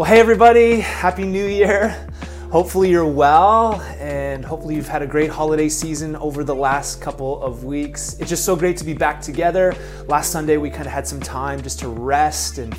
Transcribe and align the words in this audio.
Well, 0.00 0.08
hey, 0.08 0.18
everybody, 0.18 0.80
Happy 0.80 1.26
New 1.26 1.44
Year. 1.44 2.08
Hopefully, 2.50 2.88
you're 2.88 3.04
well, 3.04 3.82
and 3.98 4.42
hopefully, 4.42 4.74
you've 4.74 4.88
had 4.88 5.02
a 5.02 5.06
great 5.06 5.28
holiday 5.28 5.68
season 5.68 6.16
over 6.16 6.42
the 6.42 6.54
last 6.54 7.02
couple 7.02 7.42
of 7.42 7.64
weeks. 7.64 8.18
It's 8.18 8.30
just 8.30 8.46
so 8.46 8.56
great 8.56 8.78
to 8.78 8.84
be 8.84 8.94
back 8.94 9.20
together. 9.20 9.74
Last 10.08 10.32
Sunday, 10.32 10.56
we 10.56 10.70
kind 10.70 10.86
of 10.86 10.92
had 10.92 11.06
some 11.06 11.20
time 11.20 11.60
just 11.60 11.80
to 11.80 11.88
rest 11.88 12.56
and 12.56 12.74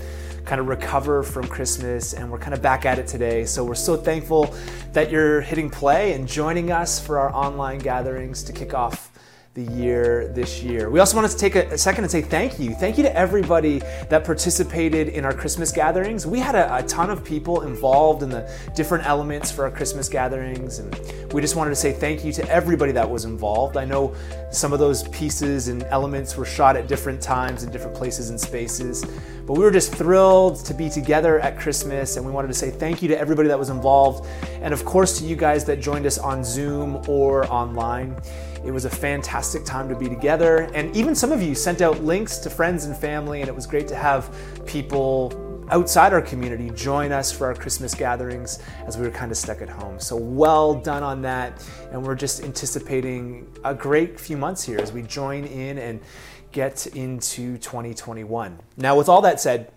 kind 0.45 0.59
of 0.59 0.67
recover 0.67 1.21
from 1.21 1.47
Christmas, 1.47 2.13
and 2.13 2.31
we're 2.31 2.39
kind 2.39 2.55
of 2.55 2.61
back 2.63 2.87
at 2.87 2.97
it 2.97 3.05
today. 3.05 3.45
So, 3.45 3.63
we're 3.63 3.75
so 3.75 3.95
thankful 3.95 4.55
that 4.93 5.11
you're 5.11 5.41
hitting 5.41 5.69
play 5.69 6.13
and 6.13 6.27
joining 6.27 6.71
us 6.71 6.99
for 6.99 7.19
our 7.19 7.31
online 7.35 7.77
gatherings 7.77 8.41
to 8.45 8.51
kick 8.51 8.73
off 8.73 9.10
the 9.53 9.63
year 9.63 10.29
this 10.29 10.63
year. 10.63 10.89
We 10.89 11.01
also 11.01 11.17
wanted 11.17 11.31
to 11.31 11.37
take 11.37 11.55
a, 11.55 11.77
second 11.77 12.05
and 12.05 12.11
say 12.11 12.21
thank 12.21 12.57
you. 12.57 12.73
Thank 12.73 12.97
you 12.97 13.03
to 13.03 13.13
everybody 13.13 13.79
that 14.09 14.23
participated 14.23 15.09
in 15.09 15.25
our 15.25 15.33
Christmas 15.33 15.73
gatherings. 15.73 16.25
We 16.25 16.39
had 16.39 16.55
a, 16.55 16.77
a, 16.77 16.83
ton 16.83 17.09
of 17.09 17.25
people 17.25 17.63
involved 17.63 18.23
in 18.23 18.29
the 18.29 18.49
different 18.77 19.05
elements 19.05 19.51
for 19.51 19.65
our 19.65 19.71
Christmas 19.71 20.07
gatherings, 20.07 20.79
and 20.79 20.95
we 21.33 21.41
just 21.41 21.57
wanted 21.57 21.71
to 21.71 21.75
say 21.75 21.91
thank 21.91 22.23
you 22.23 22.31
to 22.31 22.49
everybody 22.49 22.93
that 22.93 23.09
was 23.09 23.25
involved. 23.25 23.75
I 23.75 23.83
know 23.83 24.15
some 24.51 24.71
of 24.71 24.79
those 24.79 25.05
pieces 25.09 25.67
and 25.67 25.83
elements 25.83 26.37
were 26.37 26.45
shot 26.45 26.77
at 26.77 26.87
different 26.87 27.21
times 27.21 27.63
in 27.63 27.71
different 27.71 27.95
places 27.95 28.29
and 28.29 28.39
spaces, 28.39 29.03
but 29.45 29.57
we 29.57 29.65
were 29.65 29.71
just 29.71 29.93
thrilled 29.93 30.63
to 30.63 30.73
be 30.73 30.89
together 30.89 31.41
at 31.41 31.59
Christmas, 31.59 32.15
and 32.15 32.25
we 32.25 32.31
wanted 32.31 32.47
to 32.47 32.53
say 32.53 32.71
thank 32.71 33.01
you 33.01 33.09
to 33.09 33.19
everybody 33.19 33.49
that 33.49 33.59
was 33.59 33.69
involved, 33.69 34.25
and 34.61 34.73
of 34.73 34.85
course 34.85 35.19
to 35.19 35.25
you 35.25 35.35
guys 35.35 35.65
that 35.65 35.81
joined 35.81 36.05
us 36.05 36.17
on 36.17 36.41
Zoom 36.41 37.03
or 37.09 37.45
online. 37.51 38.15
It 38.63 38.71
was 38.71 38.85
a 38.85 38.89
fantastic 38.89 39.65
time 39.65 39.89
to 39.89 39.95
be 39.95 40.07
together. 40.07 40.69
And 40.73 40.95
even 40.95 41.15
some 41.15 41.31
of 41.31 41.41
you 41.41 41.55
sent 41.55 41.81
out 41.81 42.03
links 42.03 42.37
to 42.39 42.49
friends 42.49 42.85
and 42.85 42.95
family, 42.95 43.41
and 43.41 43.49
it 43.49 43.55
was 43.55 43.65
great 43.65 43.87
to 43.87 43.95
have 43.95 44.33
people 44.65 45.33
outside 45.71 46.13
our 46.13 46.21
community 46.21 46.69
join 46.71 47.11
us 47.11 47.31
for 47.31 47.47
our 47.47 47.55
Christmas 47.55 47.95
gatherings 47.95 48.59
as 48.85 48.97
we 48.97 49.05
were 49.05 49.11
kind 49.11 49.31
of 49.31 49.37
stuck 49.37 49.61
at 49.61 49.69
home. 49.69 49.99
So 49.99 50.15
well 50.15 50.75
done 50.75 51.01
on 51.01 51.21
that. 51.23 51.65
And 51.91 52.05
we're 52.05 52.15
just 52.15 52.43
anticipating 52.43 53.47
a 53.63 53.73
great 53.73 54.19
few 54.19 54.37
months 54.37 54.63
here 54.63 54.79
as 54.79 54.91
we 54.91 55.01
join 55.01 55.45
in 55.45 55.77
and 55.77 55.99
get 56.51 56.87
into 56.87 57.57
2021. 57.57 58.59
Now, 58.77 58.97
with 58.97 59.09
all 59.09 59.21
that 59.21 59.39
said, 59.39 59.71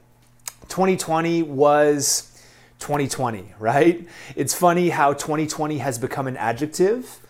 2020 0.68 1.44
was 1.44 2.42
2020, 2.80 3.54
right? 3.58 4.06
It's 4.34 4.52
funny 4.52 4.90
how 4.90 5.12
2020 5.12 5.78
has 5.78 5.98
become 5.98 6.26
an 6.26 6.36
adjective 6.36 7.20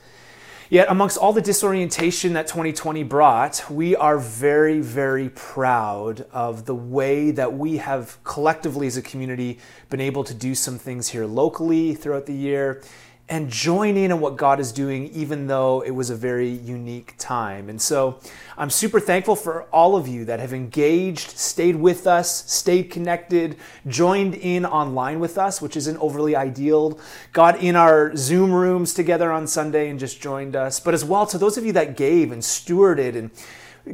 Yet, 0.70 0.86
amongst 0.90 1.18
all 1.18 1.34
the 1.34 1.42
disorientation 1.42 2.32
that 2.32 2.46
2020 2.46 3.02
brought, 3.02 3.70
we 3.70 3.94
are 3.96 4.18
very, 4.18 4.80
very 4.80 5.28
proud 5.28 6.26
of 6.32 6.64
the 6.64 6.74
way 6.74 7.30
that 7.32 7.52
we 7.52 7.76
have 7.76 8.16
collectively 8.24 8.86
as 8.86 8.96
a 8.96 9.02
community 9.02 9.58
been 9.90 10.00
able 10.00 10.24
to 10.24 10.32
do 10.32 10.54
some 10.54 10.78
things 10.78 11.08
here 11.08 11.26
locally 11.26 11.94
throughout 11.94 12.24
the 12.24 12.34
year 12.34 12.82
and 13.28 13.48
join 13.48 13.96
in 13.96 14.12
on 14.12 14.20
what 14.20 14.36
God 14.36 14.60
is 14.60 14.70
doing, 14.70 15.08
even 15.08 15.46
though 15.46 15.80
it 15.80 15.92
was 15.92 16.10
a 16.10 16.14
very 16.14 16.48
unique 16.48 17.14
time. 17.16 17.70
And 17.70 17.80
so 17.80 18.20
I'm 18.58 18.68
super 18.68 19.00
thankful 19.00 19.34
for 19.34 19.62
all 19.64 19.96
of 19.96 20.06
you 20.06 20.26
that 20.26 20.40
have 20.40 20.52
engaged, 20.52 21.30
stayed 21.38 21.76
with 21.76 22.06
us, 22.06 22.50
stayed 22.50 22.90
connected, 22.90 23.56
joined 23.86 24.34
in 24.34 24.66
online 24.66 25.20
with 25.20 25.38
us, 25.38 25.62
which 25.62 25.74
isn't 25.74 25.96
overly 25.98 26.36
ideal, 26.36 26.98
got 27.32 27.60
in 27.60 27.76
our 27.76 28.14
Zoom 28.14 28.52
rooms 28.52 28.92
together 28.92 29.32
on 29.32 29.46
Sunday 29.46 29.88
and 29.88 29.98
just 29.98 30.20
joined 30.20 30.54
us. 30.54 30.78
But 30.78 30.92
as 30.92 31.04
well 31.04 31.26
to 31.26 31.38
those 31.38 31.56
of 31.56 31.64
you 31.64 31.72
that 31.72 31.96
gave 31.96 32.30
and 32.30 32.42
stewarded 32.42 33.16
and 33.16 33.30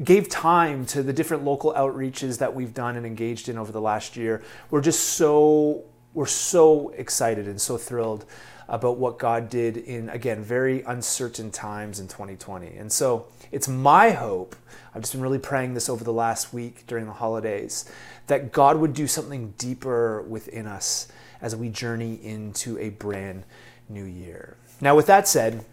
gave 0.05 0.29
time 0.29 0.85
to 0.87 1.05
the 1.05 1.13
different 1.13 1.45
local 1.45 1.73
outreaches 1.75 2.39
that 2.39 2.53
we've 2.53 2.75
done 2.75 2.97
and 2.97 3.07
engaged 3.07 3.49
in 3.49 3.59
over 3.59 3.71
the 3.71 3.81
last 3.81 4.17
year. 4.17 4.43
We're 4.71 4.81
just 4.81 5.01
so 5.01 5.85
we're 6.13 6.27
so 6.27 6.89
excited 6.91 7.47
and 7.47 7.61
so 7.61 7.77
thrilled 7.77 8.25
about 8.71 8.97
what 8.99 9.19
God 9.19 9.51
did 9.51 9.77
in, 9.77 10.09
again, 10.09 10.43
very 10.43 10.83
uncertain 10.83 11.51
times 11.51 11.99
in 11.99 12.07
2020. 12.07 12.69
And 12.77 12.91
so 12.91 13.27
it's 13.51 13.69
my 13.69 14.11
hope, 14.11 14.55
I've 14.95 15.03
just 15.03 15.13
been 15.13 15.23
really 15.23 15.41
praying 15.41 15.75
this 15.75 15.89
over 15.89 16.05
the 16.05 16.13
last 16.13 16.55
week 16.55 16.87
during 16.87 17.07
the 17.07 17.13
holidays, 17.13 17.91
that 18.29 18.53
God 18.53 18.79
would 18.79 18.95
do 18.95 19.09
something 19.09 19.55
deeper 19.59 20.23
within 20.23 20.69
us 20.69 21.09
as 21.43 21.57
we 21.57 21.69
journey 21.69 22.15
into 22.23 22.79
a 22.79 22.91
brand 22.91 23.43
new 23.89 24.05
year. 24.05 24.57
Now, 24.81 24.95
with 24.95 25.07
that 25.07 25.27
said, 25.27 25.65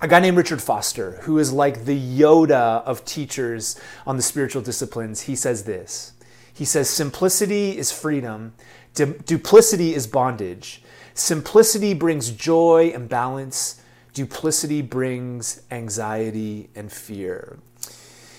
a 0.00 0.08
guy 0.08 0.20
named 0.20 0.38
Richard 0.38 0.62
Foster, 0.62 1.18
who 1.22 1.38
is 1.38 1.52
like 1.52 1.84
the 1.84 2.18
Yoda 2.18 2.82
of 2.84 3.04
teachers 3.04 3.78
on 4.06 4.16
the 4.16 4.22
spiritual 4.22 4.62
disciplines, 4.62 5.22
he 5.22 5.36
says 5.36 5.64
this. 5.64 6.14
He 6.54 6.64
says, 6.64 6.88
Simplicity 6.88 7.76
is 7.76 7.92
freedom, 7.92 8.54
duplicity 8.94 9.94
is 9.94 10.06
bondage. 10.06 10.82
Simplicity 11.20 11.92
brings 11.92 12.30
joy 12.30 12.92
and 12.94 13.06
balance. 13.06 13.82
Duplicity 14.14 14.80
brings 14.80 15.60
anxiety 15.70 16.70
and 16.74 16.90
fear. 16.90 17.58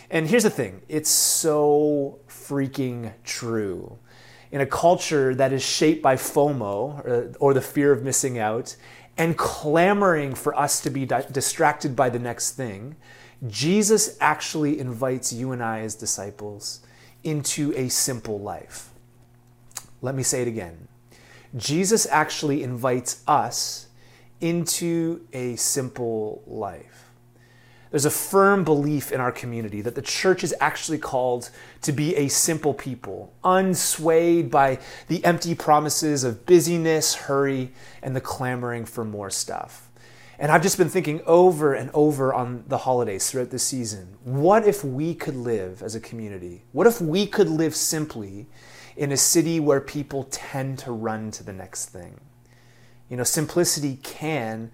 And 0.09 0.27
here's 0.27 0.43
the 0.43 0.49
thing 0.49 0.81
it's 0.89 1.09
so 1.09 2.19
freaking 2.27 3.13
true. 3.23 3.99
In 4.51 4.61
a 4.61 4.65
culture 4.65 5.35
that 5.35 5.53
is 5.53 5.61
shaped 5.61 6.01
by 6.01 6.15
FOMO, 6.15 7.05
or, 7.05 7.31
or 7.39 7.53
the 7.53 7.61
fear 7.61 7.91
of 7.91 8.03
missing 8.03 8.39
out, 8.39 8.75
and 9.15 9.37
clamoring 9.37 10.33
for 10.33 10.57
us 10.57 10.81
to 10.81 10.89
be 10.89 11.05
di- 11.05 11.23
distracted 11.31 11.95
by 11.95 12.09
the 12.09 12.19
next 12.19 12.53
thing, 12.53 12.95
Jesus 13.47 14.17
actually 14.19 14.79
invites 14.79 15.31
you 15.31 15.51
and 15.51 15.61
I 15.63 15.81
as 15.81 15.93
disciples 15.93 16.81
into 17.23 17.73
a 17.75 17.89
simple 17.89 18.39
life. 18.39 18.89
Let 20.01 20.15
me 20.15 20.23
say 20.23 20.41
it 20.41 20.47
again. 20.47 20.87
Jesus 21.55 22.07
actually 22.09 22.63
invites 22.63 23.23
us 23.27 23.87
into 24.39 25.21
a 25.33 25.55
simple 25.55 26.43
life. 26.47 27.11
There's 27.91 28.05
a 28.05 28.09
firm 28.09 28.63
belief 28.63 29.11
in 29.11 29.19
our 29.19 29.33
community 29.33 29.81
that 29.81 29.95
the 29.95 30.01
church 30.01 30.45
is 30.45 30.55
actually 30.61 30.97
called 30.97 31.49
to 31.81 31.91
be 31.91 32.15
a 32.15 32.29
simple 32.29 32.73
people, 32.73 33.33
unswayed 33.43 34.49
by 34.49 34.79
the 35.09 35.23
empty 35.25 35.55
promises 35.55 36.23
of 36.23 36.45
busyness, 36.45 37.13
hurry, 37.13 37.73
and 38.01 38.15
the 38.15 38.21
clamoring 38.21 38.85
for 38.85 39.03
more 39.03 39.29
stuff. 39.29 39.89
And 40.39 40.51
I've 40.51 40.63
just 40.63 40.77
been 40.77 40.89
thinking 40.89 41.21
over 41.27 41.73
and 41.73 41.91
over 41.93 42.33
on 42.33 42.63
the 42.67 42.79
holidays 42.79 43.29
throughout 43.29 43.51
the 43.51 43.59
season 43.59 44.17
what 44.23 44.65
if 44.65 44.83
we 44.83 45.13
could 45.13 45.35
live 45.35 45.83
as 45.83 45.93
a 45.93 45.99
community? 45.99 46.63
What 46.71 46.87
if 46.87 47.01
we 47.01 47.27
could 47.27 47.49
live 47.49 47.75
simply 47.75 48.47
in 49.01 49.11
a 49.11 49.17
city 49.17 49.59
where 49.59 49.81
people 49.81 50.27
tend 50.29 50.77
to 50.77 50.91
run 50.91 51.31
to 51.31 51.43
the 51.43 51.51
next 51.51 51.87
thing. 51.87 52.19
You 53.09 53.17
know, 53.17 53.23
simplicity 53.23 53.97
can 54.03 54.69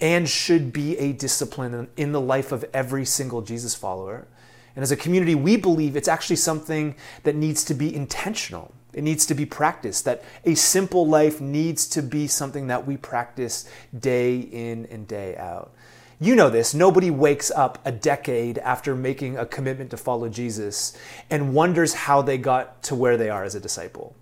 and 0.00 0.28
should 0.28 0.72
be 0.72 0.96
a 0.96 1.12
discipline 1.12 1.88
in 1.96 2.12
the 2.12 2.20
life 2.20 2.52
of 2.52 2.64
every 2.72 3.04
single 3.04 3.42
Jesus 3.42 3.74
follower. 3.74 4.28
And 4.76 4.84
as 4.84 4.92
a 4.92 4.96
community, 4.96 5.34
we 5.34 5.56
believe 5.56 5.96
it's 5.96 6.06
actually 6.06 6.36
something 6.36 6.94
that 7.24 7.34
needs 7.34 7.64
to 7.64 7.74
be 7.74 7.92
intentional. 7.92 8.72
It 8.92 9.02
needs 9.02 9.26
to 9.26 9.34
be 9.34 9.44
practiced, 9.44 10.04
that 10.04 10.22
a 10.44 10.54
simple 10.54 11.04
life 11.04 11.40
needs 11.40 11.88
to 11.88 12.02
be 12.02 12.28
something 12.28 12.68
that 12.68 12.86
we 12.86 12.96
practice 12.96 13.68
day 13.98 14.38
in 14.38 14.86
and 14.86 15.08
day 15.08 15.36
out. 15.36 15.74
You 16.20 16.36
know 16.36 16.48
this. 16.48 16.74
Nobody 16.74 17.10
wakes 17.10 17.50
up 17.50 17.78
a 17.84 17.90
decade 17.90 18.58
after 18.58 18.94
making 18.94 19.36
a 19.36 19.44
commitment 19.44 19.90
to 19.90 19.96
follow 19.96 20.28
Jesus 20.28 20.96
and 21.28 21.54
wonders 21.54 21.94
how 21.94 22.22
they 22.22 22.38
got 22.38 22.82
to 22.84 22.94
where 22.94 23.16
they 23.16 23.30
are 23.30 23.42
as 23.42 23.54
a 23.54 23.60
disciple, 23.60 24.14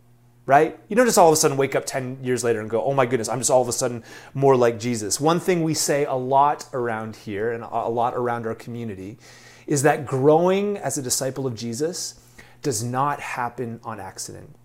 right? 0.46 0.78
You 0.88 0.96
don't 0.96 1.06
just 1.06 1.18
all 1.18 1.28
of 1.28 1.34
a 1.34 1.36
sudden 1.36 1.56
wake 1.56 1.74
up 1.74 1.84
10 1.84 2.24
years 2.24 2.42
later 2.42 2.60
and 2.60 2.70
go, 2.70 2.82
oh 2.82 2.94
my 2.94 3.04
goodness, 3.04 3.28
I'm 3.28 3.40
just 3.40 3.50
all 3.50 3.60
of 3.60 3.68
a 3.68 3.72
sudden 3.72 4.04
more 4.32 4.56
like 4.56 4.80
Jesus. 4.80 5.20
One 5.20 5.38
thing 5.38 5.62
we 5.62 5.74
say 5.74 6.04
a 6.06 6.14
lot 6.14 6.66
around 6.72 7.16
here 7.16 7.52
and 7.52 7.62
a 7.62 7.88
lot 7.88 8.14
around 8.14 8.46
our 8.46 8.54
community 8.54 9.18
is 9.66 9.82
that 9.82 10.06
growing 10.06 10.78
as 10.78 10.96
a 10.96 11.02
disciple 11.02 11.46
of 11.46 11.54
Jesus 11.54 12.18
does 12.62 12.82
not 12.82 13.20
happen 13.20 13.80
on 13.84 14.00
accident. 14.00 14.56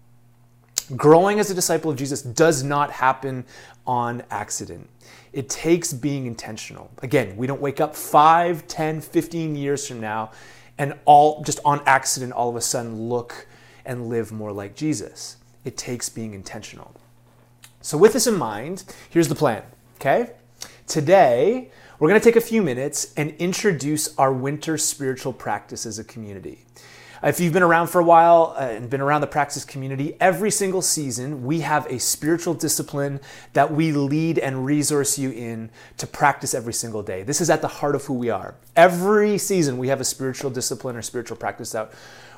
Growing 0.96 1.40
as 1.40 1.52
a 1.52 1.54
disciple 1.54 1.92
of 1.92 1.98
Jesus 1.98 2.22
does 2.22 2.64
not 2.64 2.92
happen 2.92 3.46
on 3.86 4.24
accident. 4.32 4.90
It 5.34 5.50
takes 5.50 5.92
being 5.92 6.26
intentional. 6.26 6.90
Again, 7.04 7.36
we 7.36 7.46
don't 7.46 7.60
wake 7.62 7.82
up 7.82 7.96
5, 7.96 8.68
10, 8.68 9.02
15 9.02 9.56
years 9.56 9.88
from 9.88 10.00
now 10.00 10.32
and 10.78 10.94
all 11.06 11.44
just 11.44 11.60
on 11.66 11.82
accident 11.86 12.34
all 12.34 12.50
of 12.50 12.56
a 12.56 12.62
sudden 12.62 13.10
look 13.10 13.48
and 13.86 14.08
live 14.08 14.32
more 14.32 14.52
like 14.52 14.76
Jesus. 14.76 15.38
It 15.66 15.76
takes 15.76 16.08
being 16.10 16.34
intentional. 16.34 16.94
So, 17.82 17.98
with 17.98 18.14
this 18.14 18.28
in 18.28 18.38
mind, 18.38 18.84
here's 19.10 19.28
the 19.28 19.36
plan, 19.36 19.64
okay? 19.96 20.32
Today, 20.88 21.72
we're 22.00 22.10
going 22.10 22.20
to 22.20 22.24
take 22.24 22.36
a 22.36 22.42
few 22.42 22.62
minutes 22.62 23.14
and 23.18 23.32
introduce 23.40 24.18
our 24.18 24.32
winter 24.32 24.78
spiritual 24.78 25.34
practice 25.34 25.86
as 25.86 26.00
a 26.00 26.04
community. 26.04 26.67
If 27.24 27.40
you've 27.40 27.54
been 27.54 27.64
around 27.64 27.88
for 27.88 28.00
a 28.00 28.04
while 28.04 28.56
uh, 28.58 28.64
and 28.64 28.90
been 28.90 29.02
around 29.02 29.22
the 29.22 29.28
Praxis 29.28 29.66
community, 29.66 30.16
every 30.20 30.52
single 30.52 30.82
season 30.82 31.44
we 31.46 31.62
have 31.62 31.86
a 31.88 32.00
spiritual 32.00 32.54
discipline 32.54 33.20
that 33.54 33.72
we 33.72 33.92
lead 33.92 34.38
and 34.38 34.66
resource 34.66 35.18
you 35.18 35.32
in 35.32 35.70
to 35.98 36.06
practice 36.08 36.54
every 36.54 36.74
single 36.74 37.02
day. 37.02 37.24
This 37.24 37.42
is 37.42 37.50
at 37.50 37.62
the 37.62 37.68
heart 37.68 37.96
of 37.96 38.06
who 38.06 38.14
we 38.14 38.30
are. 38.30 38.56
Every 38.76 39.38
season 39.38 39.78
we 39.78 39.88
have 39.88 40.00
a 40.00 40.06
spiritual 40.06 40.52
discipline 40.52 40.96
or 40.96 41.02
spiritual 41.02 41.38
practice 41.38 41.72
that 41.72 41.92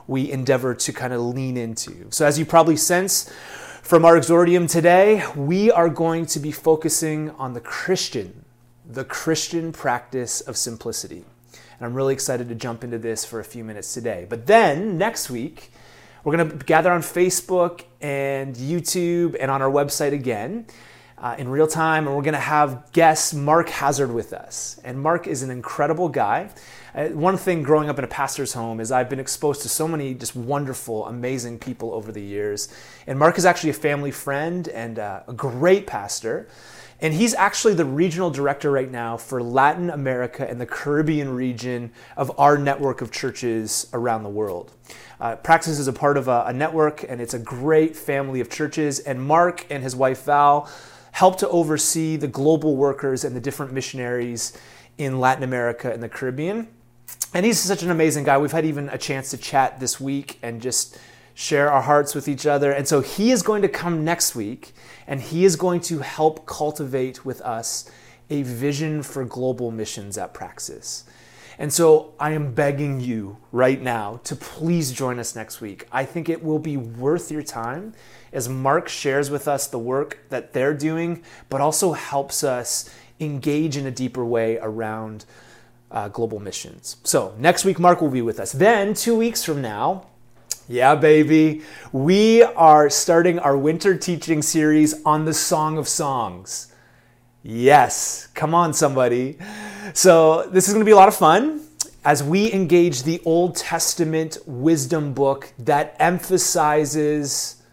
we 0.07 0.31
endeavor 0.31 0.73
to 0.73 0.93
kind 0.93 1.13
of 1.13 1.21
lean 1.21 1.57
into. 1.57 2.07
So, 2.09 2.25
as 2.25 2.39
you 2.39 2.45
probably 2.45 2.77
sense, 2.77 3.31
From 3.89 4.05
our 4.05 4.19
exordium 4.19 4.69
today, 4.69 5.23
we 5.35 5.71
are 5.71 5.89
going 5.89 6.27
to 6.27 6.39
be 6.39 6.51
focusing 6.51 7.31
on 7.31 7.53
the 7.53 7.59
Christian, 7.59 8.45
the 8.85 9.03
Christian 9.03 9.71
practice 9.71 10.41
of 10.41 10.57
simplicity. 10.57 11.25
And 11.79 11.85
I'm 11.85 11.93
really 11.93 12.13
excited 12.13 12.49
to 12.49 12.55
jump 12.55 12.83
into 12.83 12.97
this 12.97 13.23
for 13.23 13.39
a 13.39 13.43
few 13.43 13.63
minutes 13.63 13.93
today. 13.93 14.25
But 14.27 14.47
then 14.47 14.97
next 14.97 15.29
week, 15.29 15.71
we're 16.23 16.35
going 16.35 16.49
to 16.49 16.65
gather 16.65 16.91
on 16.91 17.01
Facebook 17.01 17.85
and 18.01 18.53
YouTube 18.55 19.37
and 19.39 19.49
on 19.49 19.61
our 19.61 19.71
website 19.71 20.11
again 20.11 20.65
uh, 21.17 21.35
in 21.37 21.49
real 21.49 21.67
time, 21.67 22.07
and 22.07 22.15
we're 22.15 22.21
going 22.21 22.33
to 22.33 22.39
have 22.39 22.91
guest 22.91 23.33
Mark 23.33 23.69
Hazard 23.69 24.11
with 24.11 24.33
us. 24.33 24.79
And 24.83 24.99
Mark 24.99 25.27
is 25.27 25.43
an 25.43 25.49
incredible 25.49 26.09
guy. 26.09 26.49
Uh, 26.95 27.07
one 27.07 27.37
thing 27.37 27.61
growing 27.61 27.89
up 27.89 27.97
in 27.97 28.03
a 28.03 28.07
pastor's 28.07 28.53
home 28.53 28.79
is 28.79 28.91
I've 28.91 29.09
been 29.09 29.19
exposed 29.19 29.61
to 29.63 29.69
so 29.69 29.87
many 29.87 30.13
just 30.13 30.35
wonderful, 30.35 31.05
amazing 31.07 31.59
people 31.59 31.93
over 31.93 32.11
the 32.11 32.21
years. 32.21 32.69
And 33.05 33.19
Mark 33.19 33.37
is 33.37 33.45
actually 33.45 33.71
a 33.71 33.73
family 33.73 34.11
friend 34.11 34.67
and 34.69 34.97
uh, 34.97 35.21
a 35.27 35.33
great 35.33 35.87
pastor. 35.87 36.47
And 37.01 37.13
he's 37.13 37.33
actually 37.33 37.75
the 37.75 37.85
regional 37.85 38.29
director 38.29 38.71
right 38.71 38.91
now 38.91 39.15
for 39.15 39.41
Latin 39.41 39.89
America 39.89 40.49
and 40.49 40.59
the 40.59 40.65
Caribbean 40.65 41.33
region 41.33 41.91
of 42.17 42.37
our 42.37 42.57
network 42.57 43.01
of 43.01 43.09
churches 43.11 43.87
around 43.93 44.23
the 44.23 44.29
world. 44.29 44.73
Uh, 45.19 45.37
Praxis 45.37 45.79
is 45.79 45.87
a 45.87 45.93
part 45.93 46.17
of 46.17 46.27
a, 46.27 46.45
a 46.47 46.53
network, 46.53 47.03
and 47.07 47.21
it's 47.21 47.33
a 47.33 47.39
great 47.39 47.95
family 47.95 48.41
of 48.41 48.49
churches. 48.49 48.99
And 48.99 49.21
Mark 49.21 49.65
and 49.69 49.81
his 49.81 49.95
wife 49.95 50.23
Val 50.25 50.69
help 51.11 51.37
to 51.39 51.49
oversee 51.49 52.17
the 52.17 52.27
global 52.27 52.75
workers 52.75 53.23
and 53.23 53.35
the 53.35 53.41
different 53.41 53.71
missionaries 53.71 54.57
in 54.97 55.19
Latin 55.19 55.43
America 55.43 55.91
and 55.91 56.03
the 56.03 56.09
Caribbean. 56.09 56.67
And 57.33 57.45
he's 57.45 57.59
such 57.59 57.83
an 57.83 57.91
amazing 57.91 58.23
guy. 58.25 58.37
We've 58.37 58.51
had 58.51 58.65
even 58.65 58.89
a 58.89 58.97
chance 58.97 59.29
to 59.31 59.37
chat 59.37 59.79
this 59.79 59.99
week 59.99 60.37
and 60.41 60.61
just 60.61 60.97
share 61.39 61.71
our 61.71 61.81
hearts 61.81 62.13
with 62.13 62.27
each 62.27 62.45
other. 62.45 62.69
And 62.73 62.85
so 62.85 62.99
he 62.99 63.31
is 63.31 63.43
going 63.43 63.61
to 63.61 63.69
come 63.69 64.03
next 64.03 64.35
week 64.35 64.73
and 65.07 65.21
he 65.21 65.45
is 65.45 65.55
going 65.55 65.79
to 65.83 65.99
help 65.99 66.45
cultivate 66.45 67.23
with 67.23 67.39
us 67.39 67.89
a 68.29 68.41
vision 68.41 69.01
for 69.01 69.23
global 69.23 69.71
missions 69.71 70.17
at 70.17 70.33
Praxis. 70.33 71.05
And 71.57 71.71
so 71.71 72.13
I 72.19 72.31
am 72.31 72.53
begging 72.53 72.99
you 72.99 73.37
right 73.53 73.81
now 73.81 74.19
to 74.25 74.35
please 74.35 74.91
join 74.91 75.17
us 75.17 75.33
next 75.33 75.61
week. 75.61 75.87
I 75.93 76.03
think 76.03 76.27
it 76.27 76.43
will 76.43 76.59
be 76.59 76.75
worth 76.75 77.31
your 77.31 77.41
time 77.41 77.93
as 78.33 78.49
Mark 78.49 78.89
shares 78.89 79.29
with 79.31 79.47
us 79.47 79.65
the 79.65 79.79
work 79.79 80.19
that 80.27 80.51
they're 80.51 80.73
doing, 80.73 81.23
but 81.47 81.61
also 81.61 81.93
helps 81.93 82.43
us 82.43 82.93
engage 83.21 83.77
in 83.77 83.85
a 83.85 83.91
deeper 83.91 84.25
way 84.25 84.57
around 84.57 85.23
uh, 85.89 86.09
global 86.09 86.39
missions. 86.39 86.97
So 87.05 87.33
next 87.37 87.63
week, 87.63 87.79
Mark 87.79 88.01
will 88.01 88.09
be 88.09 88.21
with 88.21 88.41
us. 88.41 88.51
Then, 88.51 88.93
two 88.93 89.15
weeks 89.15 89.45
from 89.45 89.61
now, 89.61 90.08
yeah, 90.69 90.93
baby. 90.93 91.63
We 91.91 92.43
are 92.43 92.91
starting 92.91 93.39
our 93.39 93.57
winter 93.57 93.97
teaching 93.97 94.43
series 94.43 95.03
on 95.03 95.25
the 95.25 95.33
Song 95.33 95.79
of 95.79 95.87
Songs. 95.87 96.71
Yes, 97.41 98.27
come 98.35 98.53
on, 98.53 98.75
somebody. 98.75 99.39
So, 99.95 100.47
this 100.49 100.67
is 100.67 100.75
going 100.75 100.81
to 100.81 100.85
be 100.85 100.91
a 100.91 100.95
lot 100.95 101.07
of 101.07 101.15
fun 101.15 101.61
as 102.05 102.21
we 102.23 102.53
engage 102.53 103.01
the 103.01 103.19
Old 103.25 103.55
Testament 103.55 104.37
wisdom 104.45 105.11
book 105.11 105.51
that 105.57 105.95
emphasizes, 105.97 107.63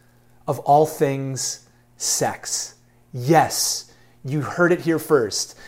of 0.49 0.59
all 0.61 0.87
things, 0.87 1.69
sex. 1.99 2.77
Yes, 3.13 3.93
you 4.25 4.41
heard 4.41 4.73
it 4.73 4.81
here 4.81 4.99
first. 4.99 5.59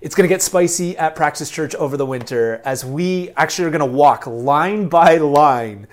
It's 0.00 0.14
going 0.14 0.28
to 0.28 0.32
get 0.32 0.40
spicy 0.40 0.96
at 0.96 1.16
Praxis 1.16 1.50
Church 1.50 1.74
over 1.74 1.96
the 1.96 2.06
winter 2.06 2.62
as 2.64 2.84
we 2.84 3.30
actually 3.30 3.64
are 3.64 3.70
going 3.70 3.80
to 3.80 3.96
walk 3.96 4.28
line 4.28 4.88
by 4.88 5.16
line 5.16 5.88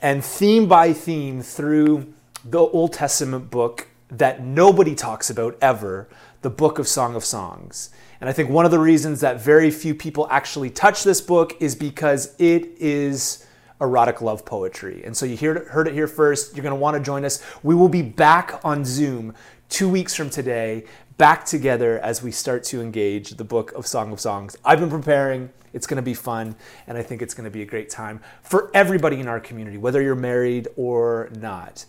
and 0.00 0.24
theme 0.24 0.66
by 0.66 0.92
theme 0.92 1.42
through 1.42 2.12
the 2.44 2.58
Old 2.58 2.92
Testament 2.92 3.50
book 3.50 3.88
that 4.08 4.42
nobody 4.42 4.94
talks 4.94 5.30
about 5.30 5.56
ever, 5.60 6.08
the 6.42 6.50
book 6.50 6.78
of 6.78 6.88
Song 6.88 7.14
of 7.14 7.24
Songs. 7.24 7.90
And 8.20 8.28
I 8.28 8.32
think 8.32 8.50
one 8.50 8.64
of 8.64 8.70
the 8.70 8.78
reasons 8.78 9.20
that 9.20 9.40
very 9.40 9.70
few 9.70 9.94
people 9.94 10.26
actually 10.30 10.70
touch 10.70 11.04
this 11.04 11.20
book 11.20 11.56
is 11.60 11.74
because 11.74 12.34
it 12.38 12.64
is 12.78 13.46
erotic 13.80 14.20
love 14.20 14.44
poetry. 14.44 15.02
And 15.04 15.16
so 15.16 15.24
you 15.26 15.36
heard 15.36 15.86
it 15.86 15.94
here 15.94 16.06
first. 16.06 16.54
You're 16.54 16.62
going 16.62 16.74
to 16.74 16.80
want 16.80 16.96
to 16.96 17.02
join 17.02 17.24
us. 17.24 17.42
We 17.62 17.74
will 17.74 17.88
be 17.88 18.02
back 18.02 18.60
on 18.64 18.84
Zoom 18.84 19.34
two 19.68 19.88
weeks 19.88 20.14
from 20.14 20.28
today, 20.28 20.84
back 21.16 21.46
together 21.46 21.98
as 22.00 22.22
we 22.22 22.30
start 22.30 22.64
to 22.64 22.80
engage 22.82 23.30
the 23.30 23.44
book 23.44 23.72
of 23.72 23.86
Song 23.86 24.12
of 24.12 24.20
Songs. 24.20 24.56
I've 24.64 24.80
been 24.80 24.90
preparing. 24.90 25.50
It's 25.72 25.86
going 25.86 25.96
to 25.96 26.02
be 26.02 26.14
fun, 26.14 26.56
and 26.86 26.98
I 26.98 27.02
think 27.02 27.22
it's 27.22 27.34
going 27.34 27.44
to 27.44 27.50
be 27.50 27.62
a 27.62 27.66
great 27.66 27.90
time 27.90 28.20
for 28.42 28.70
everybody 28.74 29.20
in 29.20 29.28
our 29.28 29.40
community, 29.40 29.76
whether 29.76 30.02
you're 30.02 30.14
married 30.14 30.68
or 30.76 31.30
not. 31.38 31.84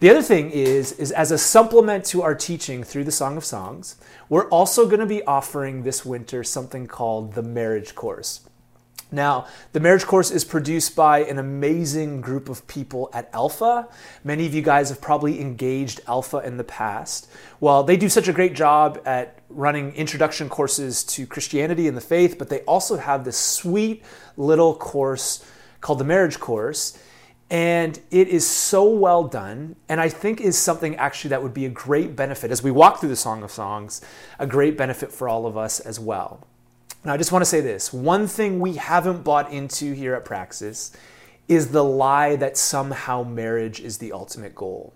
The 0.00 0.10
other 0.10 0.22
thing 0.22 0.50
is, 0.50 0.92
is 0.92 1.12
as 1.12 1.30
a 1.30 1.38
supplement 1.38 2.04
to 2.06 2.22
our 2.22 2.34
teaching 2.34 2.82
through 2.82 3.04
the 3.04 3.12
Song 3.12 3.36
of 3.36 3.44
Songs, 3.44 3.96
we're 4.28 4.48
also 4.48 4.86
going 4.86 5.00
to 5.00 5.06
be 5.06 5.22
offering 5.24 5.82
this 5.82 6.04
winter 6.04 6.42
something 6.42 6.86
called 6.86 7.34
the 7.34 7.42
Marriage 7.42 7.94
Course. 7.94 8.48
Now, 9.12 9.46
the 9.72 9.80
marriage 9.80 10.06
course 10.06 10.30
is 10.30 10.44
produced 10.44 10.94
by 10.94 11.20
an 11.20 11.38
amazing 11.38 12.20
group 12.20 12.48
of 12.48 12.66
people 12.66 13.10
at 13.12 13.28
Alpha. 13.32 13.88
Many 14.22 14.46
of 14.46 14.54
you 14.54 14.62
guys 14.62 14.88
have 14.88 15.00
probably 15.00 15.40
engaged 15.40 16.00
Alpha 16.06 16.38
in 16.38 16.56
the 16.56 16.64
past. 16.64 17.28
Well, 17.58 17.82
they 17.82 17.96
do 17.96 18.08
such 18.08 18.28
a 18.28 18.32
great 18.32 18.54
job 18.54 19.00
at 19.04 19.38
running 19.48 19.92
introduction 19.94 20.48
courses 20.48 21.02
to 21.04 21.26
Christianity 21.26 21.88
and 21.88 21.96
the 21.96 22.00
faith, 22.02 22.38
but 22.38 22.48
they 22.48 22.60
also 22.60 22.96
have 22.96 23.24
this 23.24 23.36
sweet 23.36 24.04
little 24.36 24.74
course 24.74 25.44
called 25.80 25.98
the 25.98 26.04
marriage 26.04 26.38
course. 26.38 26.96
And 27.50 27.98
it 28.12 28.28
is 28.28 28.46
so 28.46 28.88
well 28.88 29.24
done, 29.24 29.74
and 29.88 30.00
I 30.00 30.08
think 30.08 30.40
is 30.40 30.56
something 30.56 30.94
actually 30.94 31.30
that 31.30 31.42
would 31.42 31.52
be 31.52 31.66
a 31.66 31.70
great 31.70 32.14
benefit 32.14 32.52
as 32.52 32.62
we 32.62 32.70
walk 32.70 33.00
through 33.00 33.08
the 33.08 33.16
Song 33.16 33.42
of 33.42 33.50
Songs, 33.50 34.00
a 34.38 34.46
great 34.46 34.78
benefit 34.78 35.10
for 35.10 35.28
all 35.28 35.46
of 35.46 35.56
us 35.56 35.80
as 35.80 35.98
well. 35.98 36.46
Now, 37.04 37.14
I 37.14 37.16
just 37.16 37.32
want 37.32 37.42
to 37.42 37.46
say 37.48 37.60
this 37.60 37.92
one 37.92 38.26
thing 38.26 38.60
we 38.60 38.74
haven't 38.74 39.24
bought 39.24 39.50
into 39.50 39.92
here 39.94 40.14
at 40.14 40.24
Praxis 40.24 40.92
is 41.48 41.68
the 41.68 41.82
lie 41.82 42.36
that 42.36 42.56
somehow 42.56 43.22
marriage 43.22 43.80
is 43.80 43.98
the 43.98 44.12
ultimate 44.12 44.54
goal. 44.54 44.92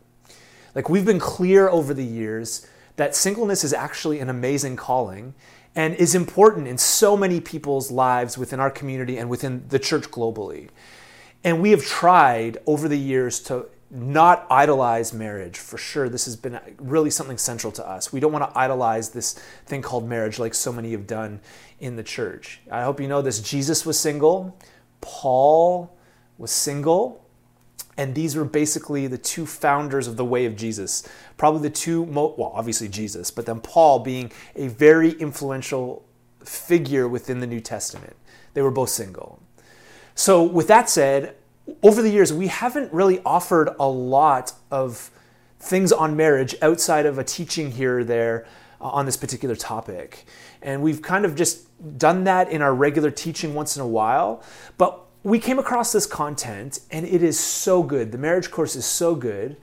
Like, 0.75 0.89
we've 0.89 1.05
been 1.05 1.19
clear 1.19 1.69
over 1.69 1.95
the 1.95 2.05
years 2.05 2.67
that 2.97 3.17
singleness 3.17 3.65
is 3.65 3.73
actually 3.73 4.21
an 4.21 4.29
amazing 4.29 4.77
calling 4.77 5.35
and 5.75 5.95
is 5.97 6.15
important 6.15 6.69
in 6.69 6.79
so 6.79 7.17
many 7.17 7.41
people's 7.41 7.91
lives 7.91 8.39
within 8.39 8.61
our 8.61 8.71
community 8.71 9.17
and 9.17 9.29
within 9.29 9.65
the 9.69 9.79
church 9.79 10.11
globally. 10.11 10.69
And 11.43 11.61
we 11.61 11.71
have 11.73 11.85
tried 11.85 12.59
over 12.67 12.87
the 12.87 12.99
years 12.99 13.41
to 13.41 13.67
not 13.95 14.47
idolize 14.51 15.13
marriage 15.13 15.57
for 15.57 15.79
sure. 15.79 16.09
This 16.09 16.25
has 16.25 16.35
been 16.35 16.59
really 16.79 17.11
something 17.11 17.39
central 17.39 17.73
to 17.73 17.89
us. 17.89 18.13
We 18.13 18.19
don't 18.19 18.33
want 18.33 18.53
to 18.53 18.59
idolize 18.59 19.11
this 19.11 19.35
thing 19.67 19.83
called 19.83 20.09
marriage 20.09 20.39
like 20.39 20.53
so 20.53 20.73
many 20.73 20.91
have 20.91 21.07
done 21.07 21.41
in 21.79 21.95
the 21.95 22.03
church. 22.03 22.61
I 22.71 22.83
hope 22.83 23.01
you 23.01 23.07
know 23.07 23.23
this. 23.23 23.41
Jesus 23.41 23.87
was 23.87 23.99
single, 23.99 24.59
Paul 25.01 25.97
was 26.39 26.51
single, 26.51 27.25
and 27.97 28.17
these 28.17 28.35
were 28.35 28.45
basically 28.45 29.07
the 29.07 29.19
two 29.19 29.47
founders 29.47 30.09
of 30.09 30.17
the 30.17 30.25
way 30.25 30.45
of 30.47 30.57
Jesus. 30.57 31.09
Probably 31.37 31.63
the 31.63 31.75
two, 31.75 32.05
mo- 32.07 32.35
well, 32.37 32.53
obviously 32.53 32.89
Jesus, 32.89 33.31
but 33.31 33.47
then 33.47 33.61
Paul 33.61 34.01
being 34.01 34.33
a 34.57 34.67
very 34.67 35.13
influential 35.13 36.05
figure 36.45 37.07
within 37.07 37.39
the 37.39 37.47
New 37.47 37.61
Testament. 37.61 38.17
They 38.55 38.63
were 38.63 38.73
both 38.73 38.91
single. 38.91 39.41
So, 40.17 40.43
with 40.43 40.69
that 40.69 40.89
said, 40.89 41.37
over 41.83 42.03
the 42.03 42.11
years, 42.11 42.33
we 42.33 42.49
haven't 42.49 42.93
really 42.93 43.21
offered 43.25 43.71
a 43.79 43.89
lot 43.89 44.53
of 44.71 45.11
things 45.59 45.93
on 45.93 46.17
marriage 46.17 46.55
outside 46.61 47.07
of 47.07 47.19
a 47.19 47.25
teaching 47.25 47.71
here 47.71 48.01
or 48.01 48.05
there 48.05 48.47
uh, 48.81 48.89
on 48.89 49.07
this 49.07 49.17
particular 49.17 49.57
topic. 49.57 50.27
And 50.63 50.83
we've 50.83 51.01
kind 51.01 51.25
of 51.25 51.35
just 51.35 51.67
done 51.99 52.25
that 52.25 52.51
in 52.51 52.63
our 52.63 52.75
regular 52.75 53.11
teaching 53.11 53.55
once 53.55 53.77
in 53.77 53.83
a 53.83 53.87
while. 53.87 54.43
But 54.77 55.01
we 55.23 55.39
came 55.39 55.59
across 55.59 55.93
this 55.93 56.07
content 56.07 56.81
and 56.91 57.07
it 57.07 57.23
is 57.23 57.41
so 57.41 57.83
good. 57.83 58.13
The 58.13 58.19
marriage 58.19 58.51
course 58.51 58.77
is 58.77 58.85
so 58.85 59.15
good. 59.15 59.57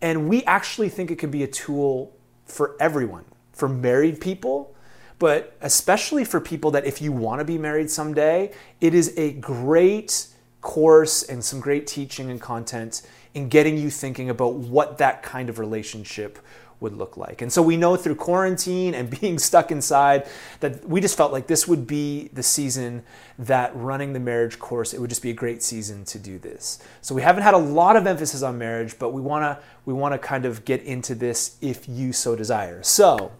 And 0.00 0.28
we 0.28 0.42
actually 0.44 0.88
think 0.88 1.10
it 1.10 1.16
can 1.18 1.30
be 1.30 1.42
a 1.42 1.46
tool 1.46 2.16
for 2.46 2.76
everyone, 2.80 3.24
for 3.52 3.68
married 3.68 4.20
people, 4.20 4.74
but 5.18 5.56
especially 5.60 6.24
for 6.24 6.40
people 6.40 6.70
that 6.72 6.84
if 6.84 7.00
you 7.00 7.12
want 7.12 7.38
to 7.38 7.44
be 7.44 7.56
married 7.56 7.90
someday, 7.90 8.52
it 8.80 8.94
is 8.94 9.16
a 9.16 9.32
great 9.34 10.26
course 10.62 11.22
and 11.22 11.44
some 11.44 11.60
great 11.60 11.86
teaching 11.86 12.30
and 12.30 12.40
content 12.40 13.02
in 13.34 13.48
getting 13.48 13.76
you 13.76 13.90
thinking 13.90 14.30
about 14.30 14.54
what 14.54 14.98
that 14.98 15.22
kind 15.22 15.48
of 15.48 15.58
relationship 15.58 16.38
would 16.82 16.96
look 16.96 17.16
like. 17.16 17.40
And 17.40 17.50
so 17.50 17.62
we 17.62 17.76
know 17.76 17.96
through 17.96 18.16
quarantine 18.16 18.94
and 18.94 19.08
being 19.20 19.38
stuck 19.38 19.70
inside 19.70 20.28
that 20.60 20.86
we 20.86 21.00
just 21.00 21.16
felt 21.16 21.32
like 21.32 21.46
this 21.46 21.66
would 21.66 21.86
be 21.86 22.28
the 22.32 22.42
season 22.42 23.04
that 23.38 23.74
running 23.74 24.12
the 24.12 24.20
marriage 24.20 24.58
course, 24.58 24.92
it 24.92 25.00
would 25.00 25.08
just 25.08 25.22
be 25.22 25.30
a 25.30 25.34
great 25.34 25.62
season 25.62 26.04
to 26.06 26.18
do 26.18 26.38
this. 26.38 26.82
So 27.00 27.14
we 27.14 27.22
haven't 27.22 27.44
had 27.44 27.54
a 27.54 27.58
lot 27.58 27.96
of 27.96 28.06
emphasis 28.06 28.42
on 28.42 28.58
marriage, 28.58 28.98
but 28.98 29.10
we 29.10 29.22
want 29.22 29.44
to 29.44 29.64
we 29.84 29.94
want 29.94 30.12
to 30.12 30.18
kind 30.18 30.44
of 30.44 30.64
get 30.64 30.82
into 30.82 31.14
this 31.14 31.56
if 31.60 31.88
you 31.88 32.12
so 32.12 32.36
desire. 32.36 32.82
So, 32.82 33.32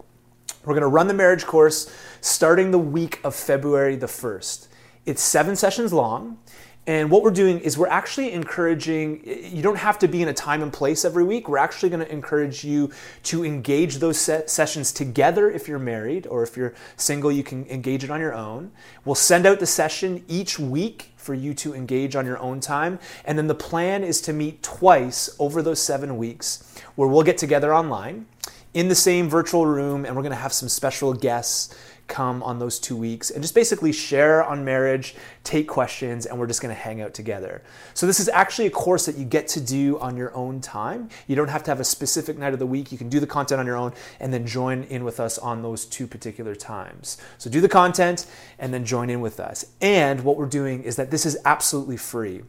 we're 0.65 0.73
going 0.73 0.81
to 0.81 0.87
run 0.87 1.07
the 1.07 1.13
marriage 1.13 1.45
course 1.45 1.93
starting 2.21 2.71
the 2.71 2.79
week 2.79 3.19
of 3.23 3.35
February 3.35 3.97
the 3.97 4.07
1st. 4.07 4.67
It's 5.05 5.21
7 5.21 5.57
sessions 5.57 5.91
long 5.91 6.37
And 6.85 7.09
what 7.09 7.23
we're 7.23 7.31
doing 7.31 7.61
is 7.61 7.77
we're 7.77 7.87
actually 7.87 8.33
encouraging, 8.33 9.21
you 9.25 9.63
don't 9.63 9.77
have 9.77 9.97
to 9.99 10.07
be 10.09 10.21
in 10.21 10.27
a 10.27 10.33
time 10.33 10.61
and 10.61 10.71
place 10.71 11.05
every 11.05 11.23
week. 11.23 11.47
We're 11.47 11.57
actually 11.57 11.89
going 11.89 12.05
to 12.05 12.11
encourage 12.11 12.65
you 12.65 12.91
to 13.23 13.45
engage 13.45 13.97
those 13.97 14.17
sessions 14.19 14.91
together 14.91 15.49
if 15.49 15.69
you're 15.69 15.79
married, 15.79 16.27
or 16.27 16.43
if 16.43 16.57
you're 16.57 16.73
single, 16.97 17.31
you 17.31 17.41
can 17.41 17.65
engage 17.67 18.03
it 18.03 18.09
on 18.09 18.19
your 18.19 18.33
own. 18.33 18.71
We'll 19.05 19.15
send 19.15 19.45
out 19.45 19.61
the 19.61 19.65
session 19.65 20.25
each 20.27 20.59
week 20.59 21.11
for 21.15 21.33
you 21.33 21.53
to 21.53 21.73
engage 21.73 22.17
on 22.17 22.25
your 22.25 22.37
own 22.39 22.59
time. 22.59 22.99
And 23.23 23.37
then 23.37 23.47
the 23.47 23.55
plan 23.55 24.03
is 24.03 24.19
to 24.21 24.33
meet 24.33 24.61
twice 24.61 25.33
over 25.39 25.61
those 25.61 25.81
seven 25.81 26.17
weeks 26.17 26.75
where 26.95 27.07
we'll 27.07 27.23
get 27.23 27.37
together 27.37 27.73
online 27.73 28.25
in 28.73 28.89
the 28.89 28.95
same 28.95 29.29
virtual 29.29 29.65
room 29.65 30.03
and 30.03 30.15
we're 30.15 30.21
going 30.21 30.31
to 30.31 30.35
have 30.35 30.51
some 30.51 30.67
special 30.67 31.13
guests 31.13 31.75
come 32.07 32.43
on 32.43 32.59
those 32.59 32.79
two 32.79 32.95
weeks 32.95 33.29
and 33.29 33.41
just 33.41 33.55
basically 33.55 33.91
share 33.91 34.43
on 34.43 34.63
marriage, 34.63 35.15
take 35.43 35.67
questions, 35.67 36.25
and 36.25 36.37
we're 36.37 36.47
just 36.47 36.61
gonna 36.61 36.73
hang 36.73 37.01
out 37.01 37.13
together. 37.13 37.61
So, 37.93 38.05
this 38.05 38.19
is 38.19 38.29
actually 38.29 38.67
a 38.67 38.71
course 38.71 39.05
that 39.05 39.17
you 39.17 39.25
get 39.25 39.47
to 39.49 39.61
do 39.61 39.99
on 39.99 40.17
your 40.17 40.33
own 40.35 40.61
time. 40.61 41.09
You 41.27 41.35
don't 41.35 41.49
have 41.49 41.63
to 41.63 41.71
have 41.71 41.79
a 41.79 41.85
specific 41.85 42.37
night 42.37 42.53
of 42.53 42.59
the 42.59 42.67
week. 42.67 42.91
You 42.91 42.97
can 42.97 43.09
do 43.09 43.19
the 43.19 43.27
content 43.27 43.59
on 43.59 43.65
your 43.65 43.77
own 43.77 43.93
and 44.19 44.33
then 44.33 44.45
join 44.45 44.83
in 44.83 45.03
with 45.03 45.19
us 45.19 45.37
on 45.37 45.61
those 45.61 45.85
two 45.85 46.07
particular 46.07 46.55
times. 46.55 47.17
So, 47.37 47.49
do 47.49 47.61
the 47.61 47.69
content 47.69 48.25
and 48.59 48.73
then 48.73 48.85
join 48.85 49.09
in 49.09 49.21
with 49.21 49.39
us. 49.39 49.65
And 49.81 50.23
what 50.23 50.37
we're 50.37 50.45
doing 50.45 50.83
is 50.83 50.95
that 50.97 51.11
this 51.11 51.25
is 51.25 51.37
absolutely 51.45 51.97
free. 51.97 52.43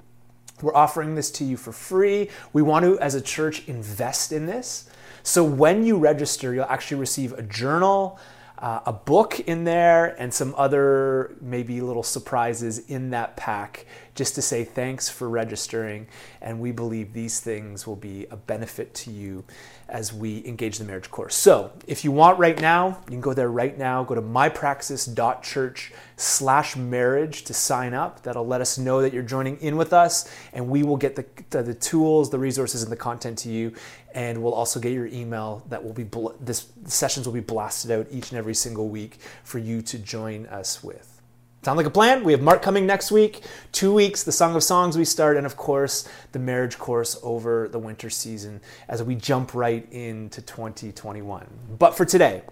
We're 0.62 0.74
offering 0.74 1.14
this 1.14 1.30
to 1.32 1.44
you 1.44 1.56
for 1.56 1.72
free. 1.72 2.30
We 2.52 2.62
want 2.62 2.84
to, 2.84 2.98
as 3.00 3.14
a 3.14 3.20
church, 3.20 3.66
invest 3.68 4.32
in 4.32 4.46
this. 4.46 4.88
So 5.22 5.42
when 5.42 5.84
you 5.84 5.96
register, 5.96 6.54
you'll 6.54 6.64
actually 6.66 7.00
receive 7.00 7.32
a 7.32 7.42
journal, 7.42 8.18
uh, 8.64 8.80
a 8.86 8.92
book 8.94 9.40
in 9.40 9.64
there 9.64 10.18
and 10.18 10.32
some 10.32 10.54
other 10.56 11.36
maybe 11.42 11.82
little 11.82 12.02
surprises 12.02 12.78
in 12.88 13.10
that 13.10 13.36
pack 13.36 13.84
just 14.14 14.34
to 14.36 14.40
say 14.40 14.64
thanks 14.64 15.06
for 15.06 15.28
registering. 15.28 16.06
And 16.40 16.60
we 16.60 16.72
believe 16.72 17.12
these 17.12 17.40
things 17.40 17.86
will 17.86 17.96
be 17.96 18.26
a 18.30 18.36
benefit 18.36 18.94
to 18.94 19.10
you 19.10 19.44
as 19.88 20.14
we 20.14 20.46
engage 20.46 20.78
the 20.78 20.84
marriage 20.84 21.10
course. 21.10 21.34
So 21.34 21.72
if 21.86 22.04
you 22.04 22.12
want 22.12 22.38
right 22.38 22.58
now, 22.58 23.00
you 23.04 23.10
can 23.10 23.20
go 23.20 23.34
there 23.34 23.50
right 23.50 23.76
now. 23.76 24.02
Go 24.02 24.14
to 24.14 24.22
mypraxis.church 24.22 25.92
slash 26.16 26.74
marriage 26.74 27.44
to 27.44 27.52
sign 27.54 27.92
up. 27.92 28.22
That'll 28.22 28.46
let 28.46 28.62
us 28.62 28.78
know 28.78 29.02
that 29.02 29.12
you're 29.12 29.22
joining 29.22 29.58
in 29.58 29.76
with 29.76 29.92
us, 29.92 30.32
and 30.54 30.68
we 30.68 30.84
will 30.84 30.96
get 30.96 31.16
the, 31.16 31.26
the, 31.50 31.62
the 31.62 31.74
tools, 31.74 32.30
the 32.30 32.38
resources, 32.38 32.82
and 32.82 32.90
the 32.90 32.96
content 32.96 33.36
to 33.38 33.50
you. 33.50 33.74
And 34.14 34.42
we'll 34.42 34.54
also 34.54 34.80
get 34.80 34.92
your 34.92 35.06
email 35.06 35.64
that 35.68 35.84
will 35.84 35.92
be, 35.92 36.04
bl- 36.04 36.30
this 36.40 36.68
sessions 36.86 37.26
will 37.26 37.34
be 37.34 37.40
blasted 37.40 37.90
out 37.90 38.06
each 38.10 38.30
and 38.30 38.38
every 38.38 38.54
single 38.54 38.88
week 38.88 39.18
for 39.42 39.58
you 39.58 39.82
to 39.82 39.98
join 39.98 40.46
us 40.46 40.82
with. 40.82 41.20
Sound 41.64 41.78
like 41.78 41.86
a 41.86 41.90
plan? 41.90 42.24
We 42.24 42.32
have 42.32 42.42
Mark 42.42 42.60
coming 42.60 42.86
next 42.86 43.10
week, 43.10 43.42
two 43.72 43.92
weeks, 43.92 44.22
the 44.22 44.32
Song 44.32 44.54
of 44.54 44.62
Songs 44.62 44.98
we 44.98 45.04
start, 45.06 45.38
and 45.38 45.46
of 45.46 45.56
course, 45.56 46.06
the 46.32 46.38
marriage 46.38 46.78
course 46.78 47.18
over 47.22 47.68
the 47.68 47.78
winter 47.78 48.10
season 48.10 48.60
as 48.86 49.02
we 49.02 49.14
jump 49.14 49.54
right 49.54 49.90
into 49.90 50.42
2021. 50.42 51.46
But 51.78 51.96
for 51.96 52.04
today, 52.04 52.42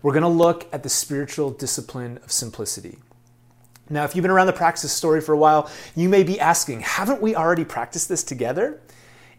we're 0.00 0.14
going 0.14 0.22
to 0.22 0.28
look 0.28 0.66
at 0.72 0.82
the 0.82 0.88
spiritual 0.88 1.50
discipline 1.50 2.18
of 2.24 2.32
simplicity. 2.32 2.98
Now, 3.90 4.04
if 4.04 4.16
you've 4.16 4.22
been 4.22 4.30
around 4.30 4.46
the 4.46 4.52
Praxis 4.54 4.92
story 4.92 5.20
for 5.20 5.32
a 5.32 5.38
while, 5.38 5.70
you 5.94 6.08
may 6.08 6.22
be 6.22 6.40
asking, 6.40 6.80
haven't 6.80 7.20
we 7.20 7.36
already 7.36 7.64
practiced 7.64 8.08
this 8.08 8.24
together? 8.24 8.80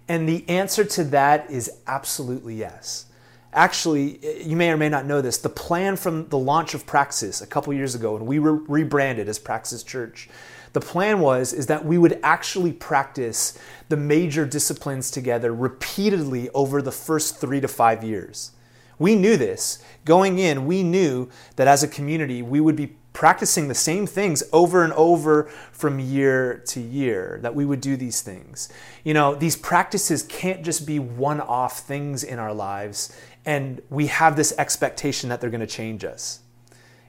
And 0.08 0.28
the 0.28 0.48
answer 0.48 0.84
to 0.86 1.04
that 1.06 1.50
is 1.52 1.72
absolutely 1.86 2.56
yes. 2.56 3.06
Actually, 3.54 4.20
eh, 4.24 4.44
you 4.44 4.56
may 4.56 4.72
or 4.72 4.78
may 4.78 4.90
not 4.90 5.06
know 5.06 5.22
this, 5.22 5.38
the 5.38 5.50
plan 5.50 5.96
from 5.96 6.28
the 6.30 6.38
launch 6.38 6.74
of 6.74 6.86
Praxis 6.86 7.42
a 7.42 7.48
couple 7.48 7.74
years 7.74 7.96
ago 7.96 8.14
when 8.14 8.26
we 8.26 8.40
were 8.40 8.56
rebranded 8.56 9.28
as 9.28 9.40
Praxis 9.40 9.84
Church, 9.84 10.30
the 10.74 10.82
plan 10.82 11.20
was 11.20 11.54
is 11.54 11.68
that 11.68 11.86
we 11.86 11.98
would 11.98 12.20
actually 12.24 12.72
practice 12.72 13.58
the 13.90 13.98
major 13.98 14.46
disciplines 14.46 15.10
together 15.10 15.54
repeatedly 15.54 16.50
over 16.50 16.82
the 16.82 16.92
first 16.92 17.38
3 17.38 17.62
to 17.62 17.68
5 17.68 18.04
years. 18.04 18.52
We 19.00 19.16
knew 19.16 19.38
this. 19.38 19.80
Going 20.06 20.40
in, 20.40 20.66
we 20.66 20.84
knew 20.84 21.30
that 21.56 21.68
as 21.68 21.84
a 21.84 21.88
community, 21.88 22.42
we 22.42 22.60
would 22.60 22.76
be 22.76 22.96
practicing 23.18 23.68
the 23.68 23.74
same 23.74 24.06
things 24.06 24.44
over 24.54 24.84
and 24.84 24.94
over 24.94 25.46
from 25.72 26.00
year 26.00 26.62
to 26.68 26.80
year, 26.80 27.40
that 27.42 27.56
we 27.56 27.66
would 27.66 27.82
do 27.82 27.98
these 27.98 28.22
things. 28.22 28.70
You 29.04 29.16
know, 29.16 29.34
these 29.34 29.56
practices 29.56 30.22
can't 30.22 30.64
just 30.64 30.86
be 30.86 31.00
one 31.00 31.42
off 31.42 31.80
things 31.80 32.24
in 32.24 32.38
our 32.38 32.54
lives 32.54 33.20
and 33.44 33.82
we 33.90 34.06
have 34.06 34.36
this 34.36 34.54
expectation 34.60 35.30
that 35.30 35.42
they're 35.42 35.50
going 35.50 35.62
to 35.62 35.66
change 35.66 36.06
us. 36.06 36.42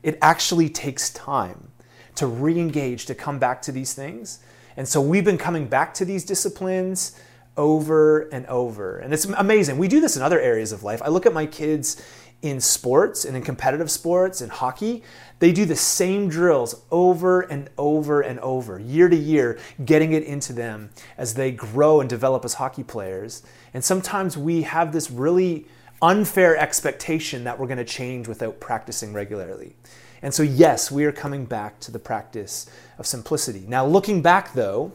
It 0.03 0.17
actually 0.23 0.71
takes 0.71 1.11
time 1.11 1.73
to 2.15 2.27
re 2.27 2.59
engage, 2.59 3.05
to 3.05 3.15
come 3.15 3.39
back 3.39 3.61
to 3.63 3.73
these 3.73 3.93
things. 3.93 4.39
And 4.79 4.89
so 4.89 5.03
we've 5.03 5.27
been 5.27 5.37
coming 5.37 5.69
back 5.69 5.93
to 5.95 6.07
these 6.07 6.25
disciplines 6.25 7.21
over 7.59 8.29
and 8.29 8.47
over. 8.47 8.99
And 8.99 9.13
it's 9.13 9.27
amazing. 9.27 9.77
We 9.77 9.89
do 9.89 10.01
this 10.01 10.17
in 10.17 10.23
other 10.23 10.41
areas 10.41 10.73
of 10.73 10.83
life. 10.83 11.03
I 11.03 11.09
look 11.09 11.27
at 11.27 11.35
my 11.35 11.45
kids 11.45 12.03
in 12.43 12.61
sports 12.61 13.25
and 13.25 13.37
in 13.37 13.43
competitive 13.43 13.91
sports 13.91 14.41
and 14.41 14.51
hockey. 14.51 15.03
They 15.41 15.53
do 15.53 15.65
the 15.65 15.77
same 15.77 16.29
drills 16.29 16.83
over 16.91 17.41
and 17.43 17.69
over 17.79 18.21
and 18.21 18.39
over, 18.41 18.79
year 18.79 19.09
to 19.09 19.17
year, 19.17 19.59
getting 19.85 20.13
it 20.13 20.25
into 20.25 20.53
them 20.53 20.91
as 21.17 21.35
they 21.35 21.51
grow 21.51 22.01
and 22.01 22.09
develop 22.09 22.45
as 22.45 22.55
hockey 22.55 22.85
players. 22.85 23.43
And 23.75 23.85
sometimes 23.85 24.37
we 24.37 24.63
have 24.63 24.93
this 24.93 25.11
really 25.11 25.67
unfair 26.01 26.57
expectation 26.57 27.45
that 27.45 27.59
we're 27.59 27.67
going 27.67 27.79
to 27.79 27.85
change 27.85 28.29
without 28.29 28.61
practicing 28.61 29.13
regularly. 29.13 29.75
And 30.23 30.33
so, 30.33 30.43
yes, 30.43 30.91
we 30.91 31.05
are 31.05 31.13
coming 31.13 31.45
back 31.45 31.81
to 31.81 31.93
the 31.93 31.99
practice 31.99 32.69
of 32.99 33.07
simplicity. 33.07 33.65
Now, 33.69 33.87
looking 33.87 34.23
back 34.23 34.53
though, 34.55 34.93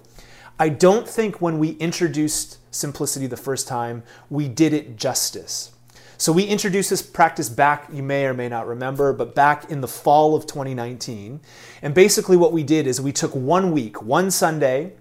I 0.60 0.70
don't 0.70 1.08
think 1.08 1.42
when 1.42 1.60
we 1.60 1.72
introduced 1.72 2.58
simplicity 2.74 3.28
the 3.28 3.38
first 3.38 3.68
time, 3.68 4.04
we 4.30 4.48
did 4.48 4.74
it 4.74 4.98
justice. 4.98 5.73
So, 6.18 6.32
we 6.32 6.44
introduced 6.44 6.90
this 6.90 7.02
practice 7.02 7.50
back, 7.50 7.88
you 7.92 8.04
may 8.04 8.26
or 8.26 8.34
may 8.34 8.48
not 8.48 8.68
remember, 8.68 9.14
but 9.14 9.36
back 9.36 9.70
in 9.70 9.82
the 9.82 9.88
fall 9.88 10.36
of 10.36 10.46
2019. 10.46 11.42
And 11.82 11.94
basically, 11.94 12.38
what 12.38 12.54
we 12.54 12.64
did 12.64 12.88
is 12.88 13.02
we 13.02 13.12
took 13.12 13.36
one 13.36 13.72
week, 13.72 14.02
one 14.02 14.32
Sunday, 14.32 14.94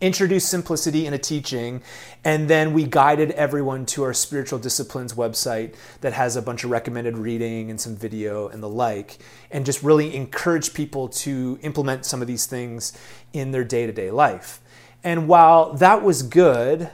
introduced 0.00 0.48
simplicity 0.48 1.06
in 1.06 1.12
a 1.12 1.18
teaching, 1.18 1.82
and 2.24 2.48
then 2.48 2.72
we 2.72 2.84
guided 2.84 3.32
everyone 3.32 3.84
to 3.84 4.04
our 4.04 4.14
spiritual 4.14 4.58
disciplines 4.58 5.14
website 5.14 5.74
that 6.00 6.12
has 6.12 6.36
a 6.36 6.42
bunch 6.42 6.64
of 6.64 6.70
recommended 6.70 7.18
reading 7.18 7.70
and 7.70 7.80
some 7.80 7.96
video 7.96 8.48
and 8.48 8.62
the 8.62 8.68
like, 8.68 9.18
and 9.50 9.66
just 9.66 9.82
really 9.82 10.14
encourage 10.14 10.72
people 10.72 11.08
to 11.08 11.58
implement 11.62 12.04
some 12.04 12.20
of 12.22 12.28
these 12.28 12.46
things 12.46 12.96
in 13.32 13.50
their 13.50 13.64
day 13.64 13.86
to 13.86 13.92
day 13.92 14.10
life. 14.10 14.60
And 15.02 15.28
while 15.28 15.72
that 15.74 16.02
was 16.02 16.22
good, 16.22 16.90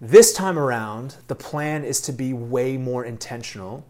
this 0.00 0.32
time 0.32 0.58
around, 0.58 1.16
the 1.26 1.34
plan 1.34 1.84
is 1.84 2.00
to 2.02 2.12
be 2.12 2.32
way 2.32 2.76
more 2.76 3.04
intentional 3.04 3.84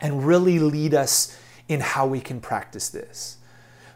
and 0.00 0.26
really 0.26 0.58
lead 0.58 0.94
us 0.94 1.38
in 1.68 1.80
how 1.80 2.06
we 2.06 2.20
can 2.20 2.40
practice 2.40 2.88
this. 2.88 3.38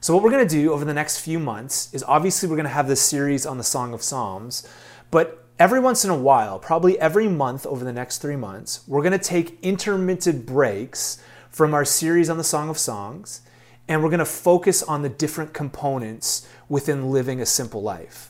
So, 0.01 0.15
what 0.15 0.23
we're 0.23 0.31
going 0.31 0.47
to 0.47 0.55
do 0.55 0.73
over 0.73 0.85
the 0.85 0.95
next 0.95 1.21
few 1.21 1.39
months 1.39 1.93
is 1.93 2.05
obviously 2.05 2.49
we're 2.49 2.57
going 2.57 2.65
to 2.65 2.71
have 2.71 2.87
this 2.87 3.01
series 3.01 3.47
on 3.47 3.59
the 3.59 3.65
Song 3.65 3.93
of 3.95 4.03
Psalms, 4.03 4.69
but 5.11 5.47
every 5.59 5.81
once 5.81 6.05
in 6.05 6.11
a 6.11 6.17
while, 6.17 6.59
probably 6.59 6.99
every 7.01 7.29
month 7.29 7.67
over 7.67 7.85
the 7.85 7.93
next 7.93 8.19
three 8.19 8.37
months, 8.37 8.87
we're 8.87 9.03
going 9.03 9.13
to 9.13 9.19
take 9.19 9.59
intermittent 9.63 10.47
breaks 10.47 11.21
from 11.51 11.75
our 11.75 11.85
series 11.85 12.31
on 12.31 12.39
the 12.39 12.45
Song 12.45 12.69
of 12.69 12.79
Songs, 12.79 13.41
and 13.89 14.03
we're 14.03 14.11
going 14.11 14.19
to 14.19 14.25
focus 14.25 14.83
on 14.83 15.03
the 15.03 15.09
different 15.09 15.53
components 15.53 16.47
within 16.69 17.11
living 17.11 17.41
a 17.41 17.47
simple 17.47 17.83
life. 17.83 18.28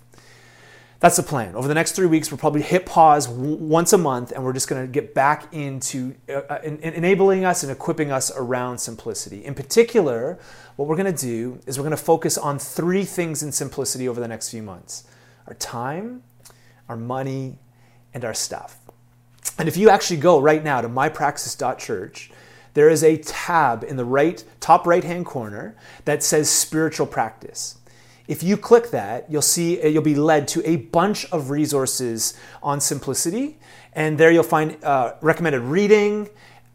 That's 1.00 1.16
the 1.16 1.22
plan. 1.22 1.54
Over 1.54 1.68
the 1.68 1.74
next 1.74 1.92
three 1.92 2.06
weeks, 2.06 2.30
we'll 2.30 2.38
probably 2.38 2.62
hit 2.62 2.84
pause 2.84 3.28
w- 3.28 3.54
once 3.54 3.92
a 3.92 3.98
month, 3.98 4.32
and 4.32 4.42
we're 4.42 4.52
just 4.52 4.66
going 4.66 4.84
to 4.84 4.90
get 4.90 5.14
back 5.14 5.52
into 5.54 6.16
uh, 6.28 6.40
uh 6.50 6.58
enabling 6.62 7.44
us 7.44 7.62
and 7.62 7.70
equipping 7.70 8.10
us 8.10 8.32
around 8.34 8.78
simplicity. 8.78 9.44
In 9.44 9.54
particular, 9.54 10.40
what 10.74 10.88
we're 10.88 10.96
going 10.96 11.12
to 11.12 11.26
do 11.26 11.60
is 11.66 11.78
we're 11.78 11.84
going 11.84 11.90
to 11.92 11.96
focus 11.96 12.36
on 12.36 12.58
three 12.58 13.04
things 13.04 13.44
in 13.44 13.52
simplicity 13.52 14.08
over 14.08 14.20
the 14.20 14.28
next 14.28 14.50
few 14.50 14.62
months 14.62 15.04
our 15.46 15.54
time, 15.54 16.22
our 16.88 16.96
money, 16.96 17.58
and 18.12 18.24
our 18.24 18.34
stuff. 18.34 18.78
And 19.56 19.68
if 19.68 19.76
you 19.76 19.90
actually 19.90 20.18
go 20.18 20.40
right 20.40 20.62
now 20.62 20.80
to 20.80 20.88
mypraxis.church, 20.88 22.30
there 22.74 22.88
is 22.88 23.02
a 23.02 23.16
tab 23.18 23.82
in 23.82 23.96
the 23.96 24.04
right 24.04 24.44
top 24.60 24.86
right 24.86 25.02
hand 25.02 25.26
corner 25.26 25.76
that 26.04 26.22
says 26.22 26.50
spiritual 26.50 27.06
practice. 27.06 27.77
If 28.28 28.42
you 28.42 28.58
click 28.58 28.90
that, 28.90 29.24
you'll 29.30 29.40
see 29.40 29.82
uh, 29.82 29.86
you'll 29.86 30.02
be 30.02 30.14
led 30.14 30.46
to 30.48 30.68
a 30.68 30.76
bunch 30.76 31.24
of 31.32 31.48
resources 31.48 32.34
on 32.62 32.78
simplicity, 32.78 33.56
and 33.94 34.18
there 34.18 34.30
you'll 34.30 34.42
find 34.42 34.76
uh, 34.84 35.14
recommended 35.22 35.62
reading, 35.62 36.28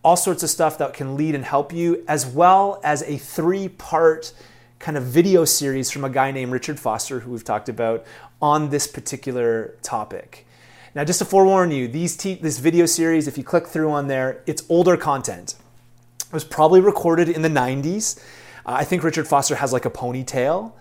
all 0.03 0.17
sorts 0.17 0.41
of 0.41 0.49
stuff 0.49 0.79
that 0.79 0.95
can 0.95 1.15
lead 1.15 1.35
and 1.35 1.45
help 1.45 1.71
you, 1.71 2.03
as 2.07 2.25
well 2.25 2.81
as 2.83 3.03
a 3.03 3.17
three-part 3.17 4.33
kind 4.79 4.97
of 4.97 5.03
video 5.03 5.45
series 5.45 5.91
from 5.91 6.03
a 6.03 6.09
guy 6.09 6.31
named 6.31 6.51
Richard 6.51 6.79
Foster, 6.79 7.19
who 7.19 7.31
we've 7.31 7.43
talked 7.43 7.69
about 7.69 8.03
on 8.41 8.69
this 8.69 8.87
particular 8.87 9.75
topic. 9.83 10.47
Now, 10.95 11.03
just 11.03 11.19
to 11.19 11.25
forewarn 11.25 11.69
you, 11.69 11.87
these 11.87 12.17
te- 12.17 12.35
this 12.35 12.57
video 12.57 12.87
series, 12.87 13.27
if 13.27 13.37
you 13.37 13.43
click 13.43 13.67
through 13.67 13.91
on 13.91 14.07
there, 14.07 14.41
it's 14.47 14.63
older 14.69 14.97
content. 14.97 15.55
It 16.19 16.33
was 16.33 16.43
probably 16.43 16.81
recorded 16.81 17.29
in 17.29 17.43
the 17.43 17.49
90s. 17.49 18.19
Uh, 18.65 18.73
I 18.73 18.83
think 18.83 19.03
Richard 19.03 19.27
Foster 19.27 19.55
has 19.55 19.71
like 19.71 19.85
a 19.85 19.91
ponytail. 19.91 20.73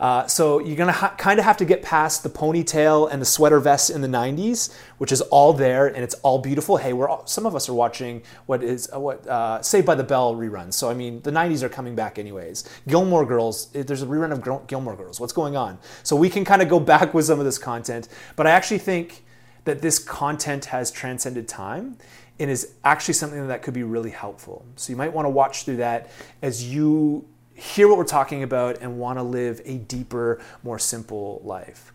Uh, 0.00 0.26
so 0.26 0.58
you're 0.60 0.76
gonna 0.76 0.92
ha- 0.92 1.14
kind 1.18 1.38
of 1.38 1.44
have 1.44 1.56
to 1.56 1.64
get 1.64 1.82
past 1.82 2.22
the 2.22 2.28
ponytail 2.28 3.10
and 3.10 3.20
the 3.20 3.26
sweater 3.26 3.58
vest 3.60 3.90
in 3.90 4.00
the 4.00 4.08
'90s, 4.08 4.72
which 4.98 5.10
is 5.10 5.20
all 5.22 5.52
there 5.52 5.86
and 5.86 5.98
it's 6.04 6.14
all 6.16 6.38
beautiful. 6.38 6.76
Hey, 6.76 6.92
we're 6.92 7.08
all, 7.08 7.26
some 7.26 7.46
of 7.46 7.54
us 7.54 7.68
are 7.68 7.74
watching 7.74 8.22
what 8.46 8.62
is 8.62 8.88
uh, 8.94 9.00
what 9.00 9.26
uh, 9.26 9.60
Saved 9.62 9.86
by 9.86 9.94
the 9.94 10.04
Bell 10.04 10.34
reruns. 10.34 10.74
So 10.74 10.88
I 10.90 10.94
mean, 10.94 11.20
the 11.22 11.32
'90s 11.32 11.62
are 11.62 11.68
coming 11.68 11.94
back 11.94 12.18
anyways. 12.18 12.68
Gilmore 12.86 13.26
Girls, 13.26 13.66
there's 13.72 14.02
a 14.02 14.06
rerun 14.06 14.32
of 14.32 14.66
Gilmore 14.66 14.96
Girls. 14.96 15.20
What's 15.20 15.32
going 15.32 15.56
on? 15.56 15.78
So 16.02 16.14
we 16.16 16.30
can 16.30 16.44
kind 16.44 16.62
of 16.62 16.68
go 16.68 16.80
back 16.88 17.14
with 17.14 17.26
some 17.26 17.38
of 17.38 17.44
this 17.44 17.58
content, 17.58 18.08
but 18.36 18.46
I 18.46 18.50
actually 18.50 18.78
think 18.78 19.24
that 19.64 19.82
this 19.82 19.98
content 19.98 20.66
has 20.66 20.90
transcended 20.90 21.46
time 21.46 21.98
and 22.38 22.50
is 22.50 22.72
actually 22.84 23.14
something 23.14 23.48
that 23.48 23.62
could 23.62 23.74
be 23.74 23.82
really 23.82 24.10
helpful. 24.10 24.64
So 24.76 24.90
you 24.92 24.96
might 24.96 25.12
want 25.12 25.26
to 25.26 25.30
watch 25.30 25.64
through 25.64 25.76
that 25.78 26.10
as 26.40 26.72
you 26.72 27.26
hear 27.58 27.88
what 27.88 27.98
we're 27.98 28.04
talking 28.04 28.42
about 28.42 28.78
and 28.80 28.98
want 28.98 29.18
to 29.18 29.22
live 29.22 29.60
a 29.64 29.78
deeper, 29.78 30.40
more 30.62 30.78
simple 30.78 31.40
life. 31.44 31.92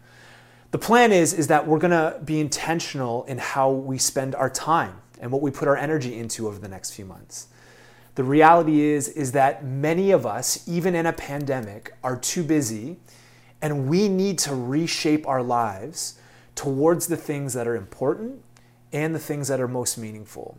The 0.71 0.77
plan 0.77 1.11
is, 1.11 1.33
is 1.33 1.47
that 1.47 1.65
we're 1.67 1.79
going 1.79 1.91
to 1.91 2.19
be 2.23 2.39
intentional 2.39 3.23
in 3.25 3.37
how 3.37 3.71
we 3.71 3.97
spend 3.97 4.35
our 4.35 4.49
time 4.49 4.99
and 5.21 5.31
what 5.31 5.41
we 5.41 5.51
put 5.51 5.67
our 5.67 5.77
energy 5.77 6.17
into 6.17 6.47
over 6.47 6.59
the 6.59 6.67
next 6.67 6.91
few 6.91 7.05
months. 7.05 7.47
The 8.15 8.23
reality 8.23 8.81
is, 8.81 9.07
is 9.07 9.31
that 9.31 9.63
many 9.63 10.11
of 10.11 10.25
us, 10.25 10.67
even 10.67 10.95
in 10.95 11.05
a 11.05 11.13
pandemic, 11.13 11.93
are 12.03 12.17
too 12.17 12.43
busy 12.43 12.97
and 13.61 13.87
we 13.87 14.09
need 14.09 14.37
to 14.39 14.53
reshape 14.53 15.25
our 15.25 15.41
lives 15.41 16.19
towards 16.55 17.07
the 17.07 17.15
things 17.15 17.53
that 17.53 17.67
are 17.67 17.75
important 17.75 18.43
and 18.91 19.15
the 19.15 19.19
things 19.19 19.47
that 19.47 19.61
are 19.61 19.67
most 19.69 19.97
meaningful. 19.97 20.57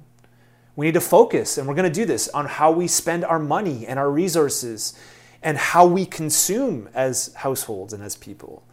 We 0.77 0.87
need 0.87 0.95
to 0.95 1.01
focus, 1.01 1.57
and 1.57 1.69
we're 1.69 1.75
going 1.75 1.91
to 1.91 2.01
do 2.01 2.05
this, 2.05 2.29
on 2.29 2.47
how 2.47 2.73
we 2.73 2.89
spend 2.89 3.25
our 3.25 3.39
money 3.39 3.87
and 3.87 3.99
our 3.99 4.11
resources 4.11 4.99
and 5.43 5.57
how 5.57 5.87
we 5.87 6.07
consume 6.07 6.89
as 6.95 7.33
households 7.35 7.93
and 7.93 8.03
as 8.03 8.17
people. 8.17 8.65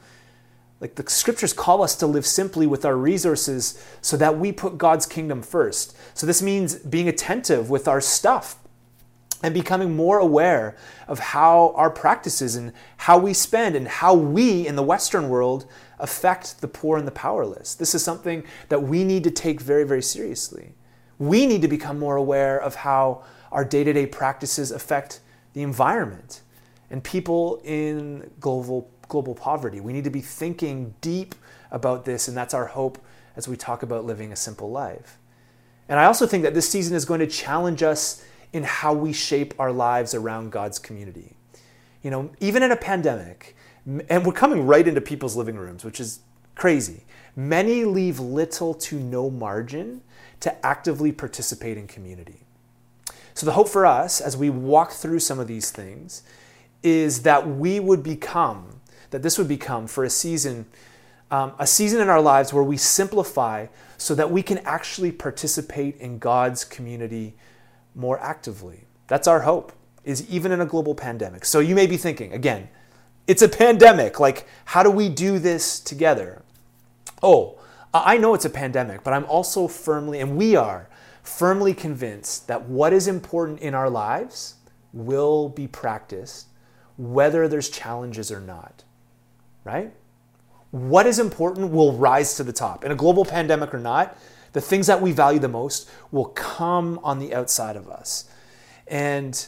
Like 0.79 0.95
the 0.95 1.07
scriptures 1.09 1.53
call 1.53 1.83
us 1.83 1.95
to 1.97 2.07
live 2.07 2.25
simply 2.25 2.65
with 2.65 2.85
our 2.85 2.97
resources 2.97 3.85
so 4.01 4.17
that 4.17 4.39
we 4.39 4.51
put 4.51 4.79
God's 4.79 5.05
kingdom 5.05 5.43
first. 5.43 5.95
So 6.17 6.25
this 6.25 6.41
means 6.41 6.75
being 6.75 7.07
attentive 7.07 7.69
with 7.69 7.87
our 7.87 8.01
stuff 8.01 8.57
and 9.43 9.53
becoming 9.53 9.95
more 9.95 10.17
aware 10.17 10.75
of 11.07 11.19
how 11.19 11.73
our 11.75 11.91
practices 11.91 12.55
and 12.55 12.73
how 12.97 13.19
we 13.19 13.33
spend 13.33 13.75
and 13.75 13.87
how 13.87 14.15
we 14.15 14.65
in 14.65 14.75
the 14.75 14.83
Western 14.83 15.29
world 15.29 15.65
affect 15.99 16.61
the 16.61 16.67
poor 16.67 16.97
and 16.97 17.07
the 17.07 17.11
powerless. 17.11 17.75
This 17.75 17.93
is 17.93 18.03
something 18.03 18.43
that 18.69 18.81
we 18.81 19.03
need 19.03 19.23
to 19.25 19.31
take 19.31 19.61
very, 19.61 19.83
very 19.83 20.01
seriously 20.01 20.73
we 21.21 21.45
need 21.45 21.61
to 21.61 21.67
become 21.67 21.99
more 21.99 22.15
aware 22.15 22.59
of 22.59 22.73
how 22.73 23.23
our 23.51 23.63
day 23.63 23.83
to 23.83 23.93
day 23.93 24.07
practices 24.07 24.71
affect 24.71 25.19
the 25.53 25.61
environment 25.61 26.41
and 26.89 27.03
people 27.03 27.61
in 27.63 28.27
global, 28.39 28.89
global 29.07 29.35
poverty. 29.35 29.79
We 29.79 29.93
need 29.93 30.03
to 30.05 30.09
be 30.09 30.21
thinking 30.21 30.95
deep 30.99 31.35
about 31.69 32.05
this, 32.05 32.27
and 32.27 32.35
that's 32.35 32.55
our 32.55 32.65
hope 32.65 32.97
as 33.35 33.47
we 33.47 33.55
talk 33.55 33.83
about 33.83 34.03
living 34.03 34.31
a 34.31 34.35
simple 34.35 34.71
life. 34.71 35.19
And 35.87 35.99
I 35.99 36.05
also 36.05 36.25
think 36.25 36.41
that 36.41 36.55
this 36.55 36.67
season 36.67 36.95
is 36.95 37.05
going 37.05 37.19
to 37.19 37.27
challenge 37.27 37.83
us 37.83 38.25
in 38.51 38.63
how 38.63 38.91
we 38.91 39.13
shape 39.13 39.53
our 39.59 39.71
lives 39.71 40.15
around 40.15 40.51
God's 40.51 40.79
community. 40.79 41.35
You 42.01 42.09
know, 42.09 42.31
even 42.39 42.63
in 42.63 42.71
a 42.71 42.75
pandemic, 42.75 43.55
and 44.09 44.25
we're 44.25 44.33
coming 44.33 44.65
right 44.65 44.87
into 44.87 45.01
people's 45.01 45.35
living 45.35 45.55
rooms, 45.55 45.85
which 45.85 45.99
is 45.99 46.21
crazy. 46.55 47.05
Many 47.35 47.85
leave 47.85 48.19
little 48.19 48.73
to 48.73 48.99
no 48.99 49.29
margin 49.29 50.01
to 50.41 50.65
actively 50.65 51.11
participate 51.11 51.77
in 51.77 51.87
community. 51.87 52.41
So, 53.33 53.45
the 53.45 53.53
hope 53.53 53.69
for 53.69 53.85
us 53.85 54.19
as 54.19 54.35
we 54.35 54.49
walk 54.49 54.91
through 54.91 55.19
some 55.19 55.39
of 55.39 55.47
these 55.47 55.71
things 55.71 56.23
is 56.83 57.23
that 57.23 57.47
we 57.47 57.79
would 57.79 58.03
become, 58.03 58.81
that 59.11 59.21
this 59.23 59.37
would 59.37 59.47
become 59.47 59.87
for 59.87 60.03
a 60.03 60.09
season, 60.09 60.65
um, 61.29 61.53
a 61.57 61.65
season 61.65 62.01
in 62.01 62.09
our 62.09 62.21
lives 62.21 62.51
where 62.51 62.63
we 62.63 62.75
simplify 62.75 63.67
so 63.97 64.13
that 64.15 64.31
we 64.31 64.43
can 64.43 64.57
actually 64.59 65.11
participate 65.11 65.95
in 65.97 66.19
God's 66.19 66.65
community 66.65 67.35
more 67.95 68.19
actively. 68.19 68.85
That's 69.07 69.27
our 69.27 69.41
hope, 69.41 69.71
is 70.03 70.29
even 70.29 70.51
in 70.51 70.59
a 70.59 70.65
global 70.65 70.95
pandemic. 70.95 71.45
So, 71.45 71.59
you 71.59 71.75
may 71.75 71.87
be 71.87 71.97
thinking, 71.97 72.33
again, 72.33 72.67
it's 73.27 73.41
a 73.41 73.49
pandemic. 73.49 74.19
Like, 74.19 74.47
how 74.65 74.83
do 74.83 74.91
we 74.91 75.07
do 75.07 75.39
this 75.39 75.79
together? 75.79 76.41
Oh, 77.23 77.60
I 77.93 78.17
know 78.17 78.33
it's 78.33 78.45
a 78.45 78.49
pandemic, 78.49 79.03
but 79.03 79.13
I'm 79.13 79.25
also 79.25 79.67
firmly, 79.67 80.19
and 80.19 80.37
we 80.37 80.55
are 80.55 80.89
firmly 81.23 81.73
convinced 81.73 82.47
that 82.47 82.63
what 82.63 82.93
is 82.93 83.07
important 83.07 83.59
in 83.59 83.73
our 83.73 83.89
lives 83.89 84.55
will 84.93 85.49
be 85.49 85.67
practiced 85.67 86.47
whether 86.97 87.47
there's 87.47 87.69
challenges 87.69 88.31
or 88.31 88.39
not, 88.39 88.83
right? 89.63 89.91
What 90.71 91.07
is 91.07 91.19
important 91.19 91.71
will 91.71 91.93
rise 91.93 92.35
to 92.35 92.43
the 92.43 92.53
top. 92.53 92.85
In 92.85 92.91
a 92.91 92.95
global 92.95 93.25
pandemic 93.25 93.73
or 93.73 93.79
not, 93.79 94.17
the 94.53 94.61
things 94.61 94.87
that 94.87 95.01
we 95.01 95.11
value 95.11 95.39
the 95.39 95.47
most 95.47 95.89
will 96.11 96.25
come 96.25 96.99
on 97.03 97.19
the 97.19 97.33
outside 97.33 97.75
of 97.75 97.89
us. 97.89 98.29
And 98.87 99.47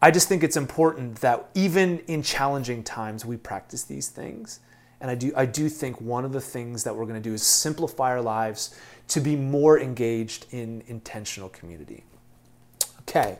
I 0.00 0.10
just 0.10 0.28
think 0.28 0.42
it's 0.42 0.56
important 0.56 1.16
that 1.16 1.48
even 1.54 2.00
in 2.00 2.22
challenging 2.22 2.82
times, 2.82 3.24
we 3.24 3.36
practice 3.36 3.84
these 3.84 4.08
things. 4.08 4.60
And 5.02 5.10
I 5.10 5.16
do, 5.16 5.32
I 5.36 5.46
do 5.46 5.68
think 5.68 6.00
one 6.00 6.24
of 6.24 6.32
the 6.32 6.40
things 6.40 6.84
that 6.84 6.94
we're 6.94 7.06
going 7.06 7.20
to 7.20 7.28
do 7.28 7.34
is 7.34 7.42
simplify 7.42 8.12
our 8.12 8.22
lives 8.22 8.78
to 9.08 9.20
be 9.20 9.34
more 9.34 9.78
engaged 9.78 10.46
in 10.52 10.84
intentional 10.86 11.48
community. 11.48 12.04
Okay, 13.00 13.36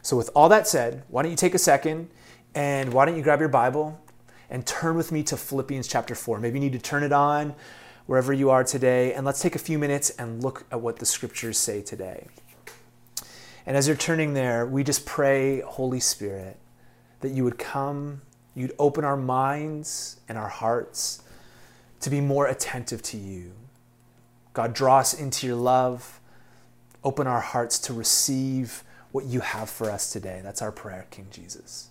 so 0.00 0.16
with 0.16 0.30
all 0.36 0.48
that 0.48 0.68
said, 0.68 1.02
why 1.08 1.22
don't 1.22 1.32
you 1.32 1.36
take 1.36 1.56
a 1.56 1.58
second 1.58 2.08
and 2.54 2.94
why 2.94 3.04
don't 3.04 3.16
you 3.16 3.22
grab 3.22 3.40
your 3.40 3.48
Bible 3.48 4.00
and 4.48 4.64
turn 4.64 4.96
with 4.96 5.10
me 5.10 5.24
to 5.24 5.36
Philippians 5.36 5.88
chapter 5.88 6.14
4? 6.14 6.38
Maybe 6.38 6.60
you 6.60 6.66
need 6.66 6.72
to 6.74 6.78
turn 6.78 7.02
it 7.02 7.12
on 7.12 7.56
wherever 8.06 8.32
you 8.32 8.50
are 8.50 8.62
today, 8.62 9.12
and 9.12 9.26
let's 9.26 9.40
take 9.40 9.56
a 9.56 9.60
few 9.60 9.80
minutes 9.80 10.10
and 10.10 10.40
look 10.42 10.66
at 10.70 10.80
what 10.80 10.98
the 10.98 11.06
scriptures 11.06 11.58
say 11.58 11.82
today. 11.82 12.28
And 13.66 13.76
as 13.76 13.88
you're 13.88 13.96
turning 13.96 14.34
there, 14.34 14.66
we 14.66 14.84
just 14.84 15.04
pray, 15.04 15.62
Holy 15.62 16.00
Spirit, 16.00 16.58
that 17.20 17.30
you 17.30 17.42
would 17.42 17.58
come 17.58 18.22
you'd 18.54 18.74
open 18.78 19.04
our 19.04 19.16
minds 19.16 20.20
and 20.28 20.36
our 20.36 20.48
hearts 20.48 21.22
to 22.00 22.10
be 22.10 22.20
more 22.20 22.46
attentive 22.46 23.02
to 23.02 23.16
you. 23.16 23.52
God, 24.52 24.74
draw 24.74 24.98
us 24.98 25.14
into 25.14 25.46
your 25.46 25.56
love. 25.56 26.20
Open 27.04 27.26
our 27.26 27.40
hearts 27.40 27.78
to 27.80 27.92
receive 27.92 28.84
what 29.12 29.24
you 29.24 29.40
have 29.40 29.70
for 29.70 29.90
us 29.90 30.12
today. 30.12 30.40
That's 30.42 30.62
our 30.62 30.72
prayer, 30.72 31.06
King 31.10 31.26
Jesus. 31.30 31.88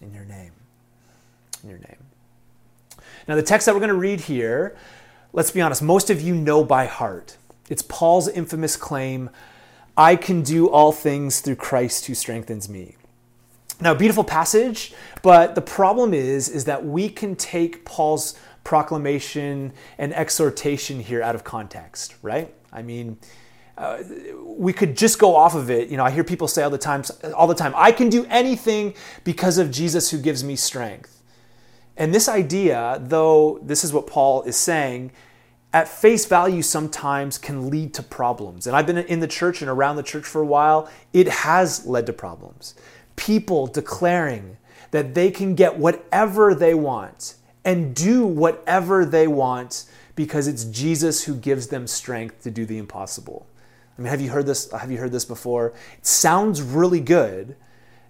In 0.00 0.12
your 0.12 0.24
name. 0.24 0.52
In 1.62 1.70
your 1.70 1.78
name. 1.78 1.96
Now, 3.28 3.34
the 3.34 3.42
text 3.42 3.66
that 3.66 3.74
we're 3.74 3.80
going 3.80 3.88
to 3.88 3.94
read 3.94 4.20
here, 4.22 4.76
let's 5.32 5.50
be 5.50 5.60
honest, 5.60 5.82
most 5.82 6.10
of 6.10 6.20
you 6.20 6.34
know 6.34 6.64
by 6.64 6.86
heart. 6.86 7.36
It's 7.68 7.82
Paul's 7.82 8.28
infamous 8.28 8.76
claim 8.76 9.30
I 9.96 10.16
can 10.16 10.42
do 10.42 10.68
all 10.68 10.92
things 10.92 11.40
through 11.40 11.56
Christ 11.56 12.06
who 12.06 12.14
strengthens 12.14 12.68
me. 12.68 12.96
Now, 13.80 13.92
beautiful 13.92 14.24
passage, 14.24 14.94
but 15.22 15.54
the 15.54 15.60
problem 15.60 16.14
is, 16.14 16.48
is 16.48 16.64
that 16.64 16.86
we 16.86 17.10
can 17.10 17.36
take 17.36 17.84
Paul's 17.84 18.38
proclamation 18.64 19.72
and 19.98 20.14
exhortation 20.14 20.98
here 20.98 21.22
out 21.22 21.34
of 21.34 21.44
context, 21.44 22.16
right? 22.22 22.52
I 22.72 22.82
mean, 22.82 23.18
uh, 23.76 24.02
we 24.42 24.72
could 24.72 24.96
just 24.96 25.18
go 25.18 25.36
off 25.36 25.54
of 25.54 25.70
it. 25.70 25.90
You 25.90 25.98
know, 25.98 26.04
I 26.04 26.10
hear 26.10 26.24
people 26.24 26.48
say 26.48 26.62
all 26.62 26.70
the 26.70 26.78
time, 26.78 27.04
all 27.34 27.46
the 27.46 27.54
time, 27.54 27.74
I 27.76 27.92
can 27.92 28.08
do 28.08 28.24
anything 28.30 28.94
because 29.24 29.58
of 29.58 29.70
Jesus 29.70 30.10
who 30.10 30.18
gives 30.18 30.42
me 30.42 30.56
strength. 30.56 31.22
And 31.98 32.14
this 32.14 32.28
idea, 32.28 32.98
though 33.02 33.60
this 33.62 33.84
is 33.84 33.92
what 33.92 34.06
Paul 34.06 34.42
is 34.42 34.56
saying, 34.56 35.12
at 35.74 35.86
face 35.86 36.24
value 36.24 36.62
sometimes 36.62 37.36
can 37.36 37.68
lead 37.68 37.92
to 37.94 38.02
problems. 38.02 38.66
And 38.66 38.74
I've 38.74 38.86
been 38.86 38.98
in 38.98 39.20
the 39.20 39.28
church 39.28 39.60
and 39.60 39.70
around 39.70 39.96
the 39.96 40.02
church 40.02 40.24
for 40.24 40.40
a 40.40 40.46
while. 40.46 40.90
It 41.12 41.28
has 41.28 41.84
led 41.84 42.06
to 42.06 42.14
problems 42.14 42.74
people 43.16 43.66
declaring 43.66 44.56
that 44.90 45.14
they 45.14 45.30
can 45.30 45.54
get 45.54 45.78
whatever 45.78 46.54
they 46.54 46.74
want 46.74 47.34
and 47.64 47.94
do 47.94 48.26
whatever 48.26 49.04
they 49.04 49.26
want 49.26 49.84
because 50.14 50.46
it's 50.46 50.64
Jesus 50.64 51.24
who 51.24 51.34
gives 51.34 51.66
them 51.66 51.86
strength 51.86 52.42
to 52.42 52.50
do 52.50 52.64
the 52.64 52.78
impossible. 52.78 53.46
I 53.98 54.02
mean, 54.02 54.10
have 54.10 54.20
you 54.20 54.30
heard 54.30 54.46
this? 54.46 54.70
Have 54.72 54.90
you 54.90 54.98
heard 54.98 55.12
this 55.12 55.24
before? 55.24 55.72
It 55.98 56.06
sounds 56.06 56.62
really 56.62 57.00
good. 57.00 57.56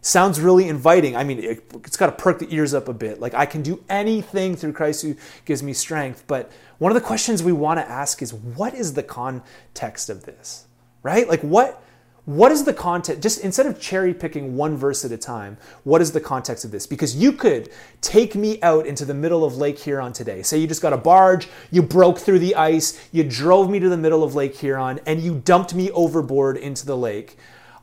Sounds 0.00 0.40
really 0.40 0.68
inviting. 0.68 1.16
I 1.16 1.24
mean, 1.24 1.42
it, 1.42 1.64
it's 1.84 1.96
got 1.96 2.06
to 2.06 2.12
perk 2.12 2.38
the 2.38 2.46
ears 2.54 2.74
up 2.74 2.86
a 2.86 2.92
bit. 2.92 3.18
Like, 3.18 3.34
I 3.34 3.44
can 3.46 3.62
do 3.62 3.82
anything 3.88 4.54
through 4.54 4.72
Christ 4.72 5.02
who 5.02 5.16
gives 5.44 5.62
me 5.62 5.72
strength. 5.72 6.24
But 6.28 6.52
one 6.78 6.92
of 6.92 6.94
the 6.94 7.00
questions 7.00 7.42
we 7.42 7.52
want 7.52 7.80
to 7.80 7.88
ask 7.88 8.22
is 8.22 8.32
what 8.32 8.74
is 8.74 8.94
the 8.94 9.02
context 9.02 10.08
of 10.08 10.24
this? 10.24 10.66
Right? 11.02 11.28
Like, 11.28 11.40
what, 11.40 11.82
what 12.26 12.50
is 12.50 12.64
the 12.64 12.74
context? 12.74 13.22
Just 13.22 13.40
instead 13.40 13.66
of 13.66 13.80
cherry 13.80 14.12
picking 14.12 14.56
one 14.56 14.76
verse 14.76 15.04
at 15.04 15.12
a 15.12 15.16
time, 15.16 15.56
what 15.84 16.02
is 16.02 16.10
the 16.10 16.20
context 16.20 16.64
of 16.64 16.72
this? 16.72 16.84
Because 16.84 17.14
you 17.14 17.32
could 17.32 17.70
take 18.00 18.34
me 18.34 18.60
out 18.62 18.84
into 18.84 19.04
the 19.04 19.14
middle 19.14 19.44
of 19.44 19.56
Lake 19.56 19.78
Huron 19.78 20.12
today. 20.12 20.42
Say 20.42 20.58
you 20.58 20.66
just 20.66 20.82
got 20.82 20.92
a 20.92 20.98
barge, 20.98 21.48
you 21.70 21.82
broke 21.82 22.18
through 22.18 22.40
the 22.40 22.56
ice, 22.56 23.08
you 23.12 23.22
drove 23.22 23.70
me 23.70 23.78
to 23.78 23.88
the 23.88 23.96
middle 23.96 24.24
of 24.24 24.34
Lake 24.34 24.56
Huron, 24.56 24.98
and 25.06 25.20
you 25.20 25.36
dumped 25.36 25.72
me 25.72 25.90
overboard 25.92 26.56
into 26.56 26.84
the 26.84 26.96
lake. 26.96 27.38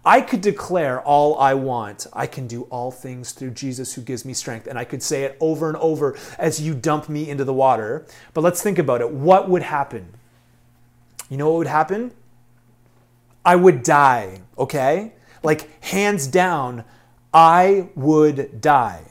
I 0.06 0.19
could 0.19 0.41
declare 0.41 0.99
all 1.01 1.39
I 1.39 1.53
want. 1.53 2.08
I 2.12 2.27
can 2.27 2.45
do 2.45 2.63
all 2.63 2.91
things 2.91 3.32
through 3.32 3.51
Jesus 3.51 3.93
who 3.93 4.01
gives 4.01 4.25
me 4.25 4.34
strength. 4.34 4.67
And 4.67 4.77
I 4.77 4.84
could 4.84 5.01
say 5.01 5.23
it 5.23 5.38
over 5.39 5.69
and 5.69 5.77
over 5.77 6.17
as 6.38 6.60
you 6.60 6.73
dump 6.73 7.08
me 7.08 7.29
into 7.29 7.45
the 7.45 7.53
water. 7.53 8.06
But 8.34 8.41
let's 8.41 8.62
think 8.62 8.77
about 8.77 8.99
it. 8.99 9.10
What 9.10 9.47
would 9.47 9.63
happen? 9.63 10.13
You 11.29 11.38
know 11.38 11.49
what 11.49 11.60
would 11.60 11.67
happen? 11.67 12.12
I 13.45 13.56
would 13.56 13.84
die, 13.84 14.41
okay? 14.58 15.13
Like, 15.43 15.84
hands 15.84 16.27
down, 16.27 16.86
I 17.34 17.89
would 17.95 18.62
die. 18.62 19.03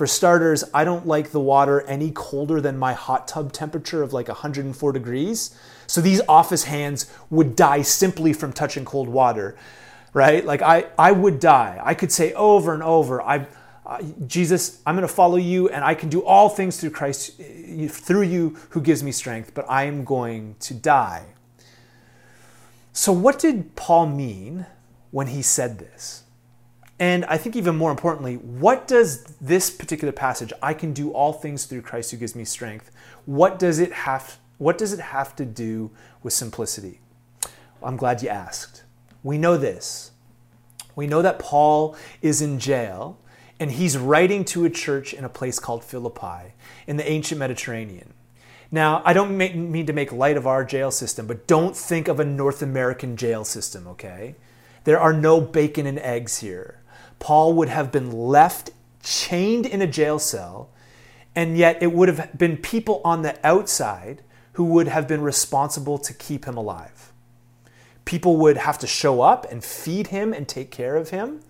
For 0.00 0.06
starters, 0.06 0.64
I 0.72 0.84
don't 0.84 1.06
like 1.06 1.30
the 1.30 1.40
water 1.40 1.82
any 1.82 2.10
colder 2.10 2.60
than 2.60 2.78
my 2.78 2.94
hot 2.94 3.28
tub 3.28 3.52
temperature 3.52 4.02
of 4.02 4.14
like 4.14 4.28
104 4.28 4.92
degrees. 4.92 5.54
So 5.86 6.00
these 6.00 6.22
office 6.26 6.64
hands 6.64 7.12
would 7.28 7.54
die 7.54 7.82
simply 7.82 8.32
from 8.32 8.52
touching 8.52 8.86
cold 8.86 9.10
water, 9.10 9.58
right? 10.14 10.42
Like 10.42 10.62
I, 10.62 10.86
I 10.98 11.12
would 11.12 11.38
die. 11.38 11.78
I 11.82 11.92
could 11.92 12.10
say 12.10 12.32
over 12.32 12.72
and 12.72 12.82
over, 12.82 13.20
I, 13.20 13.46
uh, 13.84 14.00
Jesus, 14.26 14.80
I'm 14.86 14.94
going 14.94 15.06
to 15.06 15.12
follow 15.12 15.36
you 15.36 15.68
and 15.68 15.84
I 15.84 15.94
can 15.94 16.08
do 16.08 16.24
all 16.24 16.48
things 16.48 16.80
through 16.80 16.92
Christ, 16.92 17.38
through 17.90 18.22
you 18.22 18.56
who 18.70 18.80
gives 18.80 19.02
me 19.02 19.12
strength, 19.12 19.52
but 19.52 19.66
I 19.68 19.84
am 19.84 20.04
going 20.04 20.56
to 20.60 20.72
die. 20.72 21.26
So, 22.92 23.12
what 23.12 23.38
did 23.38 23.76
Paul 23.76 24.06
mean 24.06 24.66
when 25.10 25.28
he 25.28 25.42
said 25.42 25.78
this? 25.78 26.24
And 26.98 27.24
I 27.24 27.38
think 27.38 27.56
even 27.56 27.76
more 27.76 27.90
importantly, 27.90 28.34
what 28.34 28.86
does 28.86 29.24
this 29.40 29.70
particular 29.70 30.12
passage, 30.12 30.52
I 30.62 30.74
can 30.74 30.92
do 30.92 31.10
all 31.12 31.32
things 31.32 31.64
through 31.64 31.80
Christ 31.82 32.10
who 32.10 32.18
gives 32.18 32.36
me 32.36 32.44
strength, 32.44 32.90
what 33.24 33.58
does 33.58 33.78
it 33.78 33.92
have 33.92 34.38
what 34.58 34.76
does 34.76 34.92
it 34.92 35.00
have 35.00 35.34
to 35.36 35.46
do 35.46 35.90
with 36.22 36.34
simplicity? 36.34 37.00
I'm 37.82 37.96
glad 37.96 38.22
you 38.22 38.28
asked. 38.28 38.82
We 39.22 39.38
know 39.38 39.56
this. 39.56 40.10
We 40.94 41.06
know 41.06 41.22
that 41.22 41.38
Paul 41.38 41.96
is 42.20 42.42
in 42.42 42.58
jail 42.58 43.18
and 43.58 43.72
he's 43.72 43.96
writing 43.96 44.44
to 44.46 44.66
a 44.66 44.70
church 44.70 45.14
in 45.14 45.24
a 45.24 45.30
place 45.30 45.58
called 45.58 45.82
Philippi 45.82 46.52
in 46.86 46.98
the 46.98 47.10
ancient 47.10 47.38
Mediterranean. 47.38 48.12
Now, 48.72 49.02
I 49.04 49.12
don't 49.12 49.36
mean 49.36 49.86
to 49.86 49.92
make 49.92 50.12
light 50.12 50.36
of 50.36 50.46
our 50.46 50.64
jail 50.64 50.90
system, 50.90 51.26
but 51.26 51.46
don't 51.46 51.76
think 51.76 52.06
of 52.06 52.20
a 52.20 52.24
North 52.24 52.62
American 52.62 53.16
jail 53.16 53.44
system, 53.44 53.88
okay? 53.88 54.36
There 54.84 55.00
are 55.00 55.12
no 55.12 55.40
bacon 55.40 55.86
and 55.86 55.98
eggs 55.98 56.38
here. 56.38 56.80
Paul 57.18 57.54
would 57.54 57.68
have 57.68 57.90
been 57.90 58.12
left 58.12 58.70
chained 59.02 59.66
in 59.66 59.82
a 59.82 59.86
jail 59.86 60.18
cell, 60.18 60.70
and 61.34 61.58
yet 61.58 61.82
it 61.82 61.92
would 61.92 62.08
have 62.08 62.38
been 62.38 62.56
people 62.56 63.00
on 63.04 63.22
the 63.22 63.38
outside 63.44 64.22
who 64.52 64.64
would 64.64 64.88
have 64.88 65.08
been 65.08 65.22
responsible 65.22 65.98
to 65.98 66.14
keep 66.14 66.44
him 66.44 66.56
alive. 66.56 67.12
People 68.04 68.36
would 68.36 68.56
have 68.56 68.78
to 68.78 68.86
show 68.86 69.20
up 69.20 69.50
and 69.50 69.64
feed 69.64 70.08
him 70.08 70.32
and 70.32 70.46
take 70.46 70.70
care 70.70 70.96
of 70.96 71.10
him 71.10 71.40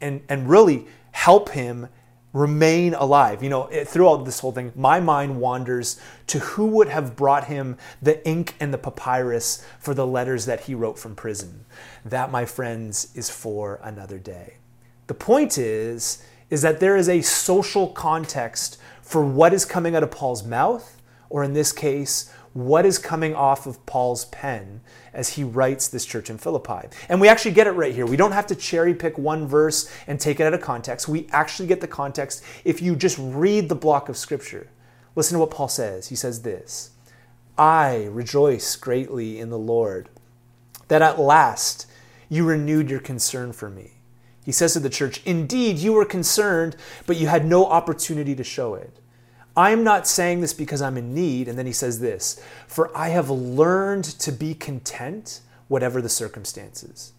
and, 0.00 0.22
and 0.28 0.48
really 0.48 0.86
help 1.12 1.50
him 1.50 1.88
remain 2.32 2.94
alive. 2.94 3.42
You 3.42 3.50
know, 3.50 3.68
throughout 3.84 4.24
this 4.24 4.40
whole 4.40 4.52
thing, 4.52 4.72
my 4.76 5.00
mind 5.00 5.40
wanders 5.40 6.00
to 6.28 6.38
who 6.38 6.66
would 6.66 6.88
have 6.88 7.16
brought 7.16 7.44
him 7.44 7.76
the 8.00 8.26
ink 8.26 8.54
and 8.60 8.72
the 8.72 8.78
papyrus 8.78 9.64
for 9.78 9.94
the 9.94 10.06
letters 10.06 10.46
that 10.46 10.60
he 10.62 10.74
wrote 10.74 10.98
from 10.98 11.16
prison. 11.16 11.64
That, 12.04 12.30
my 12.30 12.44
friends, 12.44 13.10
is 13.14 13.30
for 13.30 13.80
another 13.82 14.18
day. 14.18 14.54
The 15.06 15.14
point 15.14 15.58
is, 15.58 16.24
is 16.50 16.62
that 16.62 16.80
there 16.80 16.96
is 16.96 17.08
a 17.08 17.22
social 17.22 17.88
context 17.88 18.78
for 19.02 19.24
what 19.24 19.52
is 19.52 19.64
coming 19.64 19.96
out 19.96 20.02
of 20.02 20.10
Paul's 20.10 20.44
mouth, 20.44 21.00
or 21.28 21.42
in 21.42 21.52
this 21.52 21.72
case, 21.72 22.32
what 22.52 22.84
is 22.84 22.98
coming 22.98 23.34
off 23.34 23.66
of 23.66 23.84
Paul's 23.86 24.24
pen 24.26 24.80
as 25.12 25.30
he 25.30 25.44
writes 25.44 25.88
this 25.88 26.04
church 26.04 26.30
in 26.30 26.38
Philippi. 26.38 26.88
And 27.08 27.20
we 27.20 27.28
actually 27.28 27.52
get 27.52 27.66
it 27.66 27.72
right 27.72 27.94
here. 27.94 28.06
We 28.06 28.16
don't 28.16 28.32
have 28.32 28.46
to 28.48 28.56
cherry 28.56 28.94
pick 28.94 29.18
one 29.18 29.46
verse 29.46 29.90
and 30.06 30.18
take 30.18 30.40
it 30.40 30.44
out 30.44 30.54
of 30.54 30.60
context. 30.60 31.06
We 31.08 31.28
actually 31.30 31.68
get 31.68 31.80
the 31.80 31.86
context 31.86 32.42
if 32.64 32.82
you 32.82 32.96
just 32.96 33.18
read 33.20 33.68
the 33.68 33.74
block 33.76 34.08
of 34.08 34.16
scripture. 34.16 34.68
Listen 35.14 35.36
to 35.36 35.40
what 35.40 35.50
Paul 35.50 35.68
says. 35.68 36.08
He 36.08 36.16
says 36.16 36.42
this 36.42 36.90
I 37.56 38.08
rejoice 38.10 38.74
greatly 38.76 39.38
in 39.38 39.50
the 39.50 39.58
Lord 39.58 40.08
that 40.88 41.02
at 41.02 41.20
last 41.20 41.86
you 42.28 42.44
renewed 42.44 42.90
your 42.90 43.00
concern 43.00 43.52
for 43.52 43.70
me. 43.70 43.92
He 44.44 44.52
says 44.52 44.72
to 44.72 44.80
the 44.80 44.90
church, 44.90 45.20
Indeed, 45.24 45.78
you 45.78 45.92
were 45.92 46.04
concerned, 46.04 46.76
but 47.06 47.16
you 47.16 47.26
had 47.26 47.44
no 47.44 47.66
opportunity 47.66 48.34
to 48.34 48.44
show 48.44 48.74
it. 48.74 48.99
I'm 49.60 49.84
not 49.84 50.06
saying 50.06 50.40
this 50.40 50.54
because 50.54 50.80
I'm 50.80 50.96
in 50.96 51.14
need. 51.14 51.46
And 51.46 51.58
then 51.58 51.66
he 51.66 51.72
says 51.72 52.00
this 52.00 52.42
For 52.66 52.90
I 52.96 53.10
have 53.10 53.28
learned 53.28 54.04
to 54.04 54.32
be 54.32 54.54
content, 54.54 55.42
whatever 55.68 56.00
the 56.00 56.08
circumstances. 56.08 57.12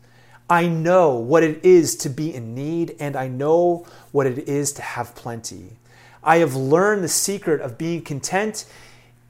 I 0.49 0.67
know 0.67 1.15
what 1.15 1.43
it 1.43 1.63
is 1.63 1.95
to 1.97 2.10
be 2.10 2.34
in 2.34 2.56
need, 2.56 2.95
and 2.99 3.15
I 3.15 3.27
know 3.27 3.86
what 4.12 4.25
it 4.25 4.49
is 4.49 4.73
to 4.73 4.82
have 4.82 5.13
plenty. 5.13 5.77
I 6.23 6.38
have 6.38 6.56
learned 6.56 7.04
the 7.04 7.10
secret 7.10 7.62
of 7.62 7.77
being 7.77 8.01
content 8.01 8.65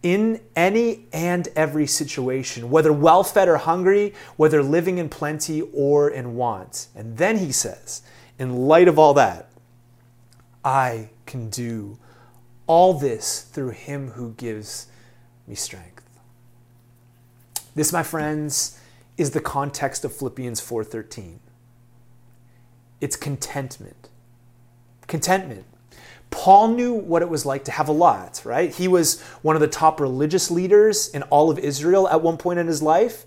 in 0.02 0.40
any 0.56 1.06
and 1.12 1.50
every 1.54 1.88
situation, 1.88 2.72
whether 2.72 2.94
well 2.94 3.24
fed 3.26 3.50
or 3.50 3.58
hungry, 3.58 4.14
whether 4.38 4.64
living 4.64 4.98
in 5.00 5.10
plenty 5.10 5.62
or 5.74 6.10
in 6.10 6.36
want. 6.36 6.88
And 6.96 7.18
then 7.18 7.38
he 7.38 7.52
says, 7.52 8.04
in 8.40 8.68
light 8.68 8.88
of 8.88 8.98
all 8.98 9.14
that, 9.16 9.50
I 10.64 11.10
can 11.26 11.50
do 11.50 11.98
all 12.72 12.94
this 12.94 13.42
through 13.42 13.72
him 13.72 14.12
who 14.12 14.32
gives 14.36 14.88
me 15.46 15.54
strength. 15.54 16.10
This, 17.76 17.92
my 17.92 18.02
friends, 18.02 18.80
is 19.18 19.32
the 19.32 19.42
context 19.42 20.06
of 20.06 20.16
Philippians 20.16 20.62
4:13. 20.62 21.40
It's 23.02 23.18
contentment. 23.18 24.08
Contentment. 25.08 25.66
Paul 26.30 26.70
knew 26.70 26.94
what 26.94 27.22
it 27.22 27.28
was 27.28 27.46
like 27.46 27.66
to 27.66 27.72
have 27.72 27.90
a 27.90 27.92
lot, 27.92 28.42
right? 28.46 28.74
He 28.74 28.88
was 28.88 29.20
one 29.42 29.58
of 29.58 29.62
the 29.62 29.68
top 29.68 30.00
religious 30.00 30.50
leaders 30.50 31.10
in 31.10 31.24
all 31.24 31.52
of 31.52 31.60
Israel 31.60 32.08
at 32.08 32.22
one 32.22 32.38
point 32.38 32.58
in 32.58 32.68
his 32.68 32.82
life. 32.82 33.26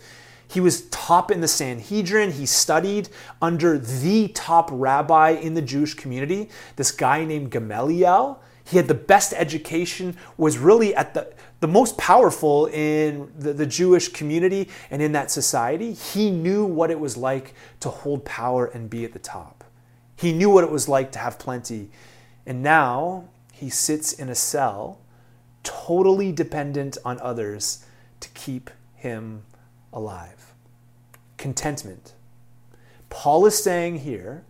He 0.48 0.60
was 0.60 0.88
top 0.88 1.30
in 1.30 1.42
the 1.42 1.48
Sanhedrin. 1.48 2.32
He 2.32 2.46
studied 2.46 3.10
under 3.42 3.76
the 3.76 4.28
top 4.28 4.70
rabbi 4.72 5.32
in 5.32 5.52
the 5.52 5.60
Jewish 5.60 5.92
community, 5.92 6.48
this 6.76 6.90
guy 6.90 7.26
named 7.26 7.50
Gamaliel. 7.50 8.40
He 8.64 8.78
had 8.78 8.88
the 8.88 8.94
best 8.94 9.34
education, 9.34 10.16
was 10.38 10.56
really 10.56 10.94
at 10.94 11.12
the, 11.12 11.32
the 11.60 11.68
most 11.68 11.98
powerful 11.98 12.66
in 12.66 13.30
the, 13.38 13.52
the 13.52 13.66
Jewish 13.66 14.08
community 14.08 14.70
and 14.90 15.02
in 15.02 15.12
that 15.12 15.30
society. 15.30 15.92
He 15.92 16.30
knew 16.30 16.64
what 16.64 16.90
it 16.90 16.98
was 16.98 17.16
like 17.16 17.54
to 17.80 17.90
hold 17.90 18.24
power 18.24 18.66
and 18.66 18.88
be 18.88 19.04
at 19.04 19.12
the 19.12 19.18
top. 19.18 19.64
He 20.16 20.32
knew 20.32 20.48
what 20.48 20.64
it 20.64 20.70
was 20.70 20.88
like 20.88 21.12
to 21.12 21.18
have 21.18 21.38
plenty. 21.38 21.90
And 22.46 22.62
now 22.62 23.28
he 23.52 23.68
sits 23.68 24.12
in 24.12 24.30
a 24.30 24.34
cell, 24.34 24.98
totally 25.62 26.32
dependent 26.32 26.96
on 27.04 27.20
others 27.20 27.84
to 28.20 28.28
keep 28.30 28.70
him 28.94 29.42
alive. 29.92 30.54
Contentment. 31.36 32.14
Paul 33.10 33.44
is 33.46 33.62
saying 33.62 34.00
here, 34.00 34.44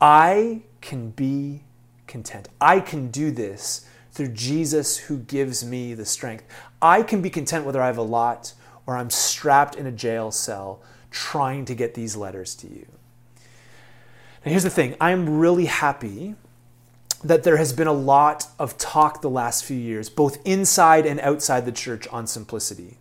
I 0.00 0.62
can 0.80 1.10
be 1.10 1.62
content. 2.12 2.48
I 2.60 2.78
can 2.78 3.10
do 3.10 3.32
this 3.32 3.86
through 4.12 4.28
Jesus 4.28 4.98
who 4.98 5.18
gives 5.18 5.64
me 5.64 5.94
the 5.94 6.04
strength. 6.04 6.44
I 6.80 7.02
can 7.02 7.22
be 7.22 7.30
content 7.30 7.64
whether 7.64 7.82
I 7.82 7.86
have 7.86 7.98
a 7.98 8.02
lot 8.02 8.52
or 8.86 8.96
I'm 8.96 9.10
strapped 9.10 9.74
in 9.74 9.86
a 9.86 9.92
jail 9.92 10.30
cell 10.30 10.80
trying 11.10 11.64
to 11.64 11.74
get 11.74 11.94
these 11.94 12.14
letters 12.14 12.54
to 12.56 12.68
you. 12.68 12.86
Now, 14.44 14.50
here's 14.50 14.62
the 14.62 14.70
thing 14.70 14.94
I'm 15.00 15.38
really 15.38 15.66
happy 15.66 16.34
that 17.24 17.44
there 17.44 17.56
has 17.56 17.72
been 17.72 17.86
a 17.86 17.92
lot 17.92 18.46
of 18.58 18.76
talk 18.76 19.22
the 19.22 19.30
last 19.30 19.64
few 19.64 19.76
years, 19.76 20.10
both 20.10 20.38
inside 20.44 21.06
and 21.06 21.20
outside 21.20 21.64
the 21.64 21.72
church, 21.72 22.08
on 22.08 22.26
simplicity. 22.26 22.98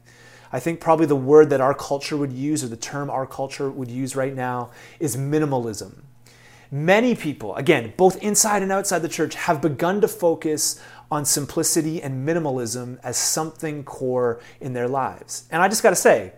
I 0.53 0.59
think 0.59 0.79
probably 0.79 1.07
the 1.07 1.15
word 1.15 1.49
that 1.49 1.61
our 1.61 1.73
culture 1.73 2.15
would 2.15 2.31
use, 2.31 2.63
or 2.63 2.67
the 2.67 2.77
term 2.77 3.09
our 3.09 3.25
culture 3.25 3.69
would 3.69 3.89
use 3.89 4.15
right 4.15 4.35
now, 4.35 4.69
is 4.99 5.17
minimalism. 5.17 6.03
Many 6.73 7.15
people, 7.15 7.53
again, 7.57 7.93
both 7.97 8.23
inside 8.23 8.63
and 8.63 8.71
outside 8.71 8.99
the 8.99 9.09
church, 9.09 9.35
have 9.35 9.61
begun 9.61 9.99
to 9.99 10.07
focus 10.07 10.81
on 11.11 11.25
simplicity 11.25 12.01
and 12.01 12.25
minimalism 12.25 12.97
as 13.03 13.17
something 13.17 13.83
core 13.83 14.39
in 14.61 14.71
their 14.71 14.87
lives. 14.87 15.49
And 15.51 15.61
I 15.61 15.67
just 15.67 15.83
got 15.83 15.89
to 15.89 15.97
say, 15.97 16.31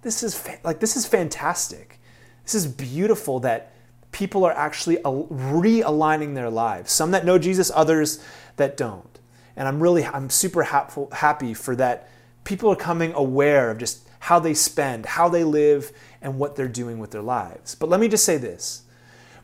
this 0.00 0.22
is 0.22 0.34
fa- 0.34 0.58
like 0.64 0.80
this 0.80 0.96
is 0.96 1.04
fantastic. 1.04 2.00
This 2.44 2.54
is 2.54 2.66
beautiful 2.66 3.40
that 3.40 3.74
people 4.12 4.44
are 4.44 4.52
actually 4.52 4.96
realigning 4.96 6.34
their 6.34 6.48
lives. 6.48 6.90
Some 6.90 7.10
that 7.10 7.26
know 7.26 7.38
Jesus, 7.38 7.70
others 7.74 8.24
that 8.56 8.78
don't. 8.78 9.18
And 9.56 9.68
I'm 9.68 9.82
really 9.82 10.06
I'm 10.06 10.30
super 10.30 10.62
happy 10.62 11.52
for 11.52 11.76
that 11.76 12.08
people 12.44 12.70
are 12.70 12.76
coming 12.76 13.12
aware 13.12 13.70
of 13.70 13.78
just 13.78 14.08
how 14.20 14.38
they 14.38 14.54
spend, 14.54 15.04
how 15.04 15.28
they 15.28 15.44
live, 15.44 15.92
and 16.22 16.38
what 16.38 16.56
they're 16.56 16.66
doing 16.66 16.98
with 16.98 17.10
their 17.10 17.22
lives. 17.22 17.74
But 17.74 17.90
let 17.90 18.00
me 18.00 18.08
just 18.08 18.24
say 18.24 18.38
this 18.38 18.85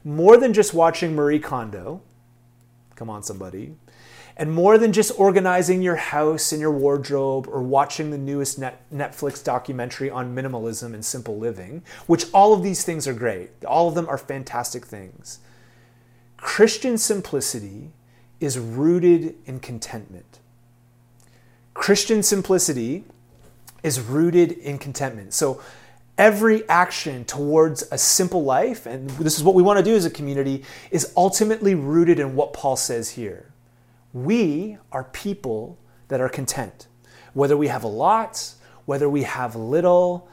more 0.05 0.37
than 0.37 0.53
just 0.53 0.75
watching 0.75 1.15
Marie 1.15 1.39
Kondo, 1.39 2.03
come 2.97 3.11
on, 3.11 3.23
somebody, 3.23 3.75
And 4.37 4.53
more 4.53 4.79
than 4.79 4.93
just 4.93 5.13
organizing 5.19 5.83
your 5.83 5.97
house 5.97 6.53
and 6.53 6.61
your 6.61 6.71
wardrobe 6.73 7.47
or 7.49 7.63
watching 7.63 8.11
the 8.11 8.19
newest 8.19 8.59
Netflix 8.59 9.45
documentary 9.45 10.09
on 10.09 10.35
minimalism 10.35 10.95
and 10.95 11.05
simple 11.05 11.39
living, 11.39 11.83
which 12.07 12.25
all 12.33 12.55
of 12.55 12.63
these 12.63 12.83
things 12.83 13.07
are 13.07 13.13
great, 13.13 13.51
all 13.67 13.89
of 13.89 13.95
them 13.95 14.09
are 14.09 14.17
fantastic 14.17 14.87
things. 14.87 15.41
Christian 16.39 16.97
simplicity 16.97 17.91
is 18.41 18.59
rooted 18.59 19.35
in 19.45 19.61
contentment. 19.61 20.39
Christian 21.75 22.23
simplicity 22.23 23.05
is 23.83 24.01
rooted 24.01 24.53
in 24.53 24.79
contentment. 24.79 25.35
So, 25.35 25.61
every 26.19 26.69
action 26.69 27.25
towards 27.25 27.85
a 27.91 27.99
simple 27.99 28.45
life, 28.45 28.87
and 28.87 29.09
this 29.11 29.37
is 29.37 29.45
what 29.45 29.55
we 29.55 29.63
want 29.63 29.79
to 29.79 29.85
do 29.85 29.95
as 29.95 30.05
a 30.05 30.11
community, 30.11 30.65
is 30.91 31.13
ultimately 31.17 31.75
rooted 31.75 32.19
in 32.19 32.35
what 32.35 32.53
Paul 32.53 32.77
says 32.77 33.11
here. 33.11 33.53
We 34.13 34.79
are 34.91 35.05
people 35.05 35.79
that 36.09 36.21
are 36.21 36.29
content. 36.29 36.87
Whether 37.33 37.57
we 37.57 37.69
have 37.69 37.85
a 37.85 37.89
lot, 37.89 38.53
whether 38.85 39.09
we 39.09 39.23
have 39.23 39.57
little, 39.57 40.29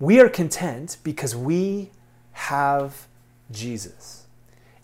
we 0.00 0.20
are 0.20 0.28
content 0.28 0.96
because 1.04 1.36
we 1.36 1.90
have 2.32 3.06
Jesus. 3.50 4.26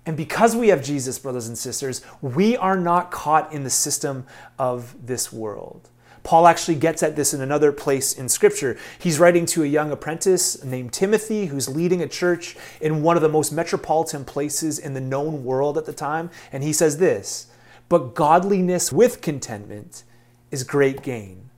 And 0.06 0.16
because 0.16 0.56
we 0.56 0.68
have 0.68 0.82
Jesus, 0.82 1.18
brothers 1.18 1.48
and 1.48 1.56
sisters, 1.56 2.02
we 2.20 2.56
are 2.56 2.76
not 2.76 3.10
caught 3.10 3.52
in 3.52 3.64
the 3.64 3.70
system 3.70 4.26
of 4.58 4.94
this 5.06 5.32
world. 5.32 5.88
Paul 6.22 6.46
actually 6.46 6.76
gets 6.76 7.02
at 7.02 7.16
this 7.16 7.32
in 7.32 7.40
another 7.40 7.72
place 7.72 8.12
in 8.12 8.28
Scripture. 8.28 8.76
He's 8.98 9.18
writing 9.18 9.46
to 9.46 9.62
a 9.62 9.66
young 9.66 9.90
apprentice 9.90 10.62
named 10.62 10.92
Timothy 10.92 11.46
who's 11.46 11.68
leading 11.68 12.02
a 12.02 12.08
church 12.08 12.56
in 12.80 13.02
one 13.02 13.16
of 13.16 13.22
the 13.22 13.28
most 13.28 13.52
metropolitan 13.52 14.24
places 14.24 14.78
in 14.78 14.94
the 14.94 15.00
known 15.00 15.44
world 15.44 15.78
at 15.78 15.86
the 15.86 15.92
time. 15.92 16.30
And 16.52 16.62
he 16.62 16.72
says 16.72 16.98
this 16.98 17.50
But 17.88 18.14
godliness 18.14 18.92
with 18.92 19.20
contentment 19.20 20.04
is 20.50 20.62
great 20.64 21.02
gain. 21.02 21.50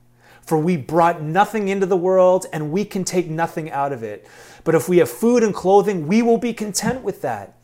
For 0.43 0.59
we 0.59 0.77
brought 0.77 1.23
nothing 1.23 1.69
into 1.69 1.87
the 1.87 1.97
world 1.97 2.47
and 2.53 2.73
we 2.73 2.85
can 2.85 3.05
take 3.05 3.29
nothing 3.29 3.71
out 3.71 3.93
of 3.93 4.03
it. 4.03 4.27
But 4.65 4.75
if 4.75 4.89
we 4.89 4.99
have 4.99 5.11
food 5.11 5.43
and 5.43 5.55
clothing, 5.55 6.07
we 6.09 6.21
will 6.23 6.39
be 6.39 6.53
content 6.53 7.03
with 7.03 7.23
that. 7.23 7.57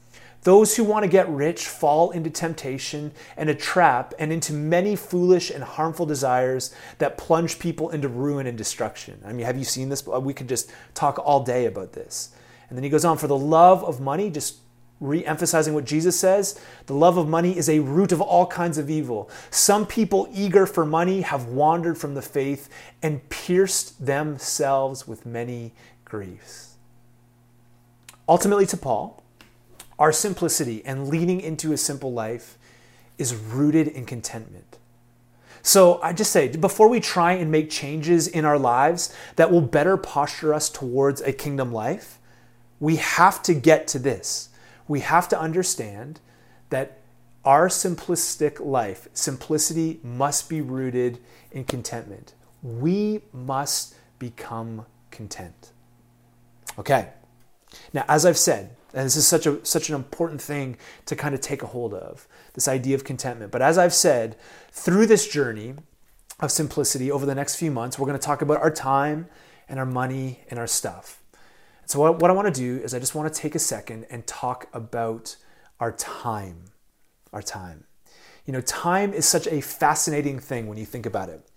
Those 0.43 0.77
who 0.77 0.85
want 0.85 1.03
to 1.03 1.09
get 1.09 1.29
rich 1.29 1.67
fall 1.67 2.11
into 2.11 2.31
temptation 2.31 3.13
and 3.37 3.51
a 3.51 3.55
trap 3.55 4.15
and 4.19 4.33
into 4.33 4.53
many 4.53 4.95
foolish 4.95 5.51
and 5.51 5.65
harmful 5.65 6.07
desires 6.07 6.75
that 6.99 7.19
plunge 7.19 7.59
people 7.59 7.91
into 7.91 8.09
ruin 8.09 8.47
and 8.47 8.57
destruction. 8.57 9.21
I 9.25 9.33
mean, 9.33 9.45
have 9.45 9.59
you 9.59 9.65
seen 9.65 9.89
this? 9.89 10.07
We 10.07 10.33
could 10.33 10.49
just 10.49 10.71
talk 10.95 11.19
all 11.19 11.43
day 11.43 11.67
about 11.67 11.93
this. 11.93 12.31
And 12.69 12.79
then 12.79 12.85
he 12.85 12.91
goes 12.91 13.05
on 13.05 13.19
for 13.19 13.27
the 13.27 13.37
love 13.37 13.83
of 13.85 14.01
money, 14.01 14.31
just 14.31 14.59
re 15.01 15.25
emphasizing 15.25 15.75
what 15.75 15.85
Jesus 15.85 16.19
says 16.19 16.61
the 16.87 16.95
love 16.95 17.17
of 17.19 17.29
money 17.29 17.57
is 17.57 17.69
a 17.69 17.79
root 17.79 18.11
of 18.13 18.21
all 18.21 18.47
kinds 18.47 18.79
of 18.79 18.91
evil. 18.91 19.31
Some 19.51 19.87
people 19.87 20.29
eager 20.33 20.67
for 20.67 20.85
money 20.85 21.23
have 21.23 21.47
wandered 21.47 21.99
from 21.99 22.15
the 22.15 22.23
faith 22.23 22.69
and 23.03 23.29
pierced 23.29 24.05
themselves 24.05 25.07
with 25.07 25.25
many 25.25 25.73
griefs. 26.05 26.77
Ultimately, 28.29 28.67
to 28.67 28.77
Paul, 28.77 29.23
our 29.99 30.13
simplicity 30.13 30.85
and 30.85 31.09
leaning 31.09 31.41
into 31.41 31.73
a 31.73 31.77
simple 31.77 32.13
life 32.13 32.57
is 33.19 33.35
rooted 33.35 33.89
in 33.89 34.07
contentment. 34.07 34.79
So 35.63 36.01
I 36.03 36.13
just 36.13 36.31
say, 36.31 36.49
before 36.49 36.89
we 36.89 37.01
try 37.01 37.33
and 37.33 37.51
make 37.51 37.69
changes 37.69 38.29
in 38.29 38.45
our 38.45 38.59
lives 38.59 39.15
that 39.37 39.51
will 39.51 39.61
better 39.61 39.97
posture 39.97 40.55
us 40.55 40.71
towards 40.71 41.21
a 41.21 41.33
kingdom 41.33 41.73
life, 41.73 42.19
we 42.81 42.97
have 42.97 43.43
to 43.43 43.55
get 43.55 43.89
to 43.89 43.99
this. 43.99 44.51
We 44.87 45.01
have 45.01 45.29
to 45.29 45.41
understand 45.41 46.21
that 46.71 47.01
our 47.45 47.69
simplistic 47.69 48.65
life, 48.65 49.09
simplicity 49.13 50.01
must 50.03 50.49
be 50.49 50.61
rooted 50.61 51.19
in 51.51 51.65
contentment. 51.65 52.35
We 52.63 53.23
must 53.33 53.95
become 54.19 54.87
content. 55.11 55.73
Okay. 56.79 57.09
Now, 57.93 58.05
as 58.09 58.25
I've 58.25 58.39
said, 58.39 58.77
and 58.99 59.07
this 59.07 59.15
is 59.15 59.29
such 59.29 59.47
a 59.47 59.65
such 59.65 59.89
an 59.89 59.95
important 59.95 60.43
thing 60.43 60.77
to 61.07 61.15
kind 61.15 61.33
of 61.33 61.41
take 61.41 61.63
a 61.63 61.67
hold 61.67 61.95
of, 61.95 62.27
this 62.55 62.67
idea 62.67 62.97
of 62.97 63.05
contentment. 63.05 63.53
But 63.53 63.63
as 63.63 63.79
I've 63.79 63.95
said, 63.95 64.37
through 64.73 65.07
this 65.07 65.29
journey 65.29 65.75
of 66.41 66.51
simplicity 66.51 67.09
over 67.09 67.25
the 67.25 67.35
next 67.37 67.55
few 67.55 67.71
months, 67.71 67.97
we're 67.97 68.09
going 68.09 68.19
to 68.19 68.27
talk 68.27 68.43
about 68.43 68.61
our 68.61 68.73
time 68.73 69.29
and 69.69 69.79
our 69.79 69.87
money 69.87 70.41
and 70.51 70.59
our 70.59 70.67
stuff. 70.67 71.23
So 71.87 72.01
what, 72.01 72.19
what 72.19 72.29
I 72.29 72.35
want 72.35 72.53
to 72.53 72.61
do 72.61 72.83
is 72.83 72.93
I 72.93 72.99
just 72.99 73.15
want 73.15 73.33
to 73.33 73.41
take 73.41 73.55
a 73.55 73.61
second 73.61 74.05
and 74.11 74.27
talk 74.27 74.67
about 74.73 75.37
our 75.79 75.93
time. 75.93 76.65
Our 77.33 77.43
time. 77.43 77.85
You 78.47 78.53
know, 78.53 78.61
time 78.63 79.13
is 79.13 79.27
such 79.27 79.47
a 79.47 79.61
fascinating 79.61 80.41
thing 80.41 80.67
when 80.67 80.77
you 80.77 80.85
think 80.85 81.07
about 81.07 81.29
it. 81.29 81.48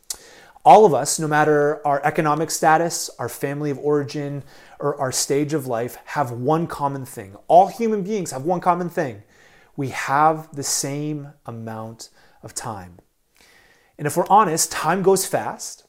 All 0.64 0.86
of 0.86 0.94
us, 0.94 1.20
no 1.20 1.28
matter 1.28 1.86
our 1.86 2.04
economic 2.06 2.52
status, 2.52 3.10
our 3.18 3.30
family 3.30 3.72
of 3.72 3.80
origin, 3.80 4.44
or 4.80 4.96
our 5.00 5.12
stage 5.12 5.54
of 5.54 5.66
life, 5.66 5.98
have 6.06 6.32
one 6.32 6.68
common 6.68 7.06
thing. 7.06 7.36
All 7.48 7.68
human 7.68 8.04
beings 8.04 8.32
have 8.32 8.44
one 8.44 8.62
common 8.62 8.90
thing. 8.90 9.24
We 9.76 9.90
have 9.90 10.56
the 10.56 10.64
same 10.64 11.34
amount 11.46 12.10
of 12.44 12.54
time. 12.54 13.00
And 13.98 14.06
if 14.06 14.16
we're 14.16 14.28
honest, 14.30 14.72
time 14.72 15.02
goes 15.02 15.26
fast 15.26 15.86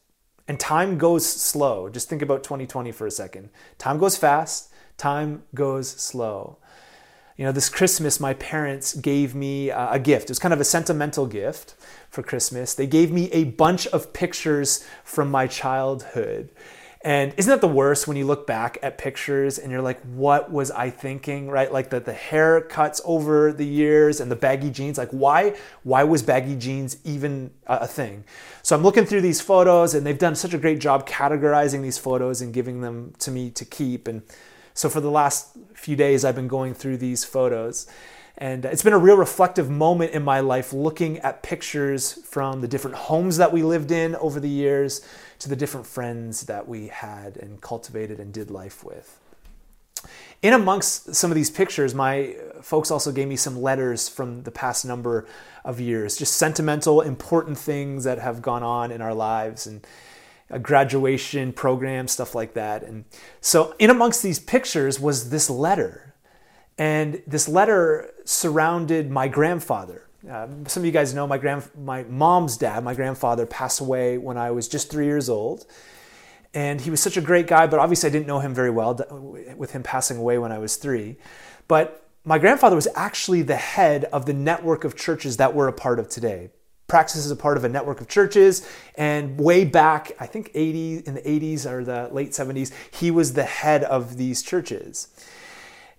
and 0.49 0.59
time 0.59 0.99
goes 0.99 1.27
slow. 1.27 1.89
Just 1.89 2.09
think 2.09 2.23
about 2.23 2.43
2020 2.43 2.93
for 2.93 3.07
a 3.07 3.11
second. 3.11 3.51
Time 3.79 3.99
goes 3.99 4.17
fast, 4.17 4.73
time 4.97 5.43
goes 5.55 5.89
slow. 5.89 6.59
You 7.37 7.47
know, 7.47 7.53
this 7.53 7.69
Christmas, 7.69 8.21
my 8.21 8.35
parents 8.35 8.95
gave 8.95 9.35
me 9.35 9.71
a 9.71 9.99
gift. 9.99 10.25
It 10.25 10.31
was 10.31 10.39
kind 10.39 10.55
of 10.55 10.61
a 10.61 10.65
sentimental 10.65 11.27
gift 11.27 11.75
for 12.11 12.23
Christmas. 12.23 12.75
They 12.75 12.87
gave 12.87 13.11
me 13.11 13.31
a 13.33 13.45
bunch 13.45 13.87
of 13.89 14.13
pictures 14.13 14.87
from 15.03 15.31
my 15.31 15.47
childhood. 15.47 16.51
And 17.05 17.35
isn't 17.37 17.51
that 17.51 17.61
the 17.61 17.67
worst 17.67 18.07
when 18.07 18.17
you 18.17 18.25
look 18.25 18.47
back 18.47 18.79
at 18.81 18.97
pictures 18.97 19.59
and 19.59 19.73
you're 19.73 19.83
like, 19.83 20.01
what 20.03 20.53
was 20.53 20.71
I 20.71 20.91
thinking, 20.91 21.51
right? 21.51 21.73
Like 21.73 21.91
the, 21.91 21.99
the 21.99 22.13
haircuts 22.13 23.01
over 23.05 23.53
the 23.53 23.67
years 23.67 24.21
and 24.21 24.31
the 24.31 24.37
baggy 24.37 24.71
jeans. 24.71 24.99
Like, 24.99 25.11
why, 25.11 25.57
why 25.83 26.05
was 26.05 26.23
baggy 26.23 26.55
jeans 26.55 26.99
even 27.03 27.51
a 27.67 27.89
thing? 27.89 28.23
So 28.63 28.77
I'm 28.77 28.85
looking 28.85 29.05
through 29.05 29.23
these 29.23 29.41
photos 29.41 29.95
and 29.95 30.07
they've 30.07 30.19
done 30.19 30.37
such 30.37 30.55
a 30.55 30.59
great 30.59 30.79
job 30.79 31.09
categorizing 31.09 31.83
these 31.83 31.99
photos 31.99 32.41
and 32.41 32.55
giving 32.55 32.83
them 32.83 33.15
to 33.19 33.33
me 33.33 33.51
to 33.51 33.65
keep. 33.65 34.07
And 34.07 34.23
so 34.75 34.89
for 34.89 35.01
the 35.01 35.11
last 35.11 35.57
few 35.75 35.97
days, 35.97 36.25
I've 36.25 36.35
been 36.35 36.49
going 36.49 36.75
through 36.75 36.99
these 36.99 37.25
photos. 37.25 37.87
And 38.39 38.65
it's 38.65 38.83
been 38.83 38.95
a 38.95 38.99
real 38.99 39.17
reflective 39.17 39.71
moment 39.71 40.13
in 40.13 40.23
my 40.23 40.41
life 40.41 40.73
looking 40.73 41.19
at 41.19 41.43
pictures 41.43 42.15
from 42.25 42.61
the 42.61 42.69
different 42.69 42.97
homes 42.97 43.37
that 43.37 43.53
we 43.53 43.63
lived 43.63 43.91
in 43.91 44.17
over 44.17 44.41
the 44.41 44.49
years 44.49 45.07
to 45.41 45.49
the 45.49 45.57
different 45.57 45.87
friends 45.87 46.43
that 46.47 46.67
we 46.67 46.89
had 46.89 47.37
and 47.37 47.61
cultivated 47.61 48.19
and 48.19 48.33
did 48.33 48.51
life 48.51 48.83
with. 48.83 49.21
In 50.41 50.55
amongst 50.55 51.15
some 51.15 51.31
of 51.31 51.37
these 51.37 51.51
pictures, 51.51 51.95
my 51.95 52.35
folks 52.63 52.91
also 52.91 53.13
gave 53.13 53.29
me 53.29 53.37
some 53.37 53.61
letters 53.61 54.09
from 54.09 54.43
the 54.43 54.51
past 54.51 54.85
number 54.85 55.27
of 55.65 55.79
years, 55.79 56.17
just 56.17 56.35
sentimental, 56.37 57.01
important 57.01 57.59
things 57.59 58.03
that 58.05 58.19
have 58.19 58.43
gone 58.43 58.65
on 58.65 58.91
in 58.91 59.01
our 59.01 59.15
lives. 59.15 59.67
And 59.69 59.87
graduation 60.59 61.53
program, 61.53 62.09
stuff 62.09 62.35
like 62.35 62.55
that. 62.55 62.83
And 62.83 63.05
so, 63.41 63.75
in 63.79 63.91
amongst 63.91 64.23
these 64.23 64.39
pictures 64.39 65.01
was 65.01 65.31
this 65.31 65.49
letter. 65.49 66.15
And 66.79 67.23
this 67.27 67.49
letter 67.49 68.13
surrounded 68.25 69.11
my 69.11 69.29
grandfather. 69.29 70.09
Uh, 70.31 70.47
some 70.67 70.83
of 70.83 70.87
you 70.87 70.93
guys 70.93 71.15
know 71.15 71.27
my 71.27 71.39
grand, 71.39 71.69
my 71.77 72.05
mom's 72.05 72.57
dad, 72.57 72.85
my 72.85 72.95
grandfather, 72.95 73.45
passed 73.45 73.81
away 73.81 74.19
when 74.19 74.37
I 74.37 74.51
was 74.53 74.69
just 74.69 74.91
three 74.91 75.07
years 75.07 75.29
old, 75.29 75.67
and 76.55 76.81
he 76.81 76.91
was 76.91 77.03
such 77.03 77.17
a 77.17 77.21
great 77.21 77.47
guy. 77.47 77.67
But 77.67 77.81
obviously, 77.81 78.09
I 78.09 78.13
didn't 78.13 78.27
know 78.27 78.39
him 78.39 78.55
very 78.55 78.71
well 78.71 78.99
with 79.57 79.73
him 79.73 79.83
passing 79.83 80.17
away 80.17 80.39
when 80.39 80.53
I 80.53 80.59
was 80.59 80.77
three. 80.77 81.17
But 81.67 82.09
my 82.25 82.39
grandfather 82.39 82.77
was 82.77 82.89
actually 82.95 83.43
the 83.43 83.57
head 83.57 84.05
of 84.07 84.27
the 84.27 84.33
network 84.33 84.85
of 84.85 84.97
churches 84.97 85.39
that 85.39 85.55
we're 85.55 85.69
a 85.69 85.73
part 85.73 85.99
of 85.99 86.09
today. 86.09 86.51
Praxis 86.93 87.25
is 87.25 87.31
a 87.31 87.37
part 87.37 87.57
of 87.57 87.65
a 87.65 87.71
network 87.71 88.03
of 88.03 88.09
churches, 88.09 88.69
and 88.97 89.41
way 89.41 89.65
back, 89.65 90.13
I 90.21 90.27
think 90.27 90.51
80 90.53 91.05
in 91.07 91.15
the 91.15 91.23
80s 91.23 91.65
or 91.65 91.83
the 91.83 92.11
late 92.13 92.33
70s, 92.33 92.71
he 92.91 93.11
was 93.11 93.33
the 93.33 93.45
head 93.45 93.83
of 93.85 94.19
these 94.19 94.43
churches. 94.43 95.09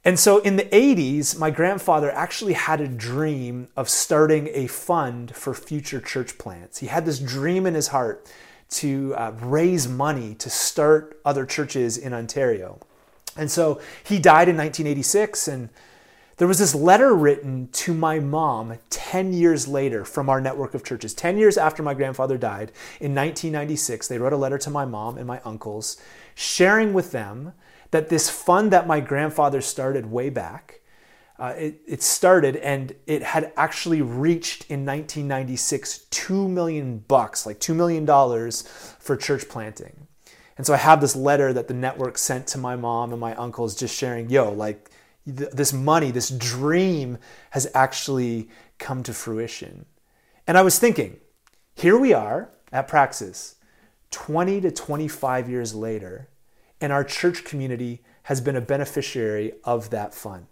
And 0.06 0.20
so 0.20 0.38
in 0.38 0.56
the 0.56 0.66
80s, 0.66 1.36
my 1.36 1.50
grandfather 1.50 2.12
actually 2.12 2.54
had 2.54 2.80
a 2.80 2.88
dream 2.88 3.70
of 3.76 3.90
starting 3.90 4.52
a 4.54 4.68
fund 4.68 5.36
for 5.36 5.56
future 5.56 6.00
church 6.00 6.38
plants. 6.38 6.78
He 6.78 6.86
had 6.86 7.08
this 7.08 7.18
dream 7.18 7.66
in 7.66 7.74
his 7.74 7.88
heart 7.88 8.32
to 8.74 9.16
uh, 9.16 9.32
raise 9.42 9.88
money 9.88 10.36
to 10.36 10.50
start 10.52 11.20
other 11.26 11.48
churches 11.48 11.98
in 11.98 12.14
Ontario. 12.14 12.80
And 13.36 13.50
so 13.50 13.82
he 14.04 14.20
died 14.20 14.48
in 14.48 14.58
1986 14.58 15.48
and 15.48 15.70
there 16.38 16.48
was 16.48 16.60
this 16.60 16.74
letter 16.74 17.14
written 17.14 17.70
to 17.74 17.94
my 17.94 18.20
mom 18.20 18.78
10 18.90 19.34
years 19.34 19.68
later 19.68 20.04
from 20.04 20.30
our 20.30 20.42
network 20.42 20.74
of 20.74 20.84
churches. 20.84 21.14
10 21.14 21.38
years 21.38 21.58
after 21.58 21.84
my 21.84 21.94
grandfather 21.94 22.38
died 22.38 22.72
in 23.00 23.14
1996, 23.14 24.08
they 24.08 24.18
wrote 24.18 24.34
a 24.34 24.38
letter 24.38 24.58
to 24.58 24.70
my 24.70 24.86
mom 24.86 25.18
and 25.18 25.28
my 25.28 25.40
uncles, 25.46 26.02
sharing 26.36 26.94
with 26.94 27.12
them 27.12 27.54
that 27.92 28.10
this 28.10 28.30
fund 28.30 28.72
that 28.72 28.88
my 28.88 29.00
grandfather 29.00 29.62
started 29.62 30.12
way 30.12 30.30
back 30.30 30.82
uh, 31.40 31.54
it, 31.58 31.82
it 31.88 32.04
started 32.04 32.56
and 32.58 32.96
it 33.08 33.24
had 33.24 33.52
actually 33.58 34.02
reached 34.02 34.70
in 34.70 34.86
1996 34.86 36.06
2 36.10 36.48
million 36.48 37.00
bucks, 37.00 37.46
like 37.46 37.60
$2 37.60 37.76
million 37.76 38.06
for 39.00 39.18
church 39.18 39.50
planting. 39.50 40.08
And 40.58 40.66
so 40.66 40.74
I 40.74 40.78
have 40.78 41.02
this 41.02 41.16
letter 41.16 41.52
that 41.52 41.68
the 41.68 41.74
network 41.74 42.18
sent 42.20 42.46
to 42.48 42.60
my 42.60 42.76
mom 42.76 43.12
and 43.12 43.20
my 43.20 43.34
uncles 43.36 43.76
just 43.76 43.98
sharing, 43.98 44.30
yo, 44.30 44.52
like 44.52 44.92
this 45.26 45.72
money, 45.74 46.12
this 46.12 46.30
dream 46.30 47.18
has 47.52 47.70
actually 47.74 48.50
come 48.78 49.04
to 49.04 49.14
fruition. 49.14 49.86
And 50.46 50.58
I 50.58 50.62
was 50.62 50.80
thinking, 50.80 51.18
here 51.76 51.98
we 51.98 52.14
are 52.14 52.50
at 52.72 52.88
Praxis, 52.88 53.56
20 54.12 54.62
to 54.62 54.72
25 54.72 55.50
years 55.50 55.74
later, 55.74 56.30
and 56.82 56.92
our 56.92 57.04
church 57.04 57.44
community 57.46 58.04
has 58.24 58.42
been 58.42 58.56
a 58.56 58.62
beneficiary 58.62 59.54
of 59.64 59.90
that 59.92 60.14
fund. 60.14 60.48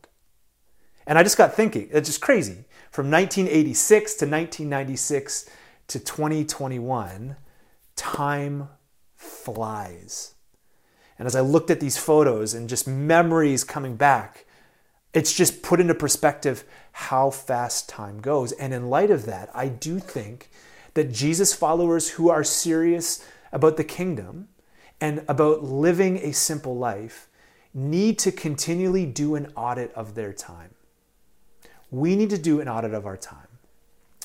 And 1.06 1.18
I 1.18 1.24
just 1.24 1.38
got 1.38 1.54
thinking, 1.54 1.90
it's 1.92 2.08
just 2.08 2.22
crazy. 2.22 2.66
From 2.92 3.10
1986 3.12 4.14
to 4.16 4.26
1996 4.26 5.50
to 5.88 6.00
2021, 6.00 7.36
time 7.96 8.70
flies. 9.16 10.36
And 11.18 11.28
as 11.28 11.36
I 11.36 11.42
looked 11.42 11.70
at 11.70 11.80
these 11.80 11.98
photos 11.98 12.54
and 12.54 12.70
just 12.70 12.88
memories 12.88 13.64
coming 13.64 13.96
back, 13.96 14.46
it's 15.14 15.34
just 15.34 15.62
put 15.62 15.80
into 15.80 15.94
perspective 15.94 16.64
how 16.94 17.30
fast 17.30 17.90
time 17.90 18.22
goes. 18.22 18.52
And 18.54 18.74
in 18.74 18.90
light 18.90 19.12
of 19.12 19.26
that, 19.26 19.50
I 19.54 19.68
do 19.68 20.00
think 20.00 20.50
that 20.94 21.12
Jesus 21.12 21.54
followers 21.54 22.12
who 22.12 22.30
are 22.30 22.44
serious 22.44 23.26
about 23.52 23.78
the 23.78 23.84
kingdom 23.84 24.48
and 25.00 25.24
about 25.28 25.64
living 25.64 26.18
a 26.18 26.32
simple 26.32 26.78
life 26.78 27.28
need 27.74 28.20
to 28.20 28.32
continually 28.32 29.06
do 29.06 29.36
an 29.36 29.52
audit 29.56 29.92
of 29.94 30.16
their 30.16 30.34
time. 30.34 30.72
We 31.90 32.16
need 32.16 32.30
to 32.30 32.38
do 32.38 32.62
an 32.62 32.70
audit 32.70 32.94
of 32.94 33.06
our 33.06 33.18
time. 33.18 33.48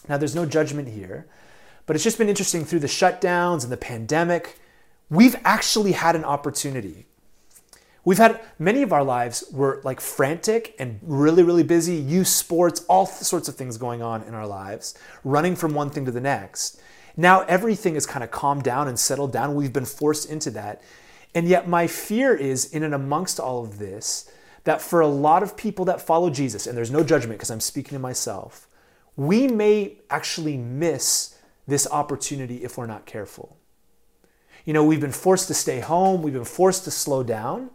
Now, 0.09 0.17
there's 0.19 0.35
no 0.35 0.47
judgment 0.47 0.89
here, 0.89 1.27
but 1.87 1.97
it's 1.97 2.05
just 2.05 2.19
been 2.19 2.29
interesting 2.29 2.65
through 2.65 2.81
the 2.81 2.87
shutdowns 2.87 3.63
and 3.63 3.73
the 3.73 3.77
pandemic. 3.77 4.59
We've 5.11 5.37
actually 5.45 5.93
had 5.93 6.15
an 6.15 6.25
opportunity. 6.25 7.07
We've 8.07 8.19
had 8.19 8.41
many 8.57 8.83
of 8.83 8.93
our 8.93 9.03
lives 9.03 9.43
were 9.51 9.81
like 9.83 10.01
frantic 10.01 10.77
and 10.79 11.01
really, 11.03 11.43
really 11.43 11.65
busy, 11.65 11.97
youth 11.97 12.29
sports, 12.29 12.85
all 12.89 13.05
sorts 13.05 13.49
of 13.49 13.57
things 13.57 13.79
going 13.79 14.01
on 14.01 14.23
in 14.23 14.33
our 14.33 14.47
lives, 14.47 14.95
running 15.25 15.57
from 15.57 15.75
one 15.75 15.91
thing 15.91 16.05
to 16.05 16.13
the 16.13 16.21
next. 16.21 16.81
Now 17.17 17.41
everything 17.43 17.97
is 17.97 18.07
kind 18.07 18.23
of 18.23 18.31
calmed 18.31 18.63
down 18.63 18.87
and 18.87 18.97
settled 18.97 19.33
down. 19.33 19.57
We've 19.57 19.73
been 19.73 19.85
forced 19.85 20.31
into 20.31 20.53
that. 20.53 20.83
And 21.35 21.49
yet, 21.49 21.69
my 21.69 21.89
fear 21.89 22.33
is 22.33 22.73
in 22.73 22.85
and 22.85 22.95
amongst 22.95 23.41
all 23.41 23.65
of 23.65 23.79
this, 23.79 24.31
that 24.63 24.81
for 24.81 25.01
a 25.01 25.09
lot 25.09 25.43
of 25.43 25.57
people 25.57 25.85
that 25.87 26.01
follow 26.01 26.31
Jesus, 26.31 26.69
and 26.69 26.79
there's 26.79 26.93
no 26.93 27.03
judgment 27.03 27.39
because 27.39 27.51
I'm 27.51 27.61
speaking 27.61 27.97
to 27.97 27.99
myself, 27.99 28.69
we 29.17 29.49
may 29.49 29.99
actually 30.11 30.57
miss 30.57 31.37
this 31.67 31.89
opportunity 31.91 32.63
if 32.63 32.79
we're 32.79 32.87
not 32.87 33.05
careful. 33.05 33.57
You 34.65 34.73
know, 34.73 34.85
we've 34.85 35.01
been 35.01 35.11
forced 35.11 35.49
to 35.49 35.55
stay 35.55 35.81
home, 35.81 36.23
we've 36.23 36.33
been 36.33 36.45
forced 36.45 36.85
to 36.85 36.93
slow 36.93 37.25
down. 37.25 37.71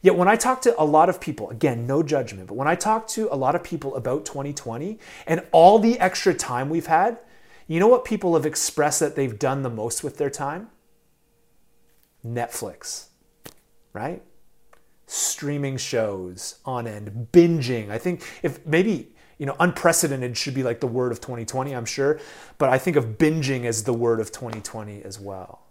Yet, 0.00 0.16
when 0.16 0.28
I 0.28 0.36
talk 0.36 0.62
to 0.62 0.80
a 0.80 0.84
lot 0.84 1.08
of 1.08 1.20
people, 1.20 1.50
again, 1.50 1.86
no 1.86 2.02
judgment, 2.02 2.48
but 2.48 2.54
when 2.54 2.68
I 2.68 2.74
talk 2.74 3.08
to 3.08 3.28
a 3.32 3.36
lot 3.36 3.54
of 3.54 3.64
people 3.64 3.96
about 3.96 4.24
2020 4.24 4.98
and 5.26 5.44
all 5.50 5.78
the 5.78 5.98
extra 5.98 6.34
time 6.34 6.68
we've 6.68 6.86
had, 6.86 7.18
you 7.66 7.80
know 7.80 7.88
what 7.88 8.04
people 8.04 8.34
have 8.34 8.46
expressed 8.46 9.00
that 9.00 9.16
they've 9.16 9.38
done 9.38 9.62
the 9.62 9.70
most 9.70 10.02
with 10.04 10.16
their 10.16 10.30
time? 10.30 10.70
Netflix, 12.24 13.08
right? 13.92 14.22
Streaming 15.06 15.76
shows 15.76 16.58
on 16.64 16.86
end, 16.86 17.28
binging. 17.32 17.90
I 17.90 17.98
think 17.98 18.22
if 18.42 18.64
maybe, 18.66 19.14
you 19.36 19.46
know, 19.46 19.56
unprecedented 19.60 20.36
should 20.36 20.54
be 20.54 20.62
like 20.62 20.80
the 20.80 20.86
word 20.86 21.12
of 21.12 21.20
2020, 21.20 21.72
I'm 21.72 21.84
sure, 21.84 22.20
but 22.56 22.68
I 22.68 22.78
think 22.78 22.96
of 22.96 23.18
binging 23.18 23.64
as 23.64 23.84
the 23.84 23.92
word 23.92 24.20
of 24.20 24.32
2020 24.32 25.02
as 25.02 25.18
well. 25.20 25.67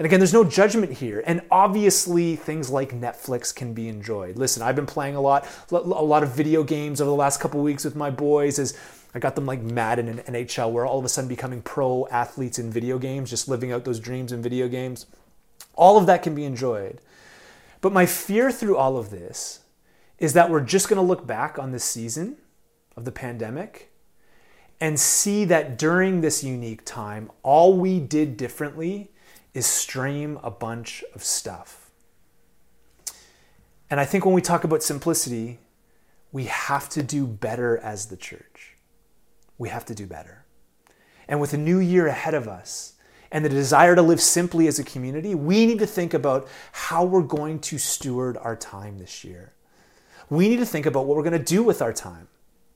And 0.00 0.06
again, 0.06 0.18
there's 0.18 0.32
no 0.32 0.44
judgment 0.44 0.94
here. 0.94 1.22
And 1.26 1.42
obviously, 1.50 2.34
things 2.34 2.70
like 2.70 2.98
Netflix 2.98 3.54
can 3.54 3.74
be 3.74 3.86
enjoyed. 3.86 4.38
Listen, 4.38 4.62
I've 4.62 4.74
been 4.74 4.86
playing 4.86 5.14
a 5.14 5.20
lot, 5.20 5.46
a 5.70 5.76
lot 5.76 6.22
of 6.22 6.30
video 6.30 6.64
games 6.64 7.02
over 7.02 7.10
the 7.10 7.14
last 7.14 7.38
couple 7.38 7.62
weeks 7.62 7.84
with 7.84 7.94
my 7.94 8.08
boys. 8.08 8.58
As 8.58 8.78
I 9.14 9.18
got 9.18 9.34
them 9.34 9.44
like 9.44 9.60
Madden 9.60 10.08
and 10.08 10.20
NHL, 10.20 10.72
where 10.72 10.86
all 10.86 10.98
of 10.98 11.04
a 11.04 11.08
sudden 11.10 11.28
becoming 11.28 11.60
pro 11.60 12.08
athletes 12.10 12.58
in 12.58 12.70
video 12.70 12.98
games, 12.98 13.28
just 13.28 13.46
living 13.46 13.72
out 13.72 13.84
those 13.84 14.00
dreams 14.00 14.32
in 14.32 14.40
video 14.40 14.68
games. 14.68 15.04
All 15.74 15.98
of 15.98 16.06
that 16.06 16.22
can 16.22 16.34
be 16.34 16.46
enjoyed. 16.46 17.02
But 17.82 17.92
my 17.92 18.06
fear 18.06 18.50
through 18.50 18.78
all 18.78 18.96
of 18.96 19.10
this 19.10 19.64
is 20.18 20.32
that 20.32 20.48
we're 20.48 20.62
just 20.62 20.88
going 20.88 20.96
to 20.96 21.06
look 21.06 21.26
back 21.26 21.58
on 21.58 21.72
this 21.72 21.84
season 21.84 22.38
of 22.96 23.04
the 23.04 23.12
pandemic 23.12 23.92
and 24.80 24.98
see 24.98 25.44
that 25.44 25.76
during 25.76 26.22
this 26.22 26.42
unique 26.42 26.86
time, 26.86 27.30
all 27.42 27.76
we 27.76 28.00
did 28.00 28.38
differently 28.38 29.10
is 29.54 29.66
stream 29.66 30.38
a 30.42 30.50
bunch 30.50 31.04
of 31.14 31.24
stuff. 31.24 31.90
And 33.90 33.98
I 33.98 34.04
think 34.04 34.24
when 34.24 34.34
we 34.34 34.42
talk 34.42 34.64
about 34.64 34.82
simplicity, 34.82 35.58
we 36.32 36.44
have 36.44 36.88
to 36.90 37.02
do 37.02 37.26
better 37.26 37.76
as 37.78 38.06
the 38.06 38.16
church. 38.16 38.76
We 39.58 39.68
have 39.68 39.84
to 39.86 39.94
do 39.94 40.06
better. 40.06 40.44
And 41.26 41.40
with 41.40 41.52
a 41.52 41.58
new 41.58 41.78
year 41.78 42.06
ahead 42.06 42.34
of 42.34 42.46
us, 42.46 42.94
and 43.32 43.44
the 43.44 43.48
desire 43.48 43.94
to 43.94 44.02
live 44.02 44.20
simply 44.20 44.66
as 44.66 44.78
a 44.78 44.84
community, 44.84 45.34
we 45.34 45.66
need 45.66 45.78
to 45.78 45.86
think 45.86 46.14
about 46.14 46.48
how 46.72 47.04
we're 47.04 47.22
going 47.22 47.60
to 47.60 47.78
steward 47.78 48.36
our 48.38 48.56
time 48.56 48.98
this 48.98 49.24
year. 49.24 49.52
We 50.28 50.48
need 50.48 50.58
to 50.58 50.66
think 50.66 50.86
about 50.86 51.06
what 51.06 51.16
we're 51.16 51.22
going 51.22 51.38
to 51.38 51.44
do 51.44 51.62
with 51.62 51.80
our 51.82 51.92
time 51.92 52.28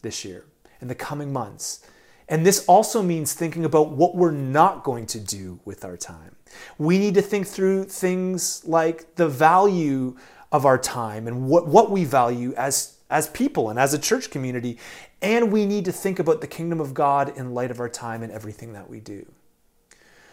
this 0.02 0.24
year 0.24 0.44
in 0.80 0.88
the 0.88 0.94
coming 0.94 1.32
months. 1.32 1.84
And 2.28 2.44
this 2.44 2.64
also 2.66 3.02
means 3.02 3.34
thinking 3.34 3.64
about 3.64 3.90
what 3.90 4.14
we're 4.14 4.30
not 4.30 4.82
going 4.82 5.06
to 5.06 5.20
do 5.20 5.60
with 5.64 5.84
our 5.84 5.96
time. 5.96 6.36
We 6.78 6.98
need 6.98 7.14
to 7.14 7.22
think 7.22 7.46
through 7.46 7.84
things 7.84 8.64
like 8.64 9.16
the 9.16 9.28
value 9.28 10.16
of 10.50 10.64
our 10.64 10.78
time 10.78 11.26
and 11.26 11.46
what, 11.46 11.66
what 11.66 11.90
we 11.90 12.04
value 12.04 12.54
as, 12.54 12.96
as 13.10 13.28
people 13.28 13.70
and 13.70 13.78
as 13.78 13.92
a 13.92 13.98
church 13.98 14.30
community. 14.30 14.78
And 15.20 15.52
we 15.52 15.66
need 15.66 15.84
to 15.86 15.92
think 15.92 16.18
about 16.18 16.40
the 16.40 16.46
kingdom 16.46 16.80
of 16.80 16.94
God 16.94 17.36
in 17.36 17.52
light 17.52 17.70
of 17.70 17.80
our 17.80 17.88
time 17.88 18.22
and 18.22 18.32
everything 18.32 18.72
that 18.72 18.88
we 18.88 19.00
do. 19.00 19.26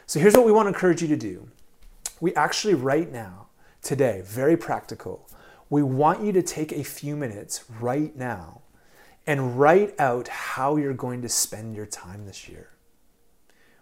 So 0.06 0.20
here's 0.20 0.36
what 0.36 0.46
we 0.46 0.52
want 0.52 0.66
to 0.66 0.70
encourage 0.70 1.02
you 1.02 1.08
to 1.08 1.18
do. 1.18 1.48
We 2.20 2.36
actually, 2.36 2.76
right 2.76 3.12
now, 3.12 3.48
today, 3.82 4.22
very 4.24 4.56
practical, 4.56 5.28
we 5.70 5.82
want 5.82 6.22
you 6.22 6.32
to 6.34 6.44
take 6.44 6.72
a 6.72 6.84
few 6.84 7.16
minutes 7.16 7.64
right 7.80 8.16
now 8.16 8.62
and 9.28 9.60
write 9.60 10.00
out 10.00 10.28
how 10.28 10.78
you're 10.78 10.94
going 10.94 11.22
to 11.22 11.30
spend 11.30 11.76
your 11.76 11.86
time 11.86 12.26
this 12.26 12.50
year. 12.50 12.70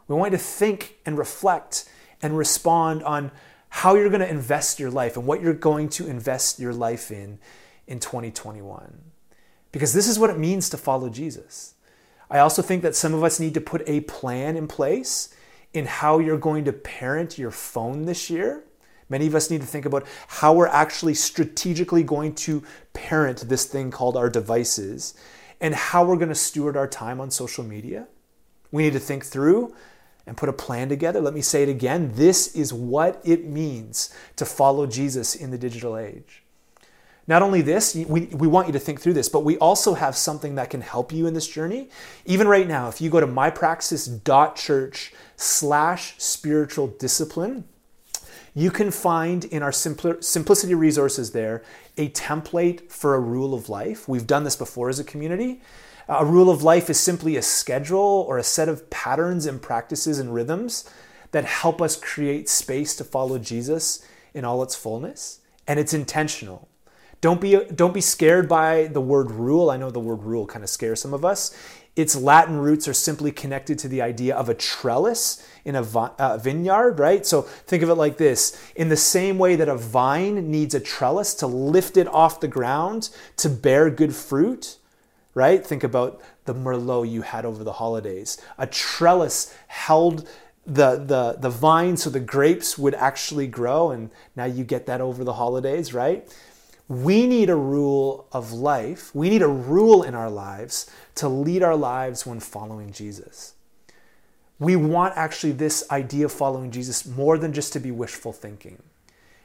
We 0.08 0.16
want 0.16 0.32
you 0.32 0.38
to 0.38 0.44
think 0.44 0.98
and 1.06 1.18
reflect 1.18 1.90
and 2.22 2.38
respond 2.38 3.04
on 3.04 3.32
how 3.70 3.96
you're 3.96 4.10
going 4.10 4.22
to 4.22 4.30
invest 4.30 4.80
your 4.80 4.90
life 4.90 5.16
and 5.16 5.26
what 5.26 5.42
you're 5.42 5.54
going 5.54 5.90
to 5.90 6.08
invest 6.08 6.60
your 6.60 6.74
life 6.74 7.12
in 7.12 7.40
in 7.88 8.00
2021. 8.00 9.02
Because 9.72 9.94
this 9.94 10.08
is 10.08 10.18
what 10.18 10.30
it 10.30 10.38
means 10.38 10.70
to 10.70 10.78
follow 10.78 11.10
Jesus. 11.10 11.76
I 12.30 12.40
also 12.40 12.62
think 12.62 12.82
that 12.84 12.96
some 12.96 13.14
of 13.14 13.24
us 13.24 13.40
need 13.40 13.54
to 13.54 13.62
put 13.62 13.88
a 13.88 14.02
plan 14.02 14.58
in 14.58 14.68
place 14.68 15.34
in 15.74 15.86
how 15.86 16.20
you're 16.20 16.38
going 16.38 16.66
to 16.66 16.74
parent 16.74 17.38
your 17.38 17.52
phone 17.52 18.06
this 18.06 18.30
year. 18.30 18.64
Many 19.10 19.26
of 19.28 19.36
us 19.36 19.50
need 19.50 19.62
to 19.62 19.68
think 19.68 19.86
about 19.86 20.06
how 20.28 20.54
we're 20.54 20.68
actually 20.68 21.16
strategically 21.16 22.04
going 22.04 22.36
to 22.36 22.64
parent 22.94 23.50
this 23.50 23.66
thing 23.66 23.90
called 23.92 24.16
our 24.16 24.30
devices 24.30 25.16
and 25.60 25.74
how 25.74 26.06
we're 26.06 26.16
going 26.16 26.30
to 26.30 26.36
steward 26.36 26.78
our 26.78 26.88
time 26.88 27.20
on 27.20 27.32
social 27.32 27.64
media. 27.64 28.08
We 28.72 28.84
need 28.84 28.94
to 28.94 29.00
think 29.00 29.26
through 29.26 29.74
and 30.28 30.38
put 30.38 30.48
a 30.48 30.54
plan 30.54 30.90
together. 30.90 31.20
Let 31.20 31.34
me 31.34 31.42
say 31.42 31.64
it 31.64 31.70
again. 31.70 32.12
This 32.14 32.56
is 32.56 32.72
what 32.72 33.20
it 33.26 33.46
means 33.46 34.14
to 34.36 34.46
follow 34.46 34.86
Jesus 34.86 35.34
in 35.36 35.50
the 35.50 35.58
digital 35.58 35.98
age. 35.98 36.44
Not 37.28 37.42
only 37.42 37.62
this, 37.62 37.96
we, 37.96 38.22
we 38.26 38.48
want 38.48 38.68
you 38.68 38.74
to 38.74 38.80
think 38.80 39.02
through 39.02 39.14
this, 39.14 39.30
but 39.30 39.42
we 39.42 39.58
also 39.58 39.94
have 39.94 40.16
something 40.16 40.56
that 40.56 40.70
can 40.72 40.82
help 40.82 41.12
you 41.12 41.28
in 41.28 41.34
this 41.34 41.48
journey. 41.48 41.90
Even 42.26 42.48
right 42.48 42.68
now, 42.68 42.90
if 42.90 43.02
you 43.02 43.10
go 43.10 43.20
to 43.20 43.28
mypraxis.church 43.28 45.14
slash 45.36 46.16
spiritual 46.18 46.88
discipline, 46.88 47.66
you 48.54 48.72
can 48.72 48.92
find 48.92 49.46
in 49.46 49.64
our 49.64 49.72
simplicity 49.72 50.74
resources 50.74 51.32
there 51.32 51.64
a 51.98 52.10
template 52.10 52.92
for 52.92 53.16
a 53.16 53.20
rule 53.20 53.54
of 53.54 53.70
life. 53.70 54.08
We've 54.08 54.28
done 54.28 54.44
this 54.44 54.56
before 54.56 54.90
as 54.90 55.00
a 55.00 55.04
community. 55.04 55.62
A 56.08 56.26
rule 56.26 56.50
of 56.50 56.64
life 56.64 56.90
is 56.90 57.00
simply 57.00 57.38
a 57.38 57.42
schedule 57.42 58.26
or 58.28 58.38
a 58.38 58.44
set 58.44 58.68
of 58.68 58.90
patterns 58.90 59.46
and 59.46 59.62
practices 59.62 60.18
and 60.18 60.34
rhythms 60.34 60.90
that 61.32 61.46
help 61.46 61.82
us 61.82 61.96
create 61.96 62.50
space 62.50 62.96
to 62.96 63.04
follow 63.04 63.38
Jesus 63.38 64.04
in 64.34 64.44
all 64.44 64.64
its 64.64 64.76
fullness. 64.76 65.42
And 65.68 65.80
it's 65.80 65.94
intentional. 65.94 66.68
Don't 67.22 67.40
be, 67.40 67.64
don't 67.76 67.94
be 67.94 68.02
scared 68.02 68.50
by 68.50 68.88
the 68.88 69.02
word 69.02 69.30
rule. 69.30 69.70
I 69.70 69.78
know 69.78 69.92
the 69.92 70.00
word 70.00 70.24
rule 70.24 70.48
kind 70.48 70.64
of 70.64 70.70
scares 70.70 71.02
some 71.02 71.14
of 71.14 71.24
us. 71.24 71.56
Its 72.00 72.16
Latin 72.16 72.58
roots 72.58 72.88
are 72.88 72.94
simply 72.94 73.30
connected 73.30 73.78
to 73.78 73.90
the 73.90 74.02
idea 74.02 74.34
of 74.34 74.48
a 74.48 74.54
trellis 74.54 75.46
in 75.66 75.76
a 75.76 75.82
uh, 75.82 76.38
vineyard, 76.38 76.98
right? 76.98 77.26
So 77.26 77.42
think 77.42 77.84
of 77.84 77.90
it 77.90 77.96
like 77.96 78.16
this 78.16 78.58
in 78.74 78.88
the 78.88 78.96
same 78.96 79.38
way 79.38 79.58
that 79.58 79.68
a 79.68 79.76
vine 79.76 80.50
needs 80.50 80.74
a 80.74 80.80
trellis 80.80 81.34
to 81.36 81.48
lift 81.48 81.98
it 81.98 82.08
off 82.08 82.40
the 82.40 82.48
ground 82.48 83.10
to 83.36 83.50
bear 83.50 83.90
good 83.90 84.16
fruit, 84.16 84.78
right? 85.34 85.66
Think 85.66 85.84
about 85.84 86.22
the 86.46 86.56
Merlot 86.56 87.12
you 87.12 87.22
had 87.24 87.44
over 87.44 87.66
the 87.66 87.74
holidays. 87.74 88.42
A 88.58 88.66
trellis 88.66 89.54
held 89.68 90.26
the, 90.66 91.04
the, 91.04 91.36
the 91.38 91.50
vine 91.50 91.98
so 91.98 92.10
the 92.10 92.22
grapes 92.22 92.78
would 92.78 92.94
actually 92.94 93.48
grow, 93.48 93.92
and 93.92 94.10
now 94.38 94.46
you 94.46 94.64
get 94.64 94.86
that 94.86 95.02
over 95.02 95.26
the 95.26 95.34
holidays, 95.34 95.94
right? 95.94 96.34
We 96.90 97.28
need 97.28 97.52
a 97.52 97.56
rule 97.56 98.28
of 98.32 98.52
life. 98.52 99.14
We 99.14 99.30
need 99.30 99.44
a 99.44 99.48
rule 99.48 100.02
in 100.02 100.16
our 100.16 100.30
lives 100.30 100.90
to 101.16 101.30
lead 101.30 101.62
our 101.62 101.76
lives 101.76 102.26
when 102.26 102.40
following 102.40 102.92
Jesus. 102.92 103.54
We 104.58 104.76
want 104.76 105.16
actually 105.16 105.54
this 105.54 105.86
idea 105.92 106.26
of 106.26 106.32
following 106.32 106.72
Jesus 106.72 107.06
more 107.06 107.38
than 107.38 107.54
just 107.54 107.72
to 107.74 107.80
be 107.80 107.92
wishful 107.92 108.34
thinking. 108.34 108.82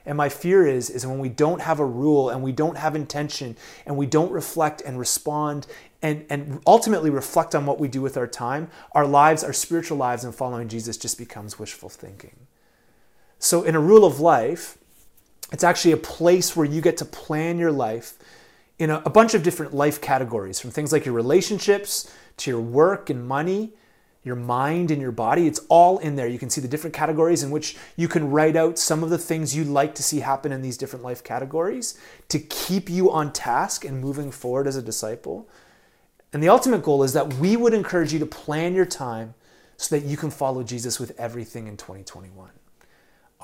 And 0.06 0.16
my 0.16 0.30
fear 0.30 0.66
is, 0.66 0.88
is 0.88 1.06
when 1.06 1.18
we 1.18 1.28
don't 1.28 1.60
have 1.60 1.80
a 1.80 1.84
rule 1.84 2.30
and 2.30 2.42
we 2.42 2.52
don't 2.52 2.78
have 2.78 2.96
intention 2.96 3.56
and 3.84 3.96
we 3.96 4.06
don't 4.06 4.32
reflect 4.32 4.80
and 4.80 4.98
respond 4.98 5.66
and, 6.00 6.24
and 6.30 6.62
ultimately 6.66 7.10
reflect 7.10 7.54
on 7.54 7.66
what 7.66 7.78
we 7.78 7.88
do 7.88 8.00
with 8.00 8.16
our 8.16 8.26
time, 8.26 8.70
our 8.92 9.06
lives, 9.06 9.44
our 9.44 9.52
spiritual 9.52 9.98
lives, 9.98 10.24
and 10.24 10.34
following 10.34 10.68
Jesus 10.68 10.96
just 10.96 11.18
becomes 11.18 11.58
wishful 11.58 11.90
thinking. 11.90 12.46
So, 13.38 13.62
in 13.62 13.74
a 13.74 13.80
rule 13.80 14.04
of 14.04 14.20
life, 14.20 14.78
it's 15.54 15.64
actually 15.64 15.92
a 15.92 15.96
place 15.96 16.54
where 16.54 16.66
you 16.66 16.80
get 16.80 16.98
to 16.98 17.04
plan 17.04 17.58
your 17.58 17.72
life 17.72 18.14
in 18.78 18.90
a, 18.90 19.02
a 19.06 19.10
bunch 19.10 19.34
of 19.34 19.42
different 19.42 19.72
life 19.72 20.00
categories, 20.00 20.60
from 20.60 20.70
things 20.70 20.92
like 20.92 21.06
your 21.06 21.14
relationships 21.14 22.12
to 22.38 22.50
your 22.50 22.60
work 22.60 23.08
and 23.08 23.26
money 23.26 23.72
your 24.24 24.36
mind 24.36 24.90
and 24.90 25.00
your 25.00 25.12
body. 25.12 25.46
It's 25.46 25.60
all 25.68 25.98
in 25.98 26.16
there. 26.16 26.26
You 26.26 26.38
can 26.38 26.50
see 26.50 26.60
the 26.60 26.68
different 26.68 26.94
categories 26.94 27.42
in 27.42 27.50
which 27.50 27.76
you 27.96 28.08
can 28.08 28.30
write 28.30 28.56
out 28.56 28.78
some 28.78 29.04
of 29.04 29.10
the 29.10 29.18
things 29.18 29.54
you'd 29.54 29.68
like 29.68 29.94
to 29.96 30.02
see 30.02 30.20
happen 30.20 30.50
in 30.50 30.62
these 30.62 30.78
different 30.78 31.04
life 31.04 31.22
categories 31.22 31.98
to 32.28 32.38
keep 32.38 32.88
you 32.88 33.10
on 33.10 33.32
task 33.32 33.84
and 33.84 34.00
moving 34.00 34.30
forward 34.32 34.66
as 34.66 34.76
a 34.76 34.82
disciple. 34.82 35.48
And 36.32 36.42
the 36.42 36.48
ultimate 36.48 36.82
goal 36.82 37.02
is 37.02 37.12
that 37.12 37.34
we 37.34 37.56
would 37.56 37.74
encourage 37.74 38.12
you 38.12 38.18
to 38.18 38.26
plan 38.26 38.74
your 38.74 38.86
time 38.86 39.34
so 39.76 39.94
that 39.94 40.06
you 40.06 40.16
can 40.16 40.30
follow 40.30 40.62
Jesus 40.62 40.98
with 40.98 41.18
everything 41.20 41.66
in 41.66 41.76
2021. 41.76 42.48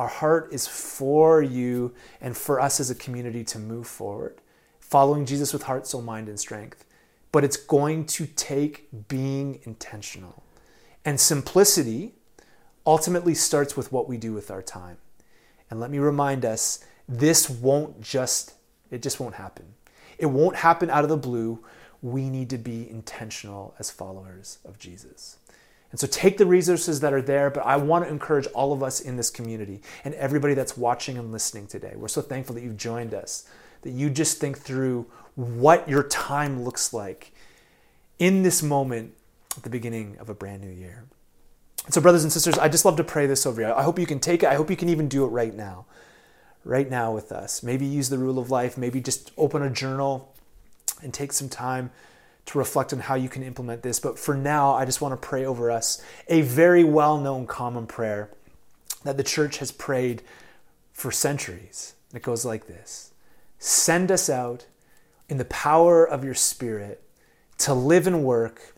Our 0.01 0.09
heart 0.09 0.49
is 0.51 0.67
for 0.67 1.43
you 1.43 1.93
and 2.23 2.35
for 2.35 2.59
us 2.59 2.81
as 2.81 2.89
a 2.89 2.95
community 2.95 3.45
to 3.45 3.59
move 3.59 3.87
forward, 3.87 4.41
following 4.79 5.27
Jesus 5.27 5.53
with 5.53 5.65
heart, 5.65 5.87
soul, 5.87 6.01
mind, 6.01 6.27
and 6.27 6.41
strength. 6.41 6.87
But 7.33 7.45
it's 7.45 7.59
going 7.59 8.07
to 8.07 8.25
take 8.25 8.89
being 9.09 9.61
intentional. 9.65 10.43
And 11.05 11.21
simplicity 11.21 12.15
ultimately 12.87 13.35
starts 13.35 13.77
with 13.77 13.93
what 13.93 14.09
we 14.09 14.17
do 14.17 14.33
with 14.33 14.51
our 14.51 14.63
time. 14.63 14.97
And 15.69 15.79
let 15.79 15.91
me 15.91 15.99
remind 15.99 16.47
us 16.47 16.83
this 17.07 17.51
won't 17.51 18.01
just, 18.01 18.55
it 18.91 19.03
just 19.03 19.21
won't 19.21 19.35
happen. 19.35 19.67
It 20.17 20.27
won't 20.27 20.57
happen 20.57 20.89
out 20.89 21.05
of 21.05 21.11
the 21.11 21.19
blue. 21.19 21.63
We 22.01 22.31
need 22.31 22.49
to 22.49 22.59
be 22.59 22.89
intentional 22.89 23.75
as 23.79 23.91
followers 23.91 24.61
of 24.65 24.79
Jesus. 24.79 25.37
And 25.91 25.99
so 25.99 26.07
take 26.07 26.39
the 26.39 26.47
resources 26.47 27.01
that 27.01 27.13
are 27.13 27.23
there, 27.23 27.51
but 27.51 27.67
I 27.67 27.77
want 27.77 28.05
to 28.05 28.11
encourage 28.11 28.47
all 28.49 28.73
of 28.73 28.83
us 28.83 29.01
in 29.01 29.17
this 29.17 29.29
community 29.29 29.83
and 30.05 30.15
everybody 30.15 30.55
that's 30.55 30.77
watching 30.77 31.19
and 31.19 31.33
listening 31.33 31.67
today. 31.67 31.95
We're 31.97 32.09
so 32.09 32.23
thankful 32.23 32.55
that 32.55 32.63
you've 32.63 32.77
joined 32.77 33.13
us, 33.13 33.49
that 33.83 33.91
you 33.91 34.09
just 34.09 34.39
think 34.39 34.59
through 34.59 35.07
what 35.35 35.89
your 35.89 36.05
time 36.05 36.63
looks 36.63 36.93
like 36.93 37.33
in 38.19 38.43
this 38.43 38.63
moment 38.63 39.15
at 39.57 39.65
the 39.65 39.71
beginning 39.71 40.17
of 40.21 40.29
a 40.29 40.35
brand 40.35 40.63
new 40.63 40.71
year. 40.71 41.07
So, 41.89 42.01
brothers 42.01 42.23
and 42.23 42.33
sisters, 42.33 42.57
I 42.59 42.69
just 42.69 42.85
love 42.85 42.97
to 42.97 43.05
pray 43.05 43.27
this 43.27 43.47
over 43.47 43.63
you. 43.63 43.73
I 43.73 43.83
hope 43.83 43.99
you 43.99 44.07
can 44.07 44.21
take 44.21 44.43
it. 44.43 44.49
I 44.49 44.55
hope 44.55 44.71
you 44.71 44.77
can 44.77 44.91
even 44.91 45.09
do 45.09 45.25
it 45.25 45.29
right 45.29 45.55
now, 45.55 45.87
right 46.63 46.89
now 46.89 47.13
with 47.13 47.33
us. 47.33 47.63
Maybe 47.63 47.87
use 47.87 48.11
the 48.11 48.19
rule 48.19 48.39
of 48.39 48.51
life. 48.51 48.79
Maybe 48.79 49.01
just 49.01 49.33
open 49.37 49.63
a 49.63 49.71
journal 49.71 50.33
and 51.03 51.13
take 51.13 51.33
some 51.33 51.49
time 51.49 51.91
to 52.47 52.59
reflect 52.59 52.93
on 52.93 53.01
how 53.01 53.15
you 53.15 53.29
can 53.29 53.43
implement 53.43 53.83
this. 53.83 54.01
But 54.01 54.19
for 54.19 54.35
now, 54.35 54.75
I 54.75 54.85
just 54.85 55.01
want 55.01 55.21
to 55.21 55.29
pray 55.29 55.45
over 55.45 55.71
us 55.71 56.03
a 56.29 56.43
very 56.43 56.85
well 56.85 57.19
known 57.19 57.47
common 57.47 57.87
prayer 57.87 58.31
that 59.05 59.17
the 59.17 59.23
church 59.23 59.59
has 59.59 59.73
prayed 59.73 60.23
for 60.93 61.11
centuries. 61.11 61.95
It 62.15 62.23
goes 62.23 62.45
like 62.45 62.67
this 62.67 63.13
Send 63.59 64.11
us 64.11 64.29
out 64.29 64.67
in 65.29 65.39
the 65.39 65.45
power 65.47 66.05
of 66.05 66.25
your 66.25 66.35
Spirit 66.35 67.03
to 67.59 67.75
live 67.75 68.07
and 68.07 68.25
work 68.25 68.75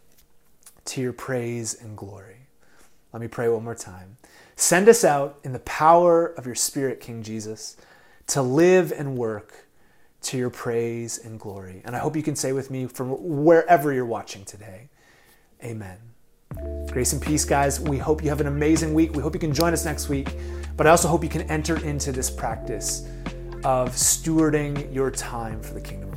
to 0.85 1.01
your 1.01 1.13
praise 1.13 1.75
and 1.75 1.97
glory. 1.97 2.49
Let 3.13 3.23
me 3.23 3.29
pray 3.29 3.49
one 3.49 3.65
more 3.65 3.75
time. 3.75 4.17
Send 4.57 4.89
us 4.89 5.05
out 5.05 5.39
in 5.45 5.53
the 5.53 5.61
power 5.61 6.27
of 6.27 6.47
your 6.47 6.55
Spirit, 6.55 7.01
King 7.01 7.23
Jesus, 7.23 7.77
to 8.29 8.43
live 8.43 8.93
and 8.93 9.17
work 9.17 9.62
to 10.23 10.39
your 10.39 10.51
praise 10.51 11.19
and 11.19 11.39
glory. 11.39 11.83
And 11.85 11.95
I 11.97 11.99
hope 11.99 12.17
you 12.17 12.23
can 12.23 12.37
say 12.37 12.53
with 12.53 12.71
me 12.71 12.87
from 12.87 13.11
wherever 13.45 13.93
you're 13.93 14.07
watching 14.07 14.45
today, 14.45 14.89
Amen. 15.65 15.97
Grace 16.91 17.13
and 17.13 17.23
peace, 17.23 17.45
guys. 17.45 17.81
We 17.81 17.97
hope 17.97 18.23
you 18.23 18.29
have 18.29 18.41
an 18.41 18.47
amazing 18.47 18.93
week. 18.95 19.15
We 19.15 19.23
hope 19.23 19.33
you 19.33 19.41
can 19.41 19.55
join 19.55 19.73
us 19.73 19.85
next 19.85 20.09
week. 20.09 20.35
But 20.77 20.87
I 20.87 20.91
also 20.91 21.09
hope 21.09 21.23
you 21.23 21.31
can 21.31 21.43
enter 21.43 21.83
into 21.85 22.13
this 22.13 22.31
practice 22.31 23.09
of 23.65 23.91
stewarding 23.91 24.93
your 24.93 25.11
time 25.11 25.63
for 25.63 25.75
the 25.75 25.81
kingdom. 25.81 26.12